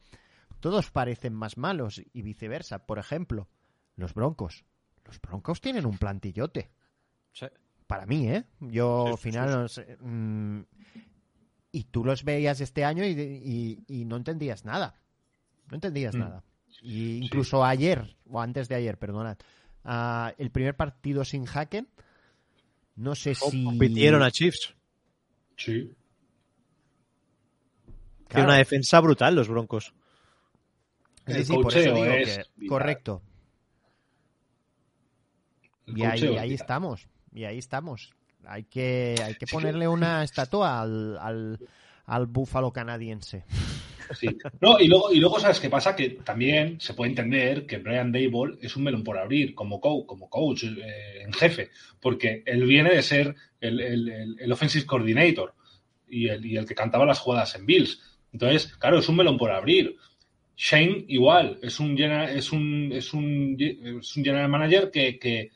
todos 0.59 0.91
parecen 0.91 1.33
más 1.33 1.57
malos 1.57 2.01
y 2.13 2.21
viceversa. 2.21 2.85
Por 2.85 2.99
ejemplo, 2.99 3.47
los 3.99 4.13
Broncos. 4.13 4.65
Los 5.05 5.19
Broncos 5.21 5.61
tienen 5.61 5.85
un 5.85 5.97
plantillote. 5.97 6.69
Para 7.87 8.05
mí, 8.05 8.29
¿eh? 8.29 8.43
Yo, 8.59 9.07
al 9.07 9.17
final, 9.17 9.69
mm, 9.99 10.59
y 11.71 11.83
tú 11.85 12.05
los 12.05 12.23
veías 12.23 12.61
este 12.61 12.85
año 12.85 13.03
y, 13.03 13.83
y, 13.87 14.05
no 14.05 14.17
entendías 14.17 14.65
nada. 14.65 14.95
No 15.69 15.75
entendías 15.75 16.15
mm. 16.15 16.19
nada. 16.19 16.43
Y 16.81 17.17
incluso 17.17 17.63
ayer, 17.63 18.15
o 18.29 18.39
antes 18.41 18.69
de 18.69 18.75
ayer, 18.75 18.97
perdonad, 18.97 19.37
el 20.37 20.51
primer 20.51 20.75
partido 20.75 21.25
sin 21.25 21.45
Hacken. 21.45 21.87
No 22.95 23.15
sé 23.15 23.33
si. 23.33 23.63
Compitieron 23.63 24.21
a 24.21 24.29
Chiefs. 24.29 24.75
Sí. 25.57 25.95
Tiene 28.27 28.45
una 28.45 28.57
defensa 28.57 28.99
brutal 28.99 29.35
los 29.35 29.47
Broncos. 29.47 29.93
Sí, 31.25 31.43
sí, 31.43 31.53
por 31.53 31.75
eso 31.75 31.93
digo 31.93 32.05
que, 32.05 32.67
correcto. 32.67 33.21
Y 35.95 36.03
ahí, 36.03 36.37
ahí 36.37 36.53
estamos. 36.53 37.07
Y 37.33 37.43
ahí 37.43 37.57
estamos. 37.57 38.13
Hay 38.45 38.63
que, 38.63 39.15
hay 39.23 39.35
que 39.35 39.45
ponerle 39.47 39.87
una 39.87 40.23
estatua 40.23 40.81
al, 40.81 41.17
al, 41.17 41.59
al 42.05 42.25
búfalo 42.27 42.71
canadiense. 42.71 43.43
Sí. 44.17 44.27
No, 44.59 44.79
y 44.79 44.87
luego, 44.87 45.13
y 45.13 45.19
luego, 45.19 45.39
¿sabes 45.39 45.59
qué 45.59 45.69
pasa? 45.69 45.95
Que 45.95 46.09
también 46.09 46.81
se 46.81 46.93
puede 46.95 47.11
entender 47.11 47.67
que 47.67 47.77
Brian 47.77 48.11
Dable 48.11 48.57
es 48.61 48.75
un 48.75 48.83
melón 48.83 49.03
por 49.03 49.19
abrir 49.19 49.53
como, 49.53 49.79
coach, 49.79 50.05
como 50.07 50.29
coach 50.29 50.63
eh, 50.63 51.21
en 51.21 51.31
jefe, 51.31 51.69
porque 51.99 52.41
él 52.45 52.65
viene 52.65 52.89
de 52.89 53.03
ser 53.03 53.35
el, 53.61 53.79
el, 54.39 54.51
offensive 54.51 54.85
coordinator 54.85 55.53
y 56.07 56.27
el, 56.27 56.43
y 56.43 56.57
el 56.57 56.65
que 56.65 56.73
cantaba 56.73 57.05
las 57.05 57.19
jugadas 57.19 57.53
en 57.55 57.67
Bills. 57.67 58.01
Entonces, 58.33 58.75
claro, 58.77 58.99
es 58.99 59.09
un 59.09 59.17
melón 59.17 59.37
por 59.37 59.51
abrir. 59.51 59.95
Shane 60.57 61.05
igual, 61.07 61.59
es 61.61 61.79
un 61.79 61.95
general, 61.95 62.35
es 62.35 62.51
un, 62.51 62.89
es 62.91 63.13
un, 63.13 63.55
es 63.59 64.17
un 64.17 64.23
general 64.23 64.49
manager 64.49 64.91
que, 64.91 65.17
que, 65.17 65.51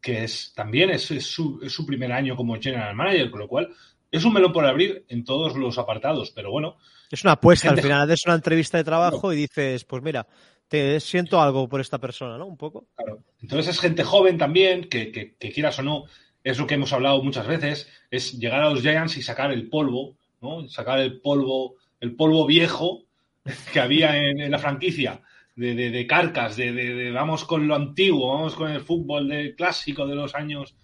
que 0.00 0.24
es, 0.24 0.52
también 0.54 0.90
es, 0.90 1.10
es, 1.10 1.26
su, 1.26 1.60
es, 1.62 1.72
su, 1.72 1.84
primer 1.86 2.12
año 2.12 2.36
como 2.36 2.60
general 2.60 2.94
manager, 2.94 3.30
con 3.30 3.40
lo 3.40 3.48
cual 3.48 3.68
es 4.10 4.24
un 4.24 4.32
melón 4.32 4.52
por 4.52 4.64
abrir 4.64 5.04
en 5.08 5.24
todos 5.24 5.56
los 5.56 5.78
apartados, 5.78 6.30
pero 6.30 6.50
bueno, 6.50 6.76
es 7.10 7.24
una 7.24 7.32
apuesta 7.32 7.70
al 7.70 7.80
final, 7.80 8.10
es 8.10 8.24
una 8.26 8.34
entrevista 8.34 8.76
de 8.76 8.84
trabajo 8.84 9.32
y 9.32 9.36
dices, 9.36 9.84
pues 9.84 10.02
mira, 10.02 10.26
te 10.68 11.00
siento 11.00 11.40
algo 11.40 11.68
por 11.68 11.80
esta 11.80 11.98
persona, 11.98 12.36
¿no? 12.36 12.46
Un 12.46 12.56
poco. 12.56 12.86
Claro. 12.94 13.22
Entonces 13.40 13.74
es 13.74 13.80
gente 13.80 14.04
joven 14.04 14.36
también, 14.36 14.88
que, 14.88 15.10
que, 15.10 15.52
quieras 15.52 15.78
o 15.78 15.82
no, 15.82 16.04
es 16.44 16.58
lo 16.58 16.66
que 16.66 16.74
hemos 16.74 16.92
hablado 16.92 17.22
muchas 17.22 17.46
veces, 17.46 17.88
es 18.10 18.38
llegar 18.38 18.62
a 18.62 18.70
los 18.70 18.82
Giants 18.82 19.16
y 19.16 19.22
sacar 19.22 19.52
el 19.52 19.68
polvo, 19.68 20.16
¿no? 20.42 20.68
Sacar 20.68 20.98
el 21.00 21.20
polvo, 21.20 21.76
el 22.00 22.14
polvo 22.14 22.46
viejo 22.46 23.04
que 23.72 23.80
había 23.80 24.16
en, 24.16 24.50
la 24.50 24.58
franquicia. 24.58 25.22
De, 25.58 25.74
de, 25.74 26.06
carcas, 26.06 26.56
de, 26.56 26.72
de, 26.72 27.10
vamos 27.10 27.44
con 27.44 27.66
lo 27.66 27.74
antiguo, 27.74 28.32
vamos 28.32 28.54
con 28.54 28.70
el 28.70 28.80
fútbol 28.80 29.28
de, 29.28 29.56
clásico 29.56 30.06
de 30.06 30.14
los 30.14 30.36
años 30.36 30.76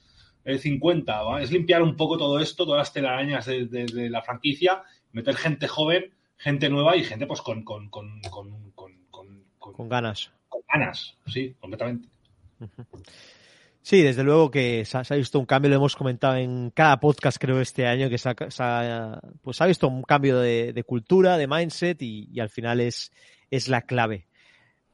50. 0.45 1.41
Es 1.41 1.53
limpiar 1.53 1.81
un 1.81 1.97
poco 1.97 2.19
todo 2.19 2.41
esto, 2.41 2.65
todas 2.65 2.81
las 2.81 2.93
telarañas 2.93 3.47
de, 3.47 4.11
la 4.11 4.23
franquicia 4.23 4.83
meter 5.13 5.37
gente 5.37 5.69
joven, 5.69 6.13
gente 6.37 6.69
nueva 6.69 6.97
y 6.97 7.05
gente 7.05 7.27
pues 7.27 7.41
con, 7.41 7.63
con, 7.63 7.89
con, 7.89 8.21
con 9.75 9.89
ganas. 9.89 10.33
Con 10.49 10.63
ganas, 10.73 11.17
sí, 11.27 11.55
completamente. 11.61 12.09
Sí, 13.85 14.01
desde 14.01 14.25
luego 14.25 14.51
que 14.51 14.87
se 14.87 14.97
ha, 14.97 15.17
visto 15.17 15.39
un 15.39 15.45
cambio, 15.45 15.69
lo 15.69 15.77
hemos 15.77 15.95
comentado 15.95 16.37
en 16.37 16.71
cada 16.71 16.99
podcast 17.01 17.37
creo 17.39 17.61
este 17.61 17.87
año, 17.87 18.09
que 18.09 18.17
se 18.17 18.31
ha, 18.31 19.21
pues 19.43 19.61
ha 19.61 19.67
visto 19.67 19.89
un 19.89 20.03
cambio 20.03 20.39
de, 20.39 20.85
cultura, 20.87 21.37
de 21.37 21.47
mindset 21.47 22.01
y, 22.01 22.41
al 22.41 22.49
final 22.49 22.81
es, 22.81 23.13
es 23.51 23.69
la 23.69 23.83
clave. 23.83 24.27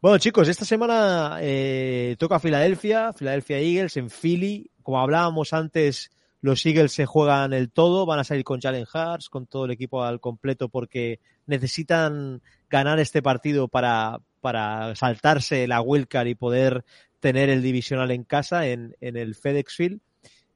Bueno 0.03 0.17
chicos, 0.17 0.49
esta 0.49 0.65
semana 0.65 1.41
eh, 1.43 2.17
toca 2.19 2.41
Filadelfia, 2.41 3.13
Filadelfia 3.13 3.59
Eagles 3.59 3.99
en 3.99 4.09
Philly. 4.09 4.71
Como 4.83 4.99
hablábamos 4.99 5.53
antes, 5.53 6.11
los 6.41 6.65
Eagles 6.65 6.93
se 6.93 7.05
juegan 7.05 7.53
el 7.53 7.71
todo, 7.71 8.07
van 8.07 8.19
a 8.19 8.25
salir 8.25 8.43
con 8.43 8.63
Jalen 8.63 8.87
Hurts, 8.87 9.29
con 9.29 9.47
todo 9.47 9.67
el 9.67 9.73
equipo 9.73 10.03
al 10.03 10.19
completo, 10.19 10.71
porque 10.71 11.21
necesitan 11.45 12.41
ganar 12.71 12.99
este 12.99 13.21
partido 13.21 13.69
para, 13.69 14.21
para 14.41 14.97
saltarse 14.97 15.69
la 15.69 15.83
wildcard 15.83 16.29
y 16.29 16.35
poder 16.35 16.87
tener 17.19 17.51
el 17.51 17.61
divisional 17.61 18.11
en 18.11 18.25
casa 18.25 18.67
en, 18.67 18.97
en 19.03 19.19
el 19.19 19.35
FedEx 19.35 19.77
Field, 19.77 20.01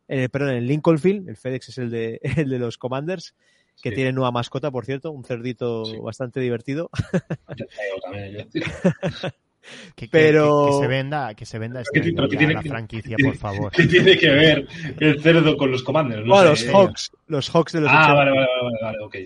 eh, 0.09 0.31
perdón, 0.31 0.53
en 0.53 0.57
el 0.57 0.67
Lincoln 0.69 0.99
Field, 0.99 1.29
el 1.29 1.37
FedEx 1.37 1.69
es 1.69 1.77
el 1.77 1.91
de, 1.91 2.19
el 2.39 2.49
de 2.49 2.59
los 2.59 2.79
Commanders, 2.79 3.35
que 3.83 3.93
tiene 3.93 4.13
nueva 4.13 4.31
mascota, 4.31 4.71
por 4.71 4.85
cierto, 4.85 5.11
un 5.11 5.25
cerdito 5.25 5.85
bastante 6.03 6.41
divertido. 6.41 6.91
Que, 9.95 10.09
pero 10.09 10.67
que, 10.67 10.73
se 10.81 10.89
venda, 10.89 11.35
que 11.35 11.47
se 11.47 11.59
venda 11.59 11.81
este 11.81 12.13
la 12.13 12.63
franquicia, 12.63 13.17
por 13.23 13.37
favor. 13.37 13.73
¿Qué 13.73 13.87
tiene 13.87 14.19
que 14.19 14.31
ver 14.31 14.67
el 15.01 15.23
cerdo 15.23 15.57
con 15.57 15.71
los 15.71 15.83
commanders? 15.83 16.27
No 16.27 16.45
los 16.45 16.67
Hawks, 16.67 17.13
los 17.29 17.49
Hawks 17.49 17.73
de 17.73 17.81
los 17.81 17.91
Ah, 17.93 18.13
vale, 18.13 18.31
vale, 18.31 18.47
vale, 18.63 18.79
vale, 18.83 18.99
ok. 19.01 19.17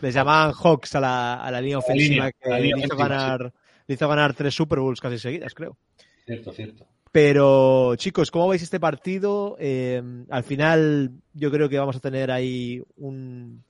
les 0.00 0.14
llamaban 0.14 0.52
Hawks 0.52 0.94
a 0.94 1.00
la, 1.00 1.34
a 1.34 1.50
la 1.50 1.60
línea 1.60 1.78
ofensiva 1.78 2.30
que 2.32 2.48
le, 2.48 2.68
hizo 2.68 2.96
ganar, 2.96 3.52
hizo 3.86 4.08
ganar 4.08 4.34
tres 4.34 4.54
Super 4.54 4.78
Bowls 4.78 5.00
casi 5.00 5.18
seguidas, 5.18 5.54
creo. 5.54 5.76
Cierto, 6.24 6.52
cierto. 6.52 6.86
Pero, 7.12 7.96
chicos, 7.96 8.30
¿cómo 8.30 8.48
veis 8.48 8.62
este 8.62 8.80
partido? 8.80 9.56
Eh, 9.58 10.02
al 10.30 10.44
final, 10.44 11.10
yo 11.32 11.50
creo 11.50 11.68
que 11.68 11.78
vamos 11.78 11.96
a 11.96 12.00
tener 12.00 12.30
ahí 12.30 12.82
un, 12.96 13.64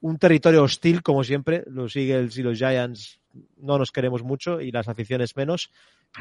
un 0.00 0.18
territorio 0.18 0.62
hostil, 0.62 1.02
como 1.02 1.24
siempre. 1.24 1.64
Los 1.66 1.96
Eagles 1.96 2.36
y 2.38 2.42
los 2.42 2.58
Giants 2.58 3.20
no 3.56 3.78
nos 3.78 3.92
queremos 3.92 4.22
mucho 4.22 4.60
y 4.60 4.70
las 4.70 4.88
aficiones 4.88 5.36
menos. 5.36 5.70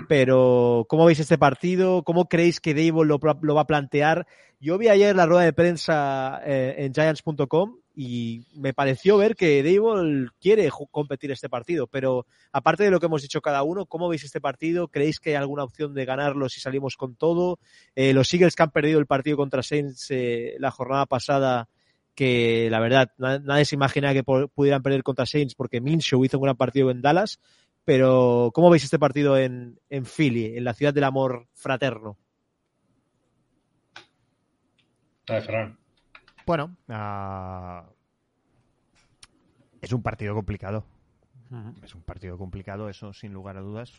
Pero, 0.08 0.86
¿cómo 0.90 1.06
veis 1.06 1.20
este 1.20 1.38
partido? 1.38 2.04
¿Cómo 2.04 2.28
creéis 2.28 2.60
que 2.60 2.74
Dable 2.74 3.08
lo, 3.08 3.20
va 3.20 3.62
a 3.62 3.68
plantear? 3.68 4.28
Yo 4.60 4.78
vi 4.78 4.90
ayer 4.90 5.16
la 5.16 5.26
rueda 5.26 5.44
de 5.44 5.54
prensa 5.54 6.42
eh, 6.46 6.76
en 6.80 6.94
Giants.com 6.94 7.78
y 7.98 8.46
me 8.56 8.74
pareció 8.74 9.18
ver 9.18 9.36
que 9.36 9.64
Dable 9.64 10.28
quiere 10.42 10.70
competir 10.92 11.32
este 11.32 11.50
partido. 11.50 11.88
Pero, 11.88 12.26
aparte 12.52 12.84
de 12.84 12.92
lo 12.92 13.00
que 13.00 13.06
hemos 13.06 13.22
dicho 13.22 13.42
cada 13.42 13.64
uno, 13.64 13.86
¿cómo 13.86 14.10
veis 14.10 14.24
este 14.24 14.42
partido? 14.42 14.90
¿Creéis 14.90 15.20
que 15.20 15.32
hay 15.32 15.36
alguna 15.36 15.64
opción 15.64 15.94
de 15.94 16.06
ganarlo 16.06 16.50
si 16.50 16.60
salimos 16.60 16.98
con 16.98 17.16
todo? 17.16 17.60
Eh, 17.96 18.14
los 18.14 18.34
Eagles 18.34 18.56
que 18.56 18.64
han 18.64 18.72
perdido 18.72 19.00
el 19.00 19.06
partido 19.06 19.38
contra 19.38 19.64
Saints 19.64 20.08
eh, 20.12 20.56
la 20.60 20.72
jornada 20.72 21.06
pasada 21.06 21.70
que 22.16 22.70
la 22.72 22.80
verdad 22.80 23.12
nadie 23.18 23.66
se 23.66 23.76
imagina 23.76 24.14
que 24.14 24.24
pudieran 24.24 24.82
perder 24.82 25.04
contra 25.04 25.26
Saints 25.26 25.56
porque 25.56 25.82
Minshew 25.82 26.24
hizo 26.24 26.38
un 26.38 26.44
gran 26.44 26.56
partido 26.56 26.90
en 26.90 27.02
Dallas, 27.02 27.40
pero 27.84 28.52
¿cómo 28.54 28.70
veis 28.70 28.84
este 28.84 28.98
partido 28.98 29.38
en, 29.38 29.80
en 29.90 30.06
Philly, 30.06 30.58
en 30.58 30.64
la 30.64 30.74
ciudad 30.74 30.94
del 30.94 31.04
amor 31.04 31.48
fraterno? 31.54 32.18
bueno, 36.46 36.76
uh, 36.88 37.92
es 39.82 39.92
un 39.92 40.02
partido 40.02 40.34
complicado. 40.36 40.86
Uh 41.50 41.56
-huh. 41.56 41.84
Es 41.84 41.96
un 41.96 42.02
partido 42.02 42.38
complicado, 42.38 42.90
eso 42.90 43.14
sin 43.14 43.34
lugar 43.34 43.58
a 43.58 43.62
dudas. 43.62 43.92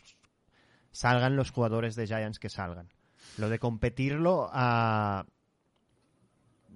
Salgan 0.91 1.35
los 1.35 1.51
jugadores 1.51 1.95
de 1.95 2.07
Giants 2.07 2.39
que 2.39 2.49
salgan. 2.49 2.89
Lo 3.37 3.49
de 3.49 3.59
competirlo, 3.59 4.47
uh, 4.47 5.23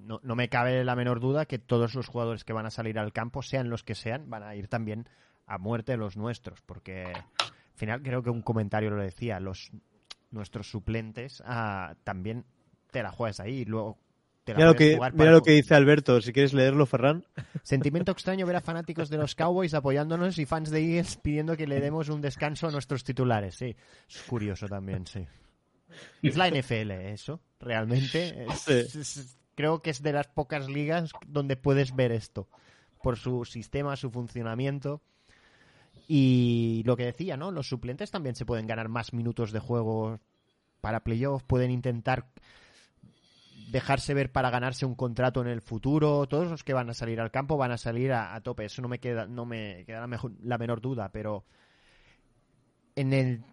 no, 0.05 0.19
no, 0.23 0.35
me 0.35 0.49
cabe 0.49 0.83
la 0.83 0.95
menor 0.95 1.19
duda 1.19 1.45
que 1.45 1.59
todos 1.59 1.95
los 1.95 2.07
jugadores 2.07 2.43
que 2.43 2.53
van 2.53 2.65
a 2.65 2.71
salir 2.71 2.99
al 2.99 3.13
campo, 3.13 3.41
sean 3.41 3.69
los 3.69 3.83
que 3.83 3.95
sean, 3.95 4.29
van 4.29 4.43
a 4.43 4.55
ir 4.55 4.67
también 4.67 5.07
a 5.47 5.57
muerte 5.57 5.97
los 5.97 6.17
nuestros, 6.17 6.61
porque 6.61 7.05
al 7.05 7.75
final 7.75 8.01
creo 8.01 8.23
que 8.23 8.29
un 8.29 8.41
comentario 8.41 8.89
lo 8.89 9.01
decía, 9.01 9.39
los 9.39 9.71
nuestros 10.31 10.69
suplentes 10.69 11.41
uh, 11.41 11.93
también 12.03 12.45
te 12.89 13.03
la 13.03 13.11
juegas 13.11 13.39
ahí 13.39 13.59
y 13.59 13.65
luego 13.65 13.97
te 14.43 14.53
la 14.53 14.57
mira 14.57 14.69
lo 14.69 14.75
que, 14.75 14.99
mira 15.13 15.31
lo 15.31 15.41
que 15.41 15.51
dice 15.51 15.75
Alberto, 15.75 16.21
si 16.21 16.31
quieres 16.31 16.53
leerlo, 16.53 16.85
Ferran. 16.85 17.25
Sentimiento 17.63 18.11
extraño 18.11 18.45
ver 18.45 18.55
a 18.55 18.61
fanáticos 18.61 19.09
de 19.09 19.17
los 19.17 19.35
Cowboys 19.35 19.73
apoyándonos 19.73 20.39
y 20.39 20.45
fans 20.45 20.71
de 20.71 20.79
Eagles 20.79 21.17
pidiendo 21.17 21.57
que 21.57 21.67
le 21.67 21.79
demos 21.79 22.09
un 22.09 22.21
descanso 22.21 22.67
a 22.67 22.71
nuestros 22.71 23.03
titulares. 23.03 23.55
Sí, 23.55 23.75
es 24.09 24.21
curioso 24.23 24.67
también, 24.67 25.05
sí. 25.05 25.27
Es 26.23 26.37
la 26.37 26.49
NFL, 26.49 26.91
eso, 26.91 27.41
realmente. 27.59 28.45
Es, 28.45 28.59
sí. 28.61 28.73
es, 28.73 28.95
es, 28.95 29.40
creo 29.55 29.81
que 29.81 29.89
es 29.89 30.01
de 30.01 30.13
las 30.13 30.27
pocas 30.27 30.67
ligas 30.67 31.11
donde 31.27 31.55
puedes 31.55 31.95
ver 31.95 32.11
esto, 32.11 32.47
por 33.01 33.17
su 33.17 33.45
sistema, 33.45 33.95
su 33.95 34.11
funcionamiento. 34.11 35.01
Y 36.07 36.83
lo 36.85 36.97
que 36.97 37.05
decía, 37.05 37.37
¿no? 37.37 37.51
Los 37.51 37.67
suplentes 37.67 38.11
también 38.11 38.35
se 38.35 38.45
pueden 38.45 38.67
ganar 38.67 38.89
más 38.89 39.13
minutos 39.13 39.51
de 39.51 39.59
juego 39.59 40.19
para 40.81 41.03
playoffs, 41.03 41.43
pueden 41.43 41.71
intentar 41.71 42.27
dejarse 43.71 44.13
ver 44.13 44.31
para 44.31 44.49
ganarse 44.49 44.85
un 44.85 44.95
contrato 44.95 45.41
en 45.41 45.47
el 45.47 45.61
futuro. 45.61 46.27
Todos 46.27 46.49
los 46.49 46.63
que 46.63 46.73
van 46.73 46.89
a 46.89 46.93
salir 46.93 47.21
al 47.21 47.31
campo 47.31 47.57
van 47.57 47.71
a 47.71 47.77
salir 47.77 48.11
a, 48.11 48.39
tope. 48.41 48.65
Eso 48.65 48.81
no 48.81 48.89
me 48.89 48.99
queda, 48.99 49.25
no 49.25 49.45
me 49.45 49.85
queda 49.85 50.05
la, 50.43 50.57
menor 50.57 50.81
duda. 50.81 51.09
Pero 51.11 51.45
en 52.95 53.13
el 53.13 53.43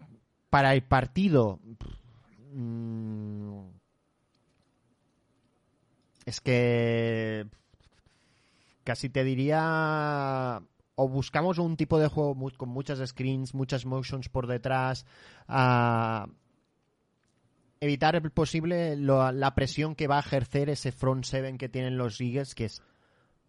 para 0.49 0.73
el 0.73 0.83
partido 0.83 1.59
mmm, 2.53 3.61
es 6.29 6.41
que 6.41 7.47
casi 8.83 9.09
te 9.09 9.23
diría 9.23 10.61
o 10.95 11.07
buscamos 11.07 11.57
un 11.57 11.75
tipo 11.75 11.97
de 11.97 12.07
juego 12.07 12.35
con 12.57 12.69
muchas 12.69 12.99
screens, 13.07 13.53
muchas 13.53 13.85
motions 13.85 14.29
por 14.29 14.47
detrás, 14.47 15.05
uh, 15.47 16.29
evitar 17.79 18.15
el 18.15 18.31
posible 18.31 18.95
lo, 18.95 19.31
la 19.31 19.55
presión 19.55 19.95
que 19.95 20.07
va 20.07 20.17
a 20.17 20.21
ejercer 20.21 20.69
ese 20.69 20.91
front 20.91 21.23
seven 21.23 21.57
que 21.57 21.69
tienen 21.69 21.97
los 21.97 22.19
Eagles, 22.21 22.53
que 22.53 22.65
es 22.65 22.81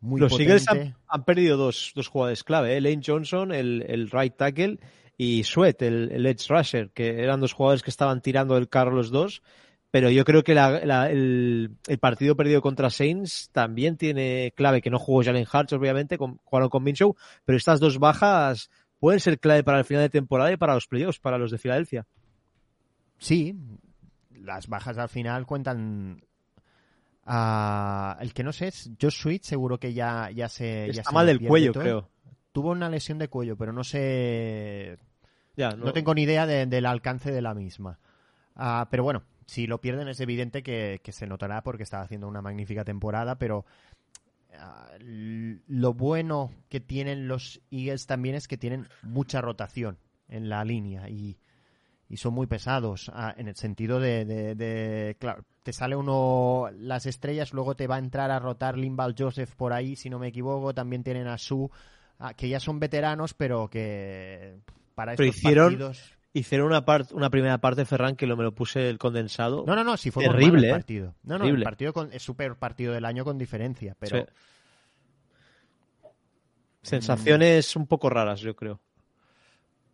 muy 0.00 0.20
Los 0.20 0.32
potente. 0.32 0.52
Eagles 0.52 0.68
han, 0.68 0.96
han, 1.06 1.24
perdido 1.24 1.56
dos, 1.56 1.92
dos 1.94 2.08
jugadores 2.08 2.44
clave, 2.44 2.76
¿eh? 2.76 2.80
Lane 2.80 3.02
Johnson, 3.04 3.52
el, 3.52 3.84
el, 3.88 4.10
right 4.10 4.34
tackle, 4.36 4.78
y 5.18 5.44
Sweat, 5.44 5.82
el, 5.82 6.10
el, 6.12 6.24
edge 6.24 6.48
rusher, 6.48 6.90
que 6.90 7.22
eran 7.22 7.40
dos 7.40 7.52
jugadores 7.52 7.82
que 7.82 7.90
estaban 7.90 8.22
tirando 8.22 8.54
del 8.54 8.68
carro 8.68 8.92
los 8.92 9.10
dos. 9.10 9.42
Pero 9.90 10.08
yo 10.10 10.24
creo 10.24 10.44
que 10.44 10.54
la, 10.54 10.84
la, 10.84 11.10
el, 11.10 11.76
el, 11.88 11.98
partido 11.98 12.36
perdido 12.36 12.62
contra 12.62 12.90
Saints 12.90 13.50
también 13.50 13.96
tiene 13.96 14.52
clave, 14.56 14.80
que 14.80 14.90
no 14.90 15.00
jugó 15.00 15.24
Jalen 15.24 15.46
Hurts, 15.52 15.72
obviamente, 15.72 16.16
con, 16.16 16.36
jugaron 16.44 16.68
con 16.68 16.84
Minshew, 16.84 17.16
pero 17.44 17.58
estas 17.58 17.80
dos 17.80 17.98
bajas 17.98 18.70
pueden 19.00 19.18
ser 19.18 19.40
clave 19.40 19.64
para 19.64 19.78
el 19.78 19.84
final 19.84 20.04
de 20.04 20.10
temporada 20.10 20.52
y 20.52 20.56
para 20.56 20.74
los 20.74 20.86
playoffs, 20.86 21.18
para 21.18 21.38
los 21.38 21.50
de 21.50 21.58
Filadelfia. 21.58 22.06
Sí, 23.18 23.56
las 24.30 24.68
bajas 24.68 24.96
al 24.98 25.08
final 25.08 25.44
cuentan. 25.46 26.22
Uh, 27.26 28.20
el 28.20 28.32
que 28.32 28.42
no 28.42 28.52
sé 28.52 28.68
es 28.68 28.90
Josh 29.00 29.20
Sweet, 29.20 29.42
seguro 29.42 29.78
que 29.78 29.92
ya, 29.92 30.30
ya 30.30 30.48
se. 30.48 30.88
Está 30.88 31.02
ya 31.02 31.10
mal 31.10 31.26
del 31.26 31.46
cuello, 31.46 31.72
todo. 31.72 31.82
creo. 31.82 32.10
Tuvo 32.52 32.70
una 32.70 32.88
lesión 32.88 33.18
de 33.18 33.28
cuello, 33.28 33.56
pero 33.56 33.72
no 33.72 33.84
sé. 33.84 34.98
Ya, 35.56 35.70
no... 35.70 35.86
no 35.86 35.92
tengo 35.92 36.14
ni 36.14 36.22
idea 36.22 36.46
de, 36.46 36.66
del 36.66 36.86
alcance 36.86 37.30
de 37.30 37.42
la 37.42 37.54
misma. 37.54 37.98
Uh, 38.56 38.86
pero 38.90 39.04
bueno, 39.04 39.22
si 39.50 39.66
lo 39.66 39.80
pierden 39.80 40.06
es 40.06 40.20
evidente 40.20 40.62
que, 40.62 41.00
que, 41.02 41.10
se 41.10 41.26
notará 41.26 41.62
porque 41.64 41.82
estaba 41.82 42.04
haciendo 42.04 42.28
una 42.28 42.40
magnífica 42.40 42.84
temporada, 42.84 43.36
pero 43.36 43.64
uh, 44.52 45.58
lo 45.66 45.92
bueno 45.92 46.52
que 46.68 46.78
tienen 46.78 47.26
los 47.26 47.60
Eagles 47.72 48.06
también 48.06 48.36
es 48.36 48.46
que 48.46 48.56
tienen 48.56 48.86
mucha 49.02 49.40
rotación 49.40 49.98
en 50.28 50.48
la 50.48 50.64
línea 50.64 51.08
y 51.08 51.36
y 52.08 52.16
son 52.16 52.34
muy 52.34 52.46
pesados 52.46 53.10
ah, 53.14 53.34
en 53.36 53.48
el 53.48 53.56
sentido 53.56 54.00
de, 54.00 54.24
de, 54.24 54.54
de, 54.56 55.16
claro, 55.18 55.44
te 55.62 55.72
sale 55.72 55.94
uno 55.94 56.68
las 56.76 57.06
estrellas, 57.06 57.52
luego 57.52 57.76
te 57.76 57.86
va 57.86 57.96
a 57.96 58.00
entrar 58.00 58.32
a 58.32 58.40
rotar 58.40 58.76
Limbal 58.76 59.14
Joseph 59.16 59.54
por 59.54 59.72
ahí, 59.72 59.94
si 59.94 60.10
no 60.10 60.18
me 60.18 60.28
equivoco, 60.28 60.74
también 60.74 61.04
tienen 61.04 61.28
a 61.28 61.38
Su, 61.38 61.70
ah, 62.18 62.34
que 62.34 62.48
ya 62.48 62.58
son 62.58 62.80
veteranos, 62.80 63.34
pero 63.34 63.68
que 63.68 64.58
para 64.96 65.14
pero 65.14 65.28
estos 65.28 65.38
hicieron, 65.38 65.66
partidos... 65.66 66.19
Hicieron 66.32 66.68
una, 66.68 66.84
part, 66.84 67.10
una 67.12 67.28
primera 67.28 67.58
parte, 67.58 67.84
Ferran, 67.84 68.14
que 68.14 68.26
lo, 68.26 68.36
me 68.36 68.44
lo 68.44 68.54
puse 68.54 68.88
el 68.88 68.98
condensado. 68.98 69.64
No, 69.66 69.74
no, 69.74 69.82
no, 69.82 69.96
si 69.96 70.10
fue 70.10 70.24
terrible 70.24 70.68
el 70.68 70.72
partido. 70.72 71.14
No, 71.24 71.34
no, 71.34 71.44
terrible. 71.44 71.62
el 71.62 71.64
partido 71.64 71.92
con, 71.92 72.12
es 72.12 72.22
super 72.22 72.54
partido 72.56 72.92
del 72.92 73.04
año 73.04 73.24
con 73.24 73.36
diferencia, 73.38 73.96
pero... 73.98 74.18
Sí. 74.18 74.24
Sensaciones 76.82 77.76
un 77.76 77.86
poco 77.86 78.08
raras, 78.08 78.40
yo 78.40 78.56
creo. 78.56 78.80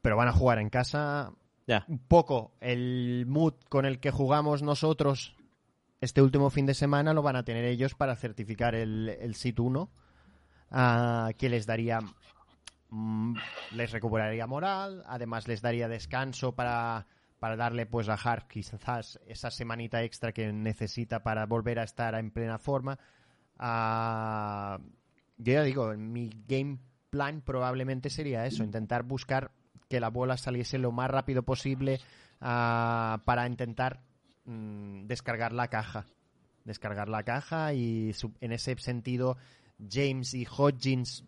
Pero 0.03 0.16
van 0.16 0.28
a 0.28 0.32
jugar 0.32 0.59
en 0.59 0.68
casa, 0.68 1.32
ya. 1.66 1.84
un 1.89 1.99
poco 1.99 2.53
el 2.61 3.24
mood 3.26 3.55
con 3.68 3.87
el 3.87 3.99
que 3.99 4.12
jugamos 4.12 4.62
nosotros 4.62 5.37
este 6.01 6.22
último 6.22 6.51
fin 6.51 6.66
de 6.66 6.74
semana 6.74 7.14
lo 7.14 7.22
van 7.22 7.37
a 7.37 7.45
tener 7.45 7.64
ellos 7.64 7.95
para 7.95 8.16
certificar 8.16 8.74
el, 8.74 9.09
el 9.20 9.34
SIT 9.34 9.59
1, 9.59 9.91
uh, 10.70 11.34
que 11.37 11.49
les 11.49 11.66
daría 11.66 12.01
les 13.72 13.91
recuperaría 13.91 14.47
moral, 14.47 15.03
además 15.07 15.49
les 15.49 15.61
daría 15.61 15.89
descanso 15.89 16.53
para, 16.53 17.07
para 17.39 17.57
darle 17.57 17.87
pues 17.87 18.09
a 18.09 18.14
Hart 18.14 18.49
quizás 18.49 19.20
esa 19.26 19.51
semanita 19.51 20.03
extra 20.03 20.32
que 20.32 20.53
necesita 20.53 21.22
para 21.22 21.47
volver 21.47 21.78
a 21.78 21.84
estar 21.84 22.14
en 22.14 22.30
plena 22.30 22.59
forma. 22.59 22.99
Uh, 23.59 24.82
yo 25.39 25.53
ya 25.53 25.62
digo, 25.62 25.95
mi 25.97 26.30
game 26.47 26.78
plan 27.11 27.41
probablemente 27.41 28.11
sería 28.11 28.47
eso, 28.47 28.62
intentar 28.62 29.03
buscar 29.03 29.51
que 29.89 30.01
la 30.01 30.11
bola 30.11 30.37
saliese 30.37 30.78
lo 30.78 30.93
más 30.93 31.11
rápido 31.11 31.43
posible 31.43 32.01
uh, 32.41 33.18
para 33.24 33.47
intentar 33.47 34.03
mm, 34.45 35.07
descargar 35.07 35.53
la 35.53 35.68
caja. 35.68 36.07
Descargar 36.64 37.09
la 37.09 37.22
caja 37.22 37.74
y 37.74 38.12
en 38.41 38.53
ese 38.53 38.76
sentido 38.78 39.37
James 39.78 40.34
y 40.34 40.47
Hodgins 40.47 41.24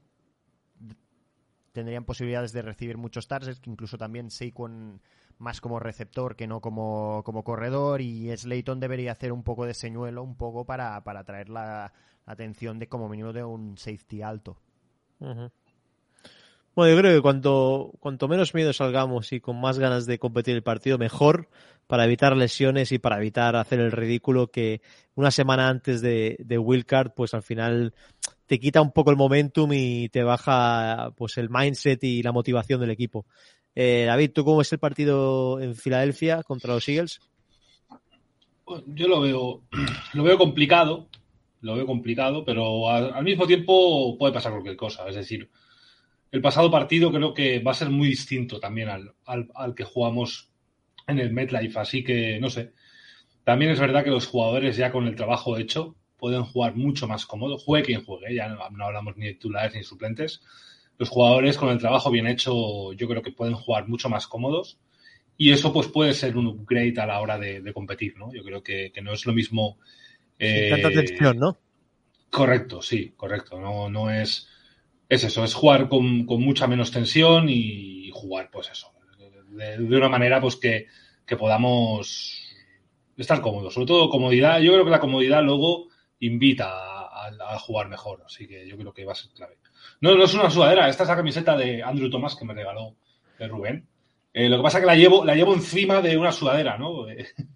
tendrían 1.72 2.04
posibilidades 2.04 2.52
de 2.52 2.62
recibir 2.62 2.96
muchos 2.96 3.28
targets, 3.28 3.60
incluso 3.66 3.98
también 3.98 4.30
Saquon 4.30 5.00
más 5.38 5.60
como 5.60 5.78
receptor 5.78 6.34
que 6.34 6.46
no 6.46 6.60
como, 6.60 7.22
como 7.24 7.44
corredor 7.44 8.00
y 8.00 8.36
Slayton 8.36 8.80
debería 8.80 9.12
hacer 9.12 9.32
un 9.32 9.44
poco 9.44 9.66
de 9.66 9.74
señuelo, 9.74 10.22
un 10.22 10.36
poco 10.36 10.64
para, 10.64 11.02
para 11.04 11.20
atraer 11.20 11.48
la, 11.48 11.92
atención 12.28 12.78
de 12.78 12.88
como 12.88 13.08
mínimo 13.08 13.32
de 13.32 13.42
un 13.42 13.76
safety 13.78 14.22
alto. 14.22 14.58
Bueno, 15.18 16.94
yo 16.94 16.98
creo 16.98 17.16
que 17.16 17.22
cuanto, 17.22 17.92
cuanto 17.98 18.28
menos 18.28 18.54
miedo 18.54 18.72
salgamos 18.72 19.32
y 19.32 19.40
con 19.40 19.60
más 19.60 19.78
ganas 19.78 20.06
de 20.06 20.18
competir 20.18 20.54
el 20.54 20.62
partido, 20.62 20.98
mejor 20.98 21.48
para 21.86 22.04
evitar 22.04 22.36
lesiones 22.36 22.92
y 22.92 22.98
para 22.98 23.16
evitar 23.16 23.56
hacer 23.56 23.80
el 23.80 23.90
ridículo 23.90 24.48
que 24.48 24.82
una 25.14 25.30
semana 25.30 25.68
antes 25.68 26.02
de, 26.02 26.36
de 26.38 26.58
Wildcard, 26.58 27.14
pues 27.14 27.34
al 27.34 27.42
final 27.42 27.94
te 28.48 28.58
quita 28.58 28.80
un 28.80 28.92
poco 28.92 29.10
el 29.10 29.16
momentum 29.16 29.70
y 29.74 30.08
te 30.08 30.22
baja 30.22 31.12
pues 31.16 31.36
el 31.36 31.50
mindset 31.50 32.02
y 32.02 32.22
la 32.22 32.32
motivación 32.32 32.80
del 32.80 32.90
equipo. 32.90 33.26
Eh, 33.74 34.04
David, 34.06 34.32
¿tú 34.32 34.42
cómo 34.42 34.62
es 34.62 34.72
el 34.72 34.78
partido 34.78 35.60
en 35.60 35.76
Filadelfia 35.76 36.42
contra 36.42 36.72
los 36.72 36.88
Eagles? 36.88 37.20
Yo 38.86 39.06
lo 39.06 39.20
veo, 39.20 39.62
lo 40.14 40.22
veo 40.24 40.38
complicado, 40.38 41.08
lo 41.60 41.76
veo 41.76 41.84
complicado, 41.84 42.42
pero 42.42 42.88
al, 42.88 43.12
al 43.12 43.22
mismo 43.22 43.46
tiempo 43.46 44.16
puede 44.18 44.32
pasar 44.32 44.52
cualquier 44.52 44.76
cosa. 44.76 45.06
Es 45.06 45.14
decir, 45.14 45.50
el 46.32 46.40
pasado 46.40 46.70
partido 46.70 47.12
creo 47.12 47.34
que 47.34 47.58
va 47.58 47.72
a 47.72 47.74
ser 47.74 47.90
muy 47.90 48.08
distinto 48.08 48.58
también 48.58 48.88
al, 48.88 49.12
al, 49.26 49.48
al, 49.54 49.74
que 49.74 49.84
jugamos 49.84 50.50
en 51.06 51.18
el 51.18 51.34
MetLife, 51.34 51.78
así 51.78 52.02
que 52.02 52.40
no 52.40 52.48
sé. 52.48 52.72
También 53.44 53.72
es 53.72 53.80
verdad 53.80 54.04
que 54.04 54.10
los 54.10 54.26
jugadores 54.26 54.78
ya 54.78 54.90
con 54.90 55.06
el 55.06 55.16
trabajo 55.16 55.58
hecho 55.58 55.97
pueden 56.18 56.44
jugar 56.44 56.74
mucho 56.74 57.06
más 57.06 57.26
cómodo, 57.26 57.58
juegue 57.58 57.86
quien 57.86 58.04
juegue, 58.04 58.34
ya 58.34 58.48
no, 58.48 58.58
no 58.70 58.84
hablamos 58.84 59.16
ni 59.16 59.26
de 59.26 59.34
titulares 59.34 59.72
ni 59.72 59.80
de 59.80 59.84
suplentes. 59.84 60.42
Los 60.98 61.08
jugadores 61.08 61.56
con 61.56 61.68
el 61.68 61.78
trabajo 61.78 62.10
bien 62.10 62.26
hecho 62.26 62.92
yo 62.92 63.08
creo 63.08 63.22
que 63.22 63.32
pueden 63.32 63.54
jugar 63.54 63.88
mucho 63.88 64.08
más 64.08 64.26
cómodos 64.26 64.78
y 65.36 65.52
eso 65.52 65.72
pues 65.72 65.86
puede 65.86 66.12
ser 66.14 66.36
un 66.36 66.48
upgrade 66.48 67.00
a 67.00 67.06
la 67.06 67.20
hora 67.20 67.38
de, 67.38 67.60
de 67.60 67.72
competir, 67.72 68.16
¿no? 68.18 68.32
Yo 68.32 68.42
creo 68.42 68.62
que, 68.62 68.90
que 68.92 69.00
no 69.00 69.12
es 69.12 69.24
lo 69.24 69.32
mismo... 69.32 69.78
Eh... 70.38 70.70
Tanta 70.70 70.90
tensión, 70.90 71.38
¿no? 71.38 71.56
Correcto, 72.30 72.82
sí, 72.82 73.12
correcto. 73.16 73.60
No, 73.60 73.88
no 73.88 74.10
es 74.10 74.48
es 75.08 75.24
eso, 75.24 75.44
es 75.44 75.54
jugar 75.54 75.88
con, 75.88 76.26
con 76.26 76.42
mucha 76.42 76.66
menos 76.66 76.90
tensión 76.90 77.48
y, 77.48 78.10
jugar, 78.12 78.50
pues 78.50 78.70
eso, 78.70 78.92
de, 79.50 79.78
de 79.78 79.96
una 79.96 80.08
manera 80.08 80.40
pues 80.40 80.56
que, 80.56 80.86
que, 81.24 81.36
podamos 81.36 82.42
estar 83.16 83.40
cómodos. 83.40 83.74
Sobre 83.74 83.86
todo 83.86 84.10
comodidad, 84.10 84.60
yo 84.60 84.72
creo 84.72 84.84
que 84.84 84.90
la 84.90 85.00
comodidad 85.00 85.42
luego 85.42 85.87
invita 86.20 86.68
a, 86.68 87.28
a, 87.28 87.58
jugar 87.58 87.88
mejor. 87.88 88.22
Así 88.24 88.46
que 88.46 88.66
yo 88.66 88.76
creo 88.76 88.92
que 88.92 89.04
va 89.04 89.12
a 89.12 89.16
ser 89.16 89.30
clave. 89.32 89.58
No, 90.00 90.14
no 90.14 90.24
es 90.24 90.34
una 90.34 90.50
sudadera, 90.50 90.88
esta 90.88 91.04
es 91.04 91.08
la 91.08 91.16
camiseta 91.16 91.56
de 91.56 91.82
Andrew 91.82 92.10
Thomas 92.10 92.36
que 92.36 92.44
me 92.44 92.54
regaló 92.54 92.96
Rubén. 93.38 93.86
Eh, 94.32 94.48
lo 94.48 94.58
que 94.58 94.62
pasa 94.62 94.78
es 94.78 94.82
que 94.82 94.86
la 94.86 94.96
llevo, 94.96 95.24
la 95.24 95.34
llevo 95.34 95.54
encima 95.54 96.00
de 96.00 96.16
una 96.16 96.32
sudadera, 96.32 96.76
¿no? 96.76 97.06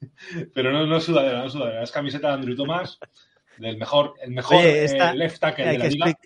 Pero 0.55 0.73
no, 0.73 0.87
no 0.87 0.97
es 0.97 1.05
sudadera, 1.05 1.41
no 1.41 1.47
es 1.47 1.53
sudadera, 1.53 1.83
es 1.83 1.91
camiseta 1.91 2.29
de 2.29 2.35
Andrew 2.35 2.57
Thomas, 2.57 2.99
del 3.59 3.77
mejor, 3.77 4.15
el 4.23 4.33
mejor 4.33 4.65
eh, 4.65 5.15
left 5.15 5.39
tackle 5.39 5.67
de 5.67 5.79
la 5.79 5.89
liga. 5.89 6.19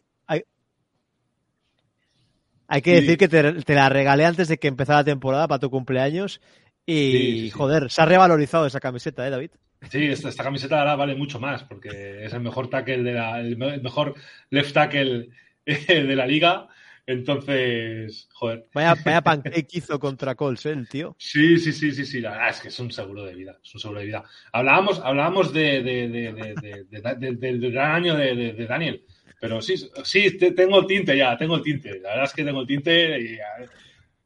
Hay, 2.68 2.82
que 2.82 3.00
decir 3.00 3.16
que 3.16 3.28
te, 3.28 3.74
la 3.74 3.88
regalé 3.88 4.24
antes 4.24 4.48
de 4.48 4.58
que 4.58 4.66
empezara 4.66 4.98
la 5.00 5.04
temporada 5.04 5.46
para 5.46 5.60
tu 5.60 5.70
cumpleaños 5.70 6.40
y, 6.84 7.48
joder, 7.50 7.92
se 7.92 8.02
ha 8.02 8.06
revalorizado 8.06 8.66
esa 8.66 8.80
camiseta, 8.80 9.24
¿eh, 9.24 9.30
David? 9.30 9.50
Sí, 9.90 10.06
esta, 10.06 10.42
camiseta 10.42 10.78
ahora 10.78 10.96
vale 10.96 11.14
mucho 11.14 11.38
más 11.38 11.62
porque 11.64 12.24
es 12.24 12.32
el 12.32 12.40
mejor 12.40 12.68
tackle 12.68 13.02
de 13.02 13.12
la, 13.12 13.40
el 13.40 13.56
mejor 13.56 14.14
left 14.50 14.72
tackle 14.72 15.28
de 15.64 16.16
la 16.16 16.26
liga 16.26 16.68
entonces, 17.08 18.28
joder. 18.32 18.66
Vaya, 18.74 18.96
vaya 19.04 19.20
pancake 19.22 19.68
hizo 19.74 19.98
contra 20.00 20.34
Colts, 20.34 20.66
¿eh, 20.66 20.70
el 20.70 20.88
tío. 20.88 21.14
Sí, 21.18 21.56
sí, 21.56 21.72
sí, 21.72 21.92
sí, 21.92 22.04
sí. 22.04 22.20
La 22.20 22.32
verdad 22.32 22.48
es 22.50 22.60
que 22.60 22.68
es 22.68 22.78
un 22.80 22.90
seguro 22.90 23.24
de 23.24 23.34
vida. 23.34 23.56
Es 23.62 23.74
un 23.74 23.80
seguro 23.80 24.00
de 24.00 24.06
vida. 24.06 24.24
Hablábamos, 24.52 24.98
hablábamos 24.98 25.52
de, 25.52 25.82
del 25.84 27.72
gran 27.72 27.92
año 27.92 28.16
de, 28.16 28.66
Daniel. 28.68 29.04
Pero 29.40 29.62
sí, 29.62 29.76
sí, 30.02 30.36
tengo 30.36 30.80
el 30.80 30.86
tinte 30.86 31.16
ya, 31.16 31.36
tengo 31.36 31.56
el 31.56 31.62
tinte. 31.62 32.00
La 32.00 32.10
verdad 32.10 32.24
es 32.24 32.32
que 32.32 32.44
tengo 32.44 32.62
el 32.62 32.66
tinte 32.66 33.20
y. 33.20 33.38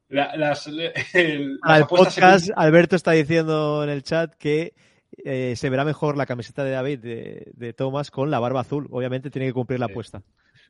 las, 0.08 0.66
el, 1.12 1.58
podcast, 1.86 2.48
Alberto 2.56 2.96
está 2.96 3.10
diciendo 3.10 3.84
en 3.84 3.90
el 3.90 4.02
chat 4.02 4.34
que 4.36 4.72
eh, 5.16 5.54
se 5.56 5.70
verá 5.70 5.84
mejor 5.84 6.16
la 6.16 6.26
camiseta 6.26 6.64
de 6.64 6.70
David 6.70 6.98
de, 7.00 7.52
de 7.54 7.72
Thomas 7.72 8.10
con 8.10 8.30
la 8.30 8.38
barba 8.38 8.60
azul. 8.60 8.88
Obviamente 8.90 9.30
tiene 9.30 9.48
que 9.48 9.52
cumplir 9.52 9.80
la 9.80 9.86
apuesta. 9.86 10.22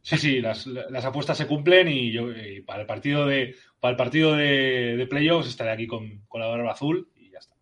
Sí, 0.02 0.16
sí, 0.16 0.40
las, 0.40 0.66
apuestas 1.04 1.36
se 1.36 1.46
cumplen 1.46 1.88
y 1.88 2.10
yo 2.10 2.28
para 2.64 2.80
el 2.80 2.86
partido 2.86 3.26
de 3.26 3.54
para 3.80 3.92
el 3.92 3.96
partido 3.96 4.34
de, 4.34 5.06
playoffs 5.08 5.48
estaré 5.48 5.72
aquí 5.72 5.86
con, 5.86 6.22
la 6.34 6.46
barba 6.46 6.72
azul 6.72 7.08
y 7.16 7.30
ya 7.30 7.38
está. 7.38 7.54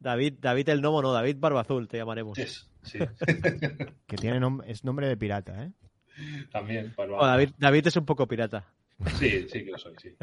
David, 0.00 0.34
David 0.40 0.68
el 0.70 0.82
Nomo, 0.82 1.02
no, 1.02 1.12
David 1.12 1.36
Barba 1.38 1.60
Azul 1.60 1.88
te 1.88 1.98
llamaremos. 1.98 2.36
sí. 2.82 2.98
que 4.06 4.16
tiene 4.16 4.40
es 4.66 4.84
nombre 4.84 5.08
de 5.08 5.16
pirata, 5.16 5.64
¿eh? 5.64 5.72
También, 6.50 6.92
David, 6.96 7.50
David 7.58 7.86
es 7.88 7.96
un 7.96 8.04
poco 8.04 8.28
pirata. 8.28 8.64
Sí, 9.18 9.46
sí 9.48 9.64
que 9.64 9.70
lo 9.70 9.78
soy, 9.78 9.94
sí. 10.00 10.14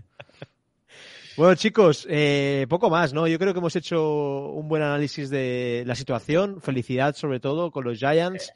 Bueno, 1.38 1.56
chicos, 1.56 2.06
eh, 2.10 2.66
poco 2.70 2.90
más, 2.90 3.14
¿no? 3.14 3.26
Yo 3.26 3.40
creo 3.40 3.54
que 3.54 3.60
hemos 3.60 3.76
hecho 3.76 4.50
un 4.50 4.68
buen 4.68 4.84
análisis 4.84 5.30
de 5.30 5.84
la 5.86 5.96
situación. 5.96 6.60
Felicidad, 6.62 7.16
sobre 7.16 7.40
todo, 7.40 7.72
con 7.72 7.86
los 7.86 8.00
Giants. 8.00 8.52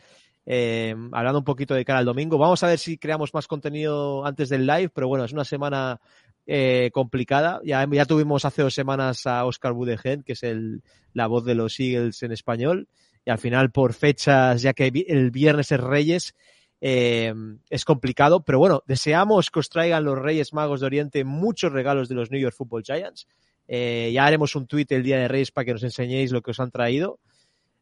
Eh, 0.45 0.93
hablando 1.13 1.39
un 1.39 1.45
poquito 1.45 1.73
de 1.73 1.85
cara 1.85 1.99
al 1.99 2.05
domingo. 2.05 2.37
Vamos 2.37 2.61
a 2.63 2.67
ver 2.67 2.77
si 2.77 2.97
creamos 2.97 3.33
más 3.33 3.47
contenido 3.47 4.25
antes 4.25 4.49
del 4.49 4.67
live, 4.67 4.89
pero 4.89 5.07
bueno, 5.07 5.23
es 5.23 5.31
una 5.31 5.45
semana 5.45 6.01
eh, 6.45 6.91
complicada. 6.93 7.61
Ya, 7.63 7.87
ya 7.89 8.05
tuvimos 8.05 8.43
hace 8.43 8.61
dos 8.61 8.73
semanas 8.73 9.25
a 9.25 9.45
Oscar 9.45 9.71
Budegen, 9.71 10.23
que 10.23 10.33
es 10.33 10.43
el, 10.43 10.83
la 11.13 11.27
voz 11.27 11.45
de 11.45 11.55
los 11.55 11.79
Eagles 11.79 12.21
en 12.23 12.33
español, 12.33 12.89
y 13.25 13.31
al 13.31 13.39
final 13.39 13.71
por 13.71 13.93
fechas, 13.93 14.61
ya 14.61 14.73
que 14.73 14.91
el 15.07 15.31
viernes 15.31 15.71
es 15.71 15.79
Reyes, 15.79 16.35
eh, 16.81 17.33
es 17.69 17.85
complicado, 17.85 18.43
pero 18.43 18.59
bueno, 18.59 18.83
deseamos 18.85 19.49
que 19.49 19.59
os 19.59 19.69
traigan 19.69 20.03
los 20.03 20.17
Reyes 20.17 20.53
Magos 20.53 20.81
de 20.81 20.85
Oriente 20.85 21.23
muchos 21.23 21.71
regalos 21.71 22.09
de 22.09 22.15
los 22.15 22.31
New 22.31 22.39
York 22.39 22.55
Football 22.55 22.83
Giants. 22.83 23.27
ya 23.67 24.25
haremos 24.25 24.55
un 24.55 24.67
tweet 24.67 24.87
el 24.89 25.03
día 25.03 25.17
de 25.17 25.27
Reyes 25.27 25.51
para 25.51 25.65
que 25.65 25.73
nos 25.73 25.83
enseñéis 25.83 26.31
lo 26.31 26.41
que 26.41 26.51
os 26.51 26.59
han 26.59 26.71
traído. 26.71 27.19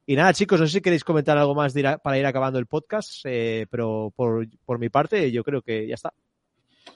Y 0.06 0.16
nada, 0.16 0.34
chicos, 0.34 0.60
no 0.60 0.68
sé 0.68 0.74
si 0.74 0.82
queréis 0.82 1.04
comentar 1.04 1.38
algo 1.38 1.56
más 1.56 1.74
para 2.04 2.18
ir 2.18 2.26
acabando 2.26 2.60
el 2.60 2.66
podcast, 2.66 3.22
eh, 3.24 3.68
pero 3.70 4.12
por, 4.16 4.46
por, 4.66 4.78
mi 4.78 4.89
parte 4.89 5.32
yo 5.32 5.44
creo 5.44 5.62
que 5.62 5.88
ya 5.88 5.96
está. 5.96 6.14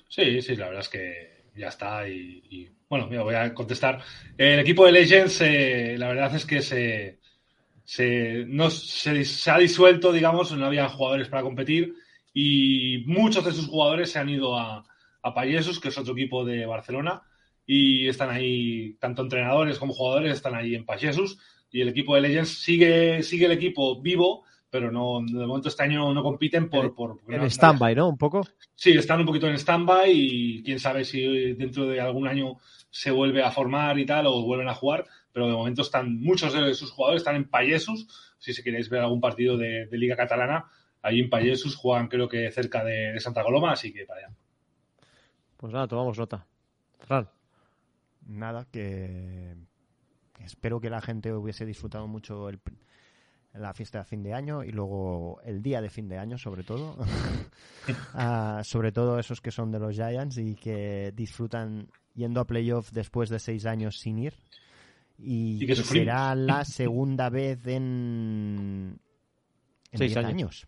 Sí, 0.10 0.41
sí, 0.41 0.58
la 0.58 0.66
verdad 0.66 0.82
es 0.82 0.89
que 0.89 1.43
ya 1.56 1.70
está. 1.70 2.08
Y, 2.10 2.70
bueno, 2.89 3.08
voy 3.24 3.36
a 3.36 3.54
contestar. 3.54 4.02
El 4.38 4.60
equipo 4.60 4.86
de 4.86 4.91
Legends, 4.91 5.39
eh, 5.41 5.95
la 5.98 6.10
verdad 6.10 6.36
es 6.36 6.45
que 6.45 6.62
se, 6.62 7.20
se, 7.88 8.43
no, 8.49 8.69
se, 8.69 9.11
ha 9.49 9.57
disuelto, 9.57 10.11
digamos, 10.11 10.51
no 10.51 10.65
había 10.65 10.89
jugadores 10.89 11.29
para 11.29 11.41
competir 11.41 11.95
y 12.33 13.05
muchos 13.07 13.45
de 13.45 13.53
sus 13.53 13.67
jugadores 13.67 14.11
se 14.11 14.19
han 14.19 14.27
ido 14.27 14.59
a, 14.59 14.83
a 15.21 15.33
Payesus, 15.33 15.79
que 15.79 15.88
es 15.88 15.97
otro 15.97 16.11
equipo 16.11 16.43
de 16.43 16.65
Barcelona, 16.65 17.21
y 17.65 18.09
están 18.09 18.29
ahí, 18.29 18.97
tanto 18.99 19.21
entrenadores 19.21 19.79
como 19.79 19.93
jugadores 19.93 20.33
están 20.33 20.53
ahí 20.53 20.75
en 20.75 20.85
Payesus 20.85 21.39
y 21.71 21.79
el 21.79 21.88
equipo 21.88 22.13
de 22.13 22.21
Legends 22.21 22.61
sigue, 22.61 23.23
sigue 23.23 23.45
el 23.45 23.53
equipo 23.53 24.01
vivo, 24.01 24.43
pero 24.69 24.91
no, 24.91 25.21
de 25.25 25.47
momento 25.47 25.69
este 25.69 25.83
año 25.83 26.13
no 26.13 26.21
compiten 26.23 26.69
por... 26.69 26.93
por, 26.93 27.21
en 27.29 27.43
stand-by, 27.49 27.95
¿no? 27.95 28.09
Un 28.09 28.17
poco. 28.17 28.45
Sí, 28.75 28.91
están 28.91 29.21
un 29.21 29.25
poquito 29.25 29.47
en 29.47 29.57
stand-by 29.57 30.11
y 30.11 30.61
quién 30.61 30.81
sabe 30.81 31.05
si 31.05 31.53
dentro 31.53 31.85
de 31.85 32.01
algún 32.01 32.27
año 32.27 32.57
se 32.89 33.11
vuelve 33.11 33.41
a 33.41 33.51
formar 33.51 33.97
y 33.97 34.05
tal 34.05 34.27
o 34.27 34.41
vuelven 34.41 34.67
a 34.67 34.73
jugar, 34.73 35.05
pero 35.38 35.49
de 35.49 35.53
momento 35.53 35.83
están 35.83 36.19
muchos 36.19 36.51
de 36.51 36.73
sus 36.73 36.89
jugadores 36.89 37.21
están 37.21 37.35
en 37.35 37.47
Payesus, 37.47 38.07
si 38.39 38.53
se 38.53 38.63
queréis 38.63 38.89
ver 38.89 39.01
algún 39.01 39.21
partido 39.21 39.55
de, 39.55 39.88
Liga 39.91 40.15
Catalana, 40.15 40.65
ahí 41.03 41.19
en 41.19 41.29
Payesus 41.29 41.75
juegan 41.75 42.07
creo 42.07 42.27
que 42.27 42.49
cerca 42.49 42.83
de, 42.83 43.19
Santa 43.19 43.43
Coloma, 43.43 43.73
así 43.73 43.93
que 43.93 44.03
para 44.03 44.21
allá. 44.21 44.35
Pues 45.55 45.71
nada, 45.71 45.88
tomamos 45.88 46.17
nota. 46.17 46.47
Fran. 47.01 47.29
Nada, 48.25 48.65
que 48.71 49.53
espero 50.43 50.79
que 50.79 50.89
la 50.89 51.01
gente 51.01 51.31
hubiese 51.31 51.67
disfrutado 51.67 52.07
mucho 52.07 52.49
la 53.53 53.75
fiesta 53.75 53.99
de 53.99 54.05
fin 54.05 54.23
de 54.23 54.33
año 54.33 54.63
y 54.63 54.71
luego 54.71 55.39
el 55.43 55.61
día 55.61 55.81
de 55.81 55.91
fin 55.91 56.09
de 56.09 56.17
año, 56.17 56.39
sobre 56.39 56.63
todo. 56.63 56.97
Ah, 58.13 58.63
sobre 58.65 58.91
todo 58.91 59.17
esos 59.17 59.39
que 59.39 59.49
son 59.49 59.71
de 59.71 59.79
los 59.79 59.95
Giants 59.95 60.38
y 60.38 60.55
que 60.55 61.13
disfrutan 61.15 61.88
yendo 62.15 62.41
a 62.41 62.45
playoff 62.45 62.91
después 62.91 63.29
de 63.29 63.39
seis 63.39 63.65
años 63.65 63.99
sin 63.99 64.19
ir. 64.19 64.33
Y, 65.20 65.65
será 65.76 66.36
la 66.36 66.63
segunda 66.63 67.30
vez 67.30 67.65
en, 67.65 68.99
en 69.91 69.99
diez 69.99 70.18
años. 70.18 70.68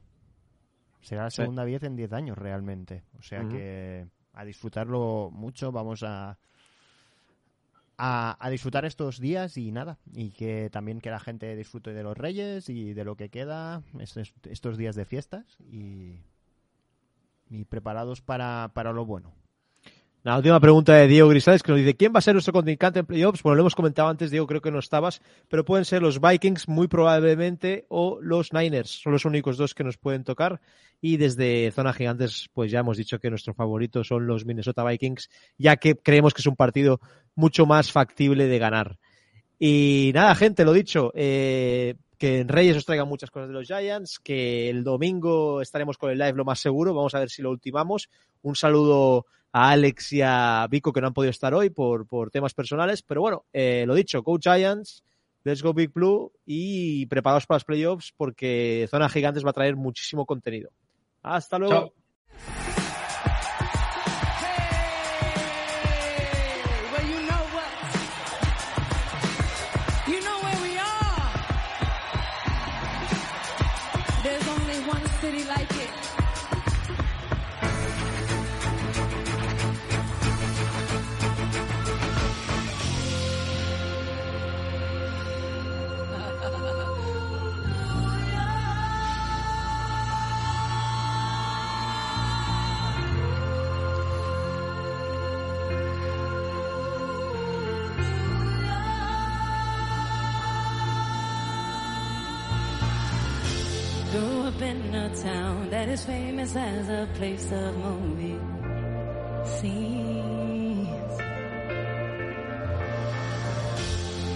Será 1.02 1.24
la 1.24 1.30
segunda 1.30 1.64
vez 1.64 1.84
en 1.84 1.95
diez 1.95 2.12
años 2.14 2.38
realmente. 2.38 3.04
O 3.20 3.22
sea 3.22 3.47
que 3.47 4.08
a 4.34 4.45
disfrutarlo 4.45 5.30
mucho. 5.32 5.72
Vamos 5.72 6.04
a 6.04 6.38
a, 8.00 8.50
disfrutar 8.50 8.86
estos 8.86 9.20
días 9.20 9.58
y 9.58 9.72
nada, 9.72 10.00
y 10.14 10.32
que 10.32 10.70
también 10.72 11.02
que 11.02 11.10
la 11.10 11.20
gente 11.20 11.54
disfrute 11.56 11.93
de 11.93 12.04
los 12.04 12.18
Reyes 12.18 12.70
y 12.70 12.93
de 12.93 13.04
lo 13.04 13.18
que 13.18 13.30
queda 13.30 13.84
estos, 14.00 14.78
días 14.78 14.95
de 14.95 15.04
fiestas 15.04 15.58
y, 15.70 16.22
y 17.50 17.66
preparados 17.66 18.22
para, 18.22 18.72
para 18.74 18.93
lo 18.93 19.06
bueno. 19.06 19.34
La 20.22 20.36
última 20.36 20.59
pregunta 20.59 20.95
de 20.95 21.07
Diego 21.07 21.30
Grisales 21.30 21.63
que 21.63 21.72
nos 21.72 21.80
dice 21.80 21.95
¿Quién 21.95 22.13
va 22.13 22.17
a 22.17 22.22
ser 22.22 22.34
nuestro 22.34 22.51
contrincante 22.51 22.99
en 22.99 23.05
playoffs? 23.05 23.41
Bueno, 23.41 23.55
lo 23.55 23.61
hemos 23.61 23.76
comentado 23.76 24.09
antes, 24.09 24.32
Diego, 24.32 24.47
creo 24.47 24.59
que 24.59 24.70
no 24.70 24.80
estabas, 24.80 25.22
pero 25.47 25.63
pueden 25.63 25.86
ser 25.86 26.01
los 26.01 26.20
Vikings 26.20 26.67
muy 26.67 26.89
probablemente 26.89 27.86
o 27.88 28.20
los 28.22 28.51
Niners. 28.51 28.89
Son 29.01 29.13
los 29.13 29.24
únicos 29.24 29.55
dos 29.55 29.74
que 29.74 29.86
nos 29.86 29.97
pueden 29.97 30.26
tocar. 30.26 30.59
Y 30.99 31.15
desde 31.15 31.72
Zona 31.72 31.93
Gigantes, 31.93 32.49
pues 32.53 32.70
ya 32.70 32.80
hemos 32.80 32.97
dicho 32.97 33.17
que 33.20 33.30
nuestro 33.30 33.53
favorito 33.53 34.03
son 34.03 34.28
los 34.28 34.45
Minnesota 34.45 34.84
Vikings, 34.84 35.30
ya 35.57 35.78
que 35.78 35.95
creemos 35.95 36.34
que 36.34 36.41
es 36.41 36.47
un 36.47 36.57
partido 36.57 36.99
mucho 37.36 37.65
más 37.65 37.89
factible 37.89 38.47
de 38.47 38.59
ganar. 38.59 38.99
Y 39.57 40.11
nada, 40.13 40.36
gente, 40.36 40.65
lo 40.65 40.74
dicho, 40.74 41.13
eh, 41.15 41.95
que 42.17 42.41
en 42.41 42.49
Reyes 42.49 42.76
os 42.76 42.86
traigan 42.86 43.07
muchas 43.07 43.32
cosas 43.32 43.47
de 43.47 43.53
los 43.53 43.67
Giants, 43.67 44.20
que 44.20 44.70
el 44.70 44.84
domingo 44.84 45.61
estaremos 45.61 45.97
con 45.97 46.11
el 46.11 46.17
live 46.17 46.34
lo 46.34 46.43
más 46.43 46.59
seguro, 46.59 46.93
vamos 46.93 47.15
a 47.15 47.20
ver 47.20 47.30
si 47.30 47.41
lo 47.41 47.51
ultimamos. 47.51 48.09
Un 48.41 48.57
saludo 48.57 49.26
a 49.52 49.72
Alex 49.72 50.14
y 50.14 50.22
a 50.22 50.68
Vico 50.70 50.93
que 50.93 51.02
no 51.02 51.08
han 51.08 51.14
podido 51.14 51.32
estar 51.32 51.54
hoy 51.54 51.70
por, 51.70 52.06
por 52.08 52.30
temas 52.30 52.54
personales, 52.54 53.02
pero 53.02 53.22
bueno, 53.22 53.45
eh, 53.54 53.84
lo 53.88 53.95
dicho, 53.95 54.22
Go 54.22 54.38
Giants, 54.39 55.04
Let's 55.43 55.64
Go 55.64 55.74
Big 55.74 55.91
Blue 55.91 56.32
y 56.45 57.06
preparados 57.08 57.45
para 57.45 57.58
los 57.58 57.66
playoffs 57.66 58.14
porque 58.16 58.88
Zona 58.89 59.10
Gigantes 59.10 59.45
va 59.45 59.52
a 59.52 59.54
traer 59.54 59.76
muchísimo 59.76 60.26
contenido. 60.26 60.70
Hasta 61.22 61.58
luego. 61.58 61.93
Up 104.60 104.66
in 104.66 104.95
a 104.95 105.16
town 105.16 105.70
that 105.70 105.88
is 105.88 106.03
famous 106.03 106.55
as 106.55 106.89
a 106.89 107.07
place 107.14 107.51
of 107.51 107.78
movie 107.78 108.39
scenes. 109.45 111.18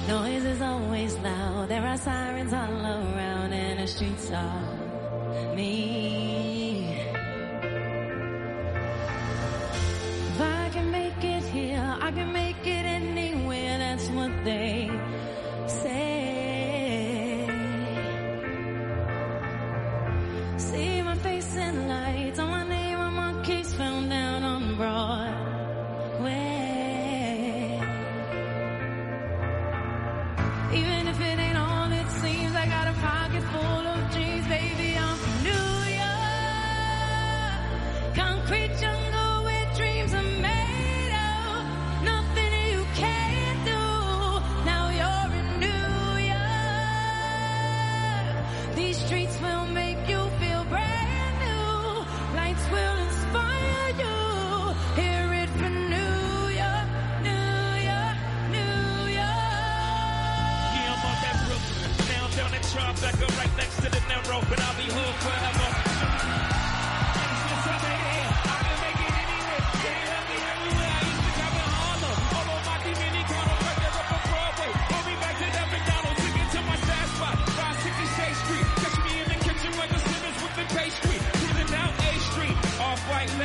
Noise 0.07 0.45
is 0.45 0.61
always 0.61 1.13
loud. 1.17 1.67
There 1.67 1.85
are 1.85 1.97
sirens 1.97 2.53
all 2.53 2.85
around 2.85 3.51
and 3.53 3.79
the 3.79 3.87
streets 3.87 4.31
are 4.31 4.82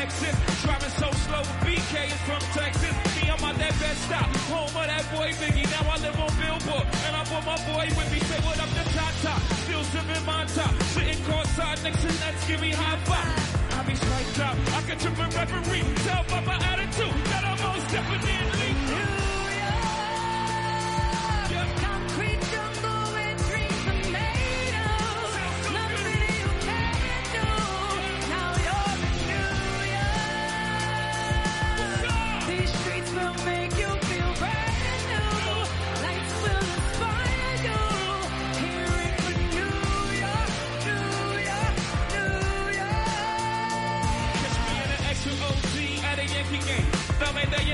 Lexus, 0.08 0.62
driving 0.64 0.94
so 0.96 1.10
slow. 1.28 1.42
BK 1.64 2.08
is 2.08 2.20
from 2.24 2.40
Texas. 2.56 2.96
Me, 3.16 3.28
I'm 3.28 3.44
at 3.44 3.56
that 3.58 3.74
best 3.78 4.00
stop. 4.08 4.28
Home 4.48 4.68
of 4.68 4.86
that 4.88 5.04
boy 5.12 5.30
Biggie. 5.36 5.68
Now 5.68 5.84
I 5.84 5.96
live 6.00 6.18
on 6.18 6.32
Billboard. 6.40 6.86
And 7.04 7.12
I 7.16 7.22
brought 7.28 7.44
my 7.44 7.58
boy 7.68 7.86
with 7.92 8.08
me. 8.12 8.20
Say 8.20 8.40
what 8.40 8.58
up 8.58 8.70
to 8.72 8.84
Tata. 8.96 9.34
Still 9.64 9.84
sipping 9.84 10.24
my 10.24 10.44
top. 10.56 10.72
Sitting 10.96 11.20
courtside 11.28 11.82
next 11.84 12.00
to 12.00 12.08
Nets. 12.24 12.48
Give 12.48 12.60
me 12.60 12.72
high 12.72 12.98
five. 13.04 13.36
I 13.76 13.82
be 13.84 13.94
striked 13.94 14.40
out. 14.40 14.56
I 14.72 14.80
can 14.88 14.98
trip 14.98 15.18
a 15.18 15.26
referee. 15.28 15.84
Tell 16.08 16.24
by 16.24 16.40
my 16.40 16.56
attitude 16.56 17.18
that 17.28 17.44
I'm 17.44 17.58
most 17.60 17.86
definitely 17.92 18.72
New 18.88 19.17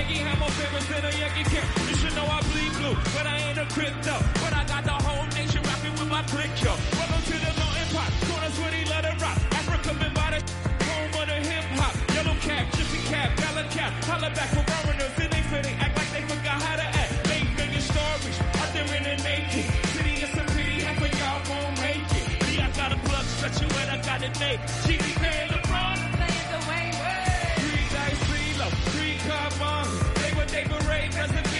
Yankee 0.08 0.52
favorites 0.52 0.86
than 0.88 1.04
a 1.04 1.12
Yankee 1.16 1.44
camp. 1.48 1.64
You 1.88 1.96
should 1.96 2.14
know 2.14 2.26
I 2.28 2.40
bleed 2.52 2.72
blue, 2.76 2.96
but 3.16 3.26
I 3.26 3.36
ain't 3.40 3.58
a 3.58 3.66
crypto. 3.72 4.14
But 4.44 4.52
I 4.52 4.64
got 4.68 4.84
the 4.84 4.96
whole 5.00 5.24
nation 5.32 5.62
rocking 5.64 5.92
with 5.96 6.10
my 6.10 6.22
click, 6.28 6.52
yo. 6.60 6.76
Welcome 7.00 7.22
to 7.24 7.36
the 7.40 7.52
mountain 7.56 7.88
pot. 7.88 8.10
Corners 8.28 8.56
where 8.60 8.70
they 8.70 8.84
let 8.84 9.04
it 9.04 9.16
rock. 9.20 9.38
Africa 9.56 9.96
been 9.96 10.12
by 10.12 10.36
the 10.36 10.40
home 10.84 11.12
of 11.16 11.24
the 11.24 11.38
hip 11.48 11.64
hop. 11.80 11.94
Yellow 12.12 12.36
cap, 12.44 12.68
gypsy 12.76 13.00
cap, 13.08 13.32
ballad 13.40 13.70
cap. 13.70 13.92
Holla 14.04 14.28
back 14.36 14.50
for 14.52 14.64
foreigners. 14.68 15.12
Then 15.16 15.30
they 15.32 15.42
they 15.64 15.74
act 15.80 15.96
like 15.96 16.10
they 16.12 16.24
forgot 16.28 16.60
how 16.60 16.76
to 16.76 16.84
act. 16.84 17.12
Make 17.28 17.48
million 17.56 17.80
stories 17.80 18.36
out 18.60 18.70
there 18.76 18.88
in 18.92 19.02
the 19.08 19.16
naked. 19.24 19.66
City 19.96 20.14
is 20.20 20.34
a 20.36 20.44
pity, 20.52 20.84
half 20.84 21.00
of 21.00 21.12
y'all 21.16 21.40
won't 21.48 21.80
make 21.80 22.08
it. 22.12 22.26
Me, 22.44 22.52
I 22.60 22.68
got 22.76 22.92
a 22.92 22.98
plug, 23.08 23.24
stretch 23.24 23.56
you 23.62 23.68
and 23.80 23.88
I 23.88 23.98
got 24.04 24.20
it 24.20 24.34
made. 24.36 24.60
She 24.84 24.98
be 25.00 25.14
because 31.26 31.42
the 31.42 31.53